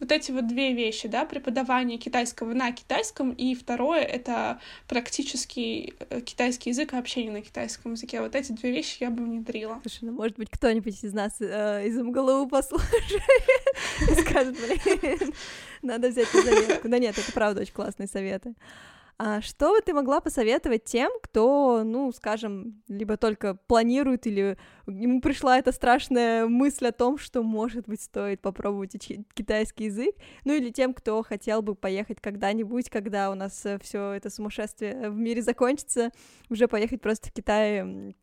вот 0.00 0.10
эти 0.10 0.32
вот 0.32 0.46
две 0.46 0.72
вещи, 0.72 1.08
да, 1.08 1.24
преподавание 1.24 1.98
китайского 1.98 2.52
на 2.54 2.72
китайском, 2.72 3.32
и 3.32 3.54
второе— 3.54 4.00
это 4.02 4.58
практический 4.88 5.94
э, 6.08 6.20
китайский 6.22 6.70
язык 6.70 6.94
и 6.94 6.96
общение 6.96 7.30
на 7.30 7.42
китайском 7.42 7.92
языке. 7.92 8.20
Вот 8.20 8.34
эти 8.34 8.52
две 8.52 8.72
вещи 8.72 8.96
я 9.00 9.10
бы 9.10 9.22
внедрила. 9.22 9.78
Слушай, 9.82 10.04
ну, 10.04 10.12
может 10.12 10.36
быть, 10.36 10.50
кто-нибудь 10.50 11.04
из 11.04 11.12
нас 11.12 11.34
э, 11.40 11.86
из 11.86 11.96
МГЛУ 11.98 12.48
послушает 12.48 13.22
и 14.08 14.20
скажет, 14.22 14.56
блин, 14.56 15.34
надо 15.82 16.08
взять 16.08 16.32
на 16.32 16.42
заметку. 16.42 16.88
Да 16.88 16.98
нет, 16.98 17.18
это 17.18 17.32
правда 17.32 17.60
очень 17.60 17.74
классные 17.74 18.08
советы. 18.08 18.54
А 19.22 19.42
что 19.42 19.74
бы 19.74 19.82
ты 19.82 19.92
могла 19.92 20.22
посоветовать 20.22 20.84
тем, 20.84 21.10
кто, 21.22 21.82
ну, 21.84 22.10
скажем, 22.10 22.82
либо 22.88 23.18
только 23.18 23.52
планирует, 23.54 24.26
или 24.26 24.56
ему 24.86 25.20
пришла 25.20 25.58
эта 25.58 25.72
страшная 25.72 26.46
мысль 26.46 26.86
о 26.86 26.92
том, 26.92 27.18
что, 27.18 27.42
может 27.42 27.86
быть, 27.86 28.00
стоит 28.00 28.40
попробовать 28.40 28.96
китайский 29.34 29.84
язык, 29.84 30.14
ну, 30.46 30.54
или 30.54 30.70
тем, 30.70 30.94
кто 30.94 31.22
хотел 31.22 31.60
бы 31.60 31.74
поехать 31.74 32.18
когда-нибудь, 32.18 32.88
когда 32.88 33.30
у 33.30 33.34
нас 33.34 33.66
э, 33.66 33.78
все 33.82 34.12
это 34.12 34.30
сумасшествие 34.30 35.10
в 35.10 35.16
мире 35.16 35.42
закончится, 35.42 36.12
уже 36.48 36.66
поехать 36.66 37.02
просто 37.02 37.28
в 37.28 37.32
Китай 37.34 38.14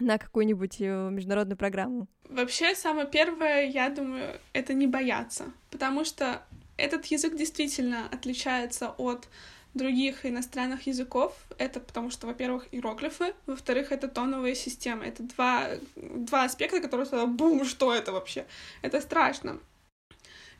на 0.00 0.18
какую-нибудь 0.18 0.80
э, 0.80 1.10
международную 1.12 1.58
программу? 1.58 2.08
Вообще, 2.28 2.74
самое 2.74 3.06
первое, 3.06 3.66
я 3.66 3.88
думаю, 3.88 4.40
это 4.52 4.74
не 4.74 4.88
бояться, 4.88 5.44
потому 5.70 6.04
что 6.04 6.42
этот 6.76 7.06
язык 7.06 7.36
действительно 7.36 8.08
отличается 8.10 8.88
от 8.98 9.28
других 9.74 10.26
иностранных 10.26 10.86
языков. 10.86 11.36
Это 11.58 11.80
потому 11.80 12.10
что, 12.10 12.26
во-первых, 12.26 12.66
иероглифы, 12.72 13.34
во-вторых, 13.46 13.92
это 13.92 14.08
тоновая 14.08 14.54
система. 14.54 15.04
Это 15.04 15.22
два, 15.22 15.68
два 15.96 16.44
аспекта, 16.44 16.80
которые 16.80 17.06
сразу 17.06 17.26
бум, 17.26 17.64
что 17.64 17.94
это 17.94 18.12
вообще? 18.12 18.46
Это 18.82 19.00
страшно. 19.00 19.60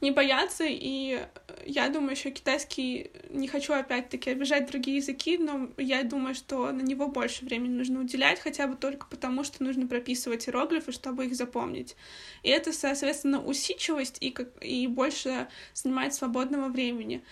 Не 0.01 0.13
бояться 0.13 0.65
и 0.67 1.27
я 1.67 1.91
думаю, 1.91 2.13
еще 2.13 2.31
китайский, 2.31 3.11
не 3.29 3.49
хочу 3.49 3.75
опять-таки 3.75 4.31
обижать 4.31 4.67
другие 4.67 4.97
языки, 4.97 5.37
но 5.37 5.69
я 5.77 6.03
думаю, 6.05 6.35
что 6.35 6.73
на 6.73 6.81
него 6.81 7.09
больше 7.09 7.45
времени 7.45 7.75
нужно 7.75 8.01
уделять, 8.01 8.41
хотя 8.41 8.67
бы 8.67 8.77
только 8.77 9.07
потому, 9.09 9.45
что 9.45 9.63
нужно 9.63 9.87
прописывать 9.87 10.49
иероглифы, 10.49 10.93
чтобы 10.93 11.27
их 11.27 11.35
запомнить. 11.35 11.97
И 12.43 12.49
это, 12.49 12.73
соответственно, 12.73 13.45
усидчивость 13.45 14.17
и, 14.21 14.31
как, 14.31 14.49
и 14.65 14.87
больше 14.87 15.49
занимает 15.75 16.15
свободного 16.15 16.69
времени. 16.69 17.23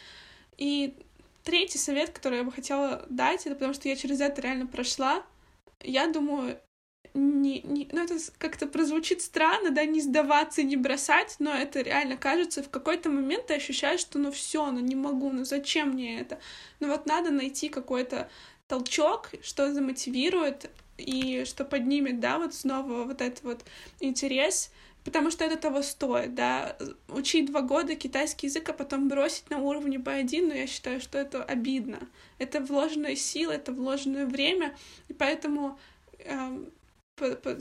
И 0.59 0.95
третий 1.49 1.79
совет, 1.79 2.11
который 2.11 2.39
я 2.39 2.45
бы 2.45 2.53
хотела 2.53 3.07
дать, 3.09 3.47
это 3.47 3.55
потому 3.55 3.73
что 3.73 3.89
я 3.89 3.97
через 3.97 4.21
это 4.21 4.43
реально 4.43 4.67
прошла. 4.67 5.25
Я 5.81 6.07
думаю, 6.07 6.61
не, 7.15 7.63
не, 7.63 7.89
ну 7.91 8.05
это 8.05 8.19
как-то 8.37 8.67
прозвучит 8.67 9.23
странно, 9.23 9.71
да, 9.71 9.87
не 9.87 10.03
сдаваться, 10.03 10.63
не 10.63 10.77
бросать, 10.77 11.37
но 11.39 11.55
это 11.55 11.81
реально 11.81 12.19
кажется, 12.19 12.63
в 12.63 12.69
какой-то 12.69 13.09
момент 13.09 13.47
ты 13.47 13.55
ощущаешь, 13.55 14.01
что 14.01 14.19
ну 14.19 14.31
все, 14.31 14.71
ну 14.71 14.81
не 14.81 14.95
могу, 14.95 15.31
ну 15.31 15.45
зачем 15.45 15.93
мне 15.93 16.21
это? 16.21 16.39
Ну 16.81 16.89
вот 16.89 17.07
надо 17.07 17.31
найти 17.31 17.71
какой-то 17.71 18.29
толчок, 18.67 19.31
что 19.41 19.73
замотивирует 19.73 20.71
и 20.99 21.45
что 21.47 21.65
поднимет, 21.65 22.21
да, 22.21 22.39
вот 22.39 22.53
снова 22.53 23.05
вот 23.05 23.23
этот 23.23 23.43
вот 23.43 23.65
интерес, 24.01 24.71
потому 25.05 25.31
что 25.31 25.45
это 25.45 25.57
того 25.57 25.83
стоит, 25.83 26.35
да, 26.35 26.77
учить 27.09 27.47
два 27.47 27.63
года 27.63 27.95
китайский 27.97 28.47
язык, 28.47 28.69
а 28.69 28.73
потом 28.73 29.09
бросить 29.09 29.49
на 29.51 29.59
уровне 29.59 29.99
B1, 29.99 30.43
но 30.43 30.49
ну, 30.49 30.55
я 30.55 30.67
считаю, 30.67 31.01
что 31.01 31.19
это 31.19 31.43
обидно. 31.43 31.99
Это 32.39 32.61
вложенная 32.61 33.17
сила, 33.17 33.53
это 33.53 33.73
вложенное 33.73 34.27
время, 34.27 34.77
и 35.09 35.15
поэтому 35.15 35.79
эм, 36.19 36.71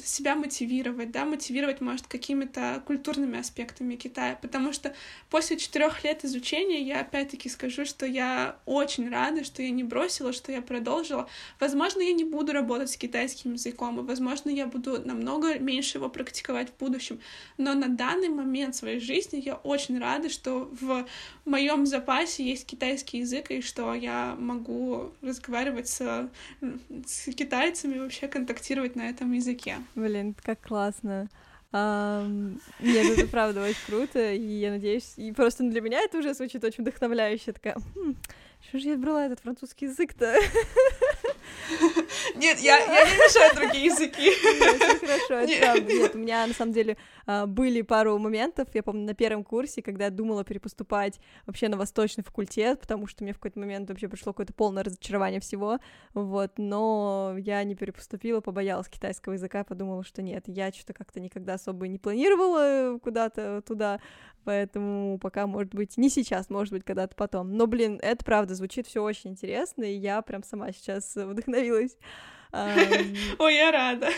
себя 0.03 0.35
мотивировать, 0.35 1.11
да, 1.11 1.25
мотивировать, 1.25 1.81
может, 1.81 2.07
какими-то 2.07 2.81
культурными 2.85 3.39
аспектами 3.39 3.95
Китая, 3.95 4.37
потому 4.41 4.71
что 4.71 4.93
после 5.29 5.57
четырех 5.57 6.03
лет 6.03 6.23
изучения 6.23 6.81
я 6.81 7.01
опять-таки 7.01 7.49
скажу, 7.49 7.85
что 7.85 8.05
я 8.05 8.57
очень 8.65 9.09
рада, 9.09 9.43
что 9.43 9.61
я 9.61 9.71
не 9.71 9.83
бросила, 9.83 10.31
что 10.31 10.51
я 10.51 10.61
продолжила. 10.61 11.27
Возможно, 11.59 12.01
я 12.01 12.13
не 12.13 12.23
буду 12.23 12.53
работать 12.53 12.91
с 12.91 12.97
китайским 12.97 13.53
языком, 13.53 13.99
и, 13.99 14.03
возможно, 14.03 14.49
я 14.49 14.67
буду 14.67 15.01
намного 15.05 15.59
меньше 15.59 15.97
его 15.97 16.09
практиковать 16.09 16.69
в 16.69 16.77
будущем, 16.77 17.19
но 17.57 17.73
на 17.73 17.87
данный 17.87 18.29
момент 18.29 18.75
своей 18.75 18.99
жизни 18.99 19.41
я 19.43 19.55
очень 19.55 19.99
рада, 19.99 20.29
что 20.29 20.71
в 20.79 21.05
моем 21.45 21.85
запасе 21.85 22.43
есть 22.43 22.65
китайский 22.65 23.19
язык, 23.19 23.51
и 23.51 23.61
что 23.61 23.93
я 23.93 24.35
могу 24.37 25.11
разговаривать 25.21 25.87
с, 25.87 26.29
с 27.05 27.33
китайцами, 27.33 27.99
вообще 27.99 28.27
контактировать 28.27 28.95
на 28.95 29.09
этом 29.09 29.31
языке 29.31 29.46
языке. 29.47 29.77
Блин, 29.95 30.35
как 30.43 30.61
классно. 30.61 31.29
Um, 31.73 32.61
нет, 32.79 33.17
это 33.17 33.27
правда 33.27 33.61
очень 33.61 33.85
круто, 33.85 34.31
и 34.31 34.59
я 34.59 34.71
надеюсь, 34.71 35.13
и 35.17 35.33
просто 35.33 35.63
для 35.63 35.81
меня 35.81 35.99
это 35.99 36.17
уже 36.17 36.33
звучит 36.33 36.63
очень 36.63 36.83
вдохновляюще, 36.83 37.51
такая, 37.51 37.75
хм, 37.93 38.15
что 38.65 38.79
же 38.79 38.87
я 38.87 38.95
брала 38.95 39.25
этот 39.25 39.41
французский 39.41 39.85
язык-то? 39.85 40.39
Нет, 42.35 42.59
я, 42.59 42.77
я 42.77 43.03
не 43.03 43.17
мешаю 43.17 43.55
другие 43.55 43.85
языки. 43.85 44.29
Нет, 44.29 44.99
хорошо, 45.01 45.33
это 45.33 45.59
правда. 45.59 45.93
Нет, 45.93 46.15
у 46.15 46.17
меня, 46.17 46.47
на 46.47 46.53
самом 46.53 46.71
деле, 46.71 46.95
были 47.47 47.81
пару 47.81 48.17
моментов, 48.17 48.69
я 48.73 48.83
помню, 48.83 49.05
на 49.05 49.13
первом 49.13 49.43
курсе, 49.43 49.81
когда 49.81 50.05
я 50.05 50.11
думала 50.11 50.43
перепоступать 50.43 51.19
вообще 51.45 51.67
на 51.67 51.77
восточный 51.77 52.23
факультет, 52.23 52.79
потому 52.79 53.05
что 53.07 53.23
мне 53.23 53.33
в 53.33 53.37
какой-то 53.37 53.59
момент 53.59 53.89
вообще 53.89 54.07
пришло 54.07 54.33
какое-то 54.33 54.53
полное 54.53 54.83
разочарование 54.83 55.41
всего, 55.41 55.79
вот, 56.13 56.53
но 56.57 57.35
я 57.37 57.63
не 57.63 57.75
перепоступила, 57.75 58.39
побоялась 58.39 58.87
китайского 58.87 59.33
языка, 59.33 59.63
подумала, 59.63 60.03
что 60.03 60.21
нет, 60.21 60.45
я 60.47 60.71
что-то 60.71 60.93
как-то 60.93 61.19
никогда 61.19 61.55
особо 61.55 61.87
не 61.87 61.99
планировала 61.99 62.97
куда-то 62.99 63.61
туда, 63.61 63.99
поэтому 64.45 65.19
пока, 65.19 65.47
может 65.47 65.75
быть, 65.75 65.97
не 65.97 66.09
сейчас, 66.09 66.49
может 66.49 66.71
быть, 66.71 66.85
когда-то 66.85 67.15
потом. 67.15 67.51
Но, 67.57 67.67
блин, 67.67 67.99
это 68.01 68.23
правда 68.23 68.55
звучит 68.55 68.87
все 68.87 69.03
очень 69.03 69.31
интересно, 69.31 69.83
и 69.83 69.97
я 69.97 70.21
прям 70.21 70.43
сама 70.43 70.71
сейчас 70.71 71.13
вдохновилась. 71.15 71.97
Ой, 72.51 73.55
я 73.55 73.71
рада. 73.71 74.09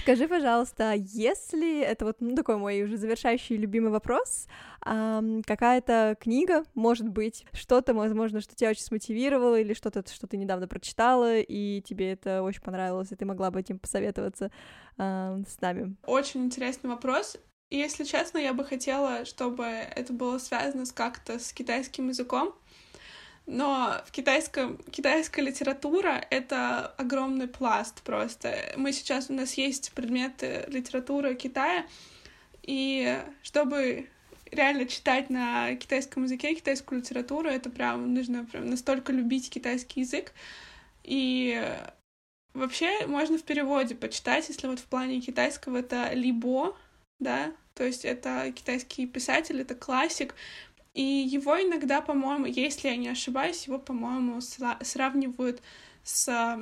Скажи, 0.00 0.26
пожалуйста, 0.28 0.94
если 0.96 1.80
это 1.80 2.04
вот 2.04 2.16
ну, 2.20 2.34
такой 2.34 2.56
мой 2.56 2.82
уже 2.82 2.96
завершающий 2.96 3.56
любимый 3.56 3.90
вопрос, 3.90 4.46
какая-то 4.80 6.16
книга, 6.20 6.64
может 6.74 7.08
быть, 7.08 7.44
что-то, 7.52 7.94
возможно, 7.94 8.40
что 8.40 8.54
тебя 8.54 8.70
очень 8.70 8.82
смотивировало, 8.82 9.60
или 9.60 9.74
что-то, 9.74 10.02
что 10.12 10.26
ты 10.26 10.36
недавно 10.36 10.66
прочитала, 10.68 11.38
и 11.38 11.80
тебе 11.82 12.12
это 12.12 12.42
очень 12.42 12.62
понравилось, 12.62 13.12
и 13.12 13.16
ты 13.16 13.24
могла 13.24 13.50
бы 13.50 13.60
этим 13.60 13.78
посоветоваться 13.78 14.50
с 14.96 15.60
нами? 15.60 15.96
Очень 16.06 16.44
интересный 16.46 16.90
вопрос. 16.90 17.36
И, 17.70 17.76
если 17.76 18.04
честно, 18.04 18.38
я 18.38 18.54
бы 18.54 18.64
хотела, 18.64 19.26
чтобы 19.26 19.64
это 19.64 20.12
было 20.14 20.38
связано 20.38 20.86
с 20.86 20.92
как-то 20.92 21.38
с 21.38 21.52
китайским 21.52 22.08
языком, 22.08 22.54
но 23.48 24.02
в 24.06 24.10
китайском, 24.10 24.76
китайская 24.90 25.40
литература— 25.40 26.22
это 26.30 26.88
огромный 26.98 27.48
пласт 27.48 28.02
просто. 28.02 28.74
Мы 28.76 28.92
сейчас, 28.92 29.30
у 29.30 29.32
нас 29.32 29.54
есть 29.54 29.92
предметы 29.92 30.66
литературы 30.68 31.34
Китая, 31.34 31.86
и 32.62 33.18
чтобы 33.42 34.10
реально 34.50 34.84
читать 34.84 35.30
на 35.30 35.74
китайском 35.76 36.24
языке 36.24 36.54
китайскую 36.54 37.00
литературу, 37.00 37.48
это 37.48 37.70
прям 37.70 38.12
нужно 38.12 38.44
прям 38.44 38.68
настолько 38.68 39.12
любить 39.12 39.48
китайский 39.48 40.00
язык. 40.00 40.34
И 41.02 41.66
вообще 42.52 43.06
можно 43.06 43.38
в 43.38 43.44
переводе 43.44 43.94
почитать, 43.94 44.46
если 44.50 44.66
вот 44.66 44.78
в 44.78 44.84
плане 44.84 45.22
китайского 45.22 45.78
это 45.78 46.12
либо, 46.12 46.76
да, 47.18 47.54
то 47.74 47.84
есть 47.84 48.04
это 48.04 48.52
китайский 48.52 49.06
писатель, 49.06 49.60
это 49.60 49.74
классик, 49.74 50.34
и 50.98 51.02
его 51.02 51.62
иногда, 51.62 52.00
по-моему, 52.00 52.46
если 52.46 52.88
я 52.88 52.96
не 52.96 53.06
ошибаюсь, 53.06 53.68
его, 53.68 53.78
по-моему, 53.78 54.40
сравнивают 54.40 55.62
с 56.02 56.58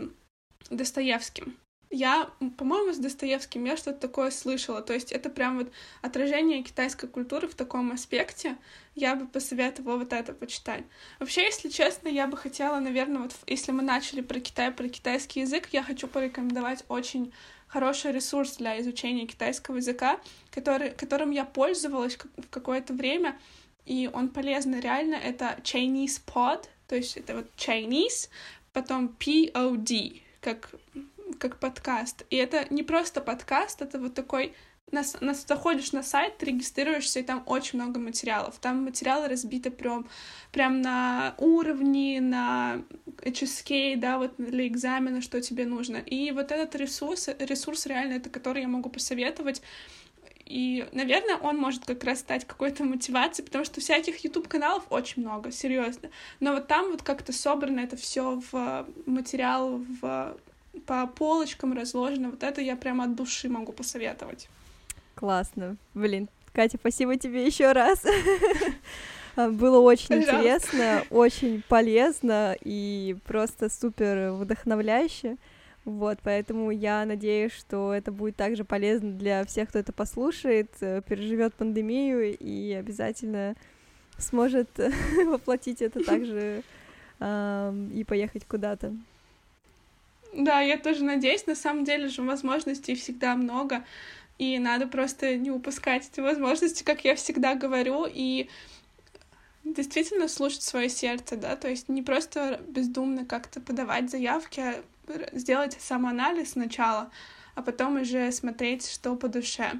Достоевским. 0.69 1.57
Я, 1.89 2.29
по-моему, 2.59 2.93
с 2.93 2.99
Достоевским 2.99 3.65
я 3.65 3.79
что-то 3.79 3.99
такое 3.99 4.31
слышала. 4.31 4.83
То 4.83 4.93
есть 4.93 5.11
это 5.11 5.31
прям 5.31 5.57
вот 5.57 5.73
отражение 6.03 6.63
китайской 6.63 7.07
культуры 7.07 7.49
в 7.49 7.55
таком 7.55 7.93
аспекте. 7.93 8.59
Я 8.95 9.17
бы 9.17 9.27
посоветовала 9.27 9.97
вот 9.97 10.13
это 10.13 10.35
почитать. 10.35 10.85
Вообще, 11.19 11.45
если 11.45 11.71
честно, 11.71 12.09
я 12.09 12.27
бы 12.27 12.37
хотела, 12.37 12.79
наверное, 12.79 13.23
вот 13.23 13.35
если 13.47 13.73
мы 13.73 13.83
начали 13.83 14.21
про 14.21 14.39
Китай, 14.39 14.71
про 14.71 14.87
китайский 14.91 15.41
язык, 15.41 15.71
я 15.73 15.83
хочу 15.83 16.09
порекомендовать 16.09 16.85
очень 16.89 17.33
хороший 17.69 18.13
ресурс 18.13 18.59
для 18.59 18.79
изучения 18.83 19.27
китайского 19.27 19.77
языка, 19.77 20.21
который, 20.51 20.91
которым 20.91 21.31
я 21.31 21.47
пользовалась 21.47 22.19
в 22.37 22.49
какое-то 22.51 22.93
время 22.93 23.39
и 23.87 24.11
он 24.13 24.29
полезный 24.29 24.81
реально. 24.81 25.15
Это 25.15 25.59
Chinese 25.63 26.21
Pod, 26.27 26.67
то 26.89 26.97
есть 26.97 27.17
это 27.17 27.37
вот 27.37 27.47
Chinese, 27.57 28.29
потом 28.73 29.17
POD, 29.19 30.21
как, 30.41 30.71
как 31.39 31.59
подкаст. 31.59 32.25
И 32.31 32.37
это 32.37 32.67
не 32.71 32.83
просто 32.83 33.21
подкаст, 33.21 33.81
это 33.81 33.99
вот 33.99 34.15
такой 34.15 34.53
на, 34.93 35.03
на, 35.21 35.35
заходишь 35.35 35.93
на 35.93 36.03
сайт, 36.03 36.43
регистрируешься, 36.43 37.21
и 37.21 37.23
там 37.23 37.43
очень 37.47 37.81
много 37.81 37.99
материалов. 37.99 38.59
Там 38.61 38.85
материалы 38.85 39.27
разбиты 39.29 39.71
прям, 39.71 40.07
прям 40.53 40.81
на 40.81 41.35
уровни, 41.39 42.21
на 42.21 42.83
HSK, 43.19 43.97
да, 43.97 44.19
вот 44.19 44.35
для 44.39 44.67
экзамена, 44.67 45.21
что 45.23 45.41
тебе 45.41 45.67
нужно. 45.67 45.97
И 45.97 46.31
вот 46.31 46.53
этот 46.53 46.77
ресурс, 46.77 47.29
ресурс 47.41 47.87
реально, 47.87 48.15
это 48.15 48.31
который 48.31 48.63
я 48.63 48.69
могу 48.69 48.89
посоветовать, 48.89 49.61
и, 50.47 50.89
наверное, 50.93 51.37
он 51.37 51.59
может 51.59 51.85
как 51.85 52.05
раз 52.05 52.21
стать 52.21 52.47
какой-то 52.47 52.85
мотивацией, 52.85 53.45
потому 53.45 53.65
что 53.65 53.81
всяких 53.81 54.25
YouTube-каналов 54.25 54.85
очень 54.91 55.23
много, 55.23 55.51
серьезно. 55.51 56.09
Но 56.39 56.53
вот 56.53 56.69
там 56.69 56.93
вот 56.93 57.03
как-то 57.03 57.33
собрано 57.33 57.81
это 57.81 57.97
все 57.97 58.41
в 58.51 58.87
материал, 59.07 59.83
в 60.01 60.37
по 60.87 61.07
полочкам 61.07 61.73
разложено. 61.73 62.31
Вот 62.31 62.43
это 62.43 62.61
я 62.61 62.77
прямо 62.77 63.05
от 63.05 63.17
души 63.17 63.49
могу 63.49 63.73
посоветовать. 63.73 64.49
Классно. 65.15 65.77
Блин, 65.95 66.29
Катя, 66.53 66.77
спасибо 66.79 67.17
тебе 67.17 67.47
еще 67.47 67.73
раз. 67.73 68.05
Было 69.37 69.81
очень 69.81 70.21
Пожалуйста. 70.21 70.37
интересно, 70.37 71.05
очень 71.11 71.63
полезно 71.69 72.57
и 72.63 73.17
просто 73.27 73.69
супер 73.69 74.33
вдохновляюще. 74.33 75.37
Вот, 75.87 76.19
поэтому 76.25 76.73
я 76.73 77.05
надеюсь, 77.05 77.53
что 77.53 77.95
это 77.95 78.11
будет 78.11 78.35
также 78.35 78.65
полезно 78.65 79.13
для 79.13 79.45
всех, 79.45 79.69
кто 79.69 79.79
это 79.79 79.93
послушает, 79.93 80.69
э, 80.81 81.01
переживет 81.09 81.55
пандемию 81.55 82.37
и 82.37 82.73
обязательно 82.73 83.55
сможет 84.19 84.69
воплотить 85.27 85.83
это 85.83 86.03
также 86.05 86.65
э, 87.21 87.89
и 87.95 88.03
поехать 88.03 88.45
куда-то. 88.47 88.97
Да, 90.35 90.61
я 90.61 90.77
тоже 90.77 91.05
надеюсь. 91.05 91.47
На 91.47 91.55
самом 91.55 91.85
деле 91.85 92.09
же 92.09 92.23
возможностей 92.23 92.97
всегда 92.97 93.37
много, 93.37 93.85
и 94.39 94.59
надо 94.59 94.89
просто 94.89 95.37
не 95.37 95.53
упускать 95.53 96.11
эти 96.13 96.19
возможности, 96.19 96.83
как 96.83 97.05
я 97.05 97.15
всегда 97.15 97.55
говорю, 97.55 98.09
и 98.13 98.49
действительно 99.63 100.27
слушать 100.27 100.63
свое 100.63 100.89
сердце, 100.89 101.37
да, 101.37 101.55
то 101.55 101.69
есть 101.69 101.89
не 101.89 102.03
просто 102.03 102.61
бездумно 102.67 103.25
как-то 103.25 103.61
подавать 103.61 104.11
заявки, 104.11 104.61
а 104.61 104.83
сделать 105.33 105.77
самоанализ 105.81 106.53
сначала, 106.53 107.11
а 107.55 107.63
потом 107.63 108.01
уже 108.01 108.31
смотреть, 108.33 108.89
что 108.91 109.17
по 109.17 109.29
душе. 109.29 109.73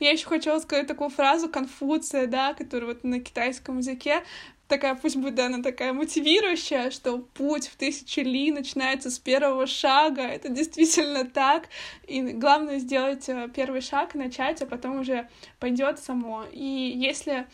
Я 0.00 0.10
еще 0.10 0.26
хотела 0.26 0.58
сказать 0.58 0.86
такую 0.86 1.10
фразу 1.10 1.48
Конфуция, 1.48 2.26
да, 2.26 2.54
которую 2.54 2.94
вот 2.94 3.04
на 3.04 3.20
китайском 3.20 3.78
языке 3.78 4.24
такая, 4.70 4.94
пусть 4.94 5.16
будет 5.16 5.38
она 5.38 5.62
такая 5.62 5.92
мотивирующая, 5.92 6.90
что 6.90 7.18
путь 7.18 7.66
в 7.66 7.76
тысячу 7.76 8.22
ли 8.22 8.50
начинается 8.50 9.10
с 9.10 9.18
первого 9.18 9.66
шага, 9.66 10.22
это 10.22 10.48
действительно 10.48 11.26
так, 11.26 11.68
и 12.06 12.22
главное 12.22 12.78
сделать 12.78 13.28
э, 13.28 13.48
первый 13.54 13.82
шаг, 13.82 14.14
начать, 14.14 14.62
а 14.62 14.66
потом 14.66 15.00
уже 15.00 15.28
пойдет 15.58 15.98
само. 15.98 16.44
И 16.52 16.92
если 16.96 17.46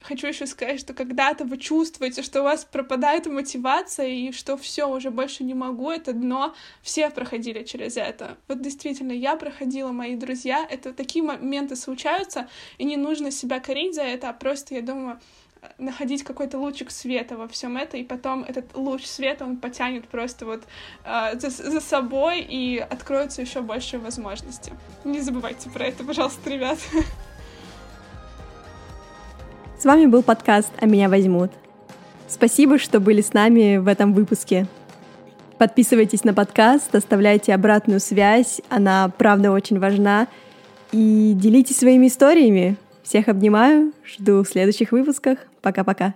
Хочу 0.00 0.28
еще 0.28 0.46
сказать, 0.46 0.78
что 0.78 0.94
когда-то 0.94 1.44
вы 1.44 1.58
чувствуете, 1.58 2.22
что 2.22 2.40
у 2.40 2.44
вас 2.44 2.64
пропадает 2.64 3.26
мотивация 3.26 4.06
и 4.06 4.32
что 4.32 4.56
все 4.56 4.86
уже 4.86 5.10
больше 5.10 5.42
не 5.42 5.54
могу, 5.54 5.90
это 5.90 6.12
дно. 6.12 6.54
Все 6.82 7.10
проходили 7.10 7.64
через 7.64 7.96
это. 7.96 8.38
Вот 8.46 8.62
действительно, 8.62 9.10
я 9.10 9.34
проходила, 9.34 9.90
мои 9.90 10.14
друзья. 10.14 10.64
Это 10.70 10.92
такие 10.92 11.24
моменты 11.24 11.74
случаются, 11.74 12.48
и 12.78 12.84
не 12.84 12.96
нужно 12.96 13.32
себя 13.32 13.58
корить 13.58 13.96
за 13.96 14.02
это, 14.02 14.28
а 14.28 14.32
просто, 14.32 14.76
я 14.76 14.82
думаю, 14.82 15.18
находить 15.78 16.22
какой-то 16.22 16.58
лучик 16.58 16.92
света 16.92 17.36
во 17.36 17.48
всем 17.48 17.76
этом, 17.76 18.00
и 18.00 18.04
потом 18.04 18.44
этот 18.44 18.76
луч 18.76 19.04
света, 19.04 19.44
он 19.44 19.56
потянет 19.56 20.06
просто 20.06 20.46
вот 20.46 20.62
э, 21.04 21.38
за, 21.40 21.50
за 21.50 21.80
собой, 21.80 22.40
и 22.40 22.78
откроются 22.78 23.42
еще 23.42 23.62
больше 23.62 23.98
возможностей. 23.98 24.72
Не 25.04 25.20
забывайте 25.20 25.68
про 25.70 25.86
это, 25.86 26.04
пожалуйста, 26.04 26.48
ребят. 26.48 26.78
С 29.78 29.84
вами 29.84 30.06
был 30.06 30.24
подкаст 30.24 30.72
«А 30.80 30.86
меня 30.86 31.08
возьмут». 31.08 31.52
Спасибо, 32.26 32.78
что 32.78 32.98
были 32.98 33.20
с 33.20 33.32
нами 33.32 33.76
в 33.76 33.86
этом 33.86 34.12
выпуске. 34.12 34.66
Подписывайтесь 35.56 36.24
на 36.24 36.34
подкаст, 36.34 36.92
оставляйте 36.96 37.54
обратную 37.54 38.00
связь, 38.00 38.60
она 38.70 39.08
правда 39.16 39.52
очень 39.52 39.78
важна. 39.78 40.26
И 40.90 41.32
делитесь 41.36 41.78
своими 41.78 42.08
историями. 42.08 42.76
Всех 43.04 43.28
обнимаю, 43.28 43.92
жду 44.04 44.42
в 44.42 44.48
следующих 44.48 44.90
выпусках. 44.90 45.38
Пока-пока. 45.62 46.14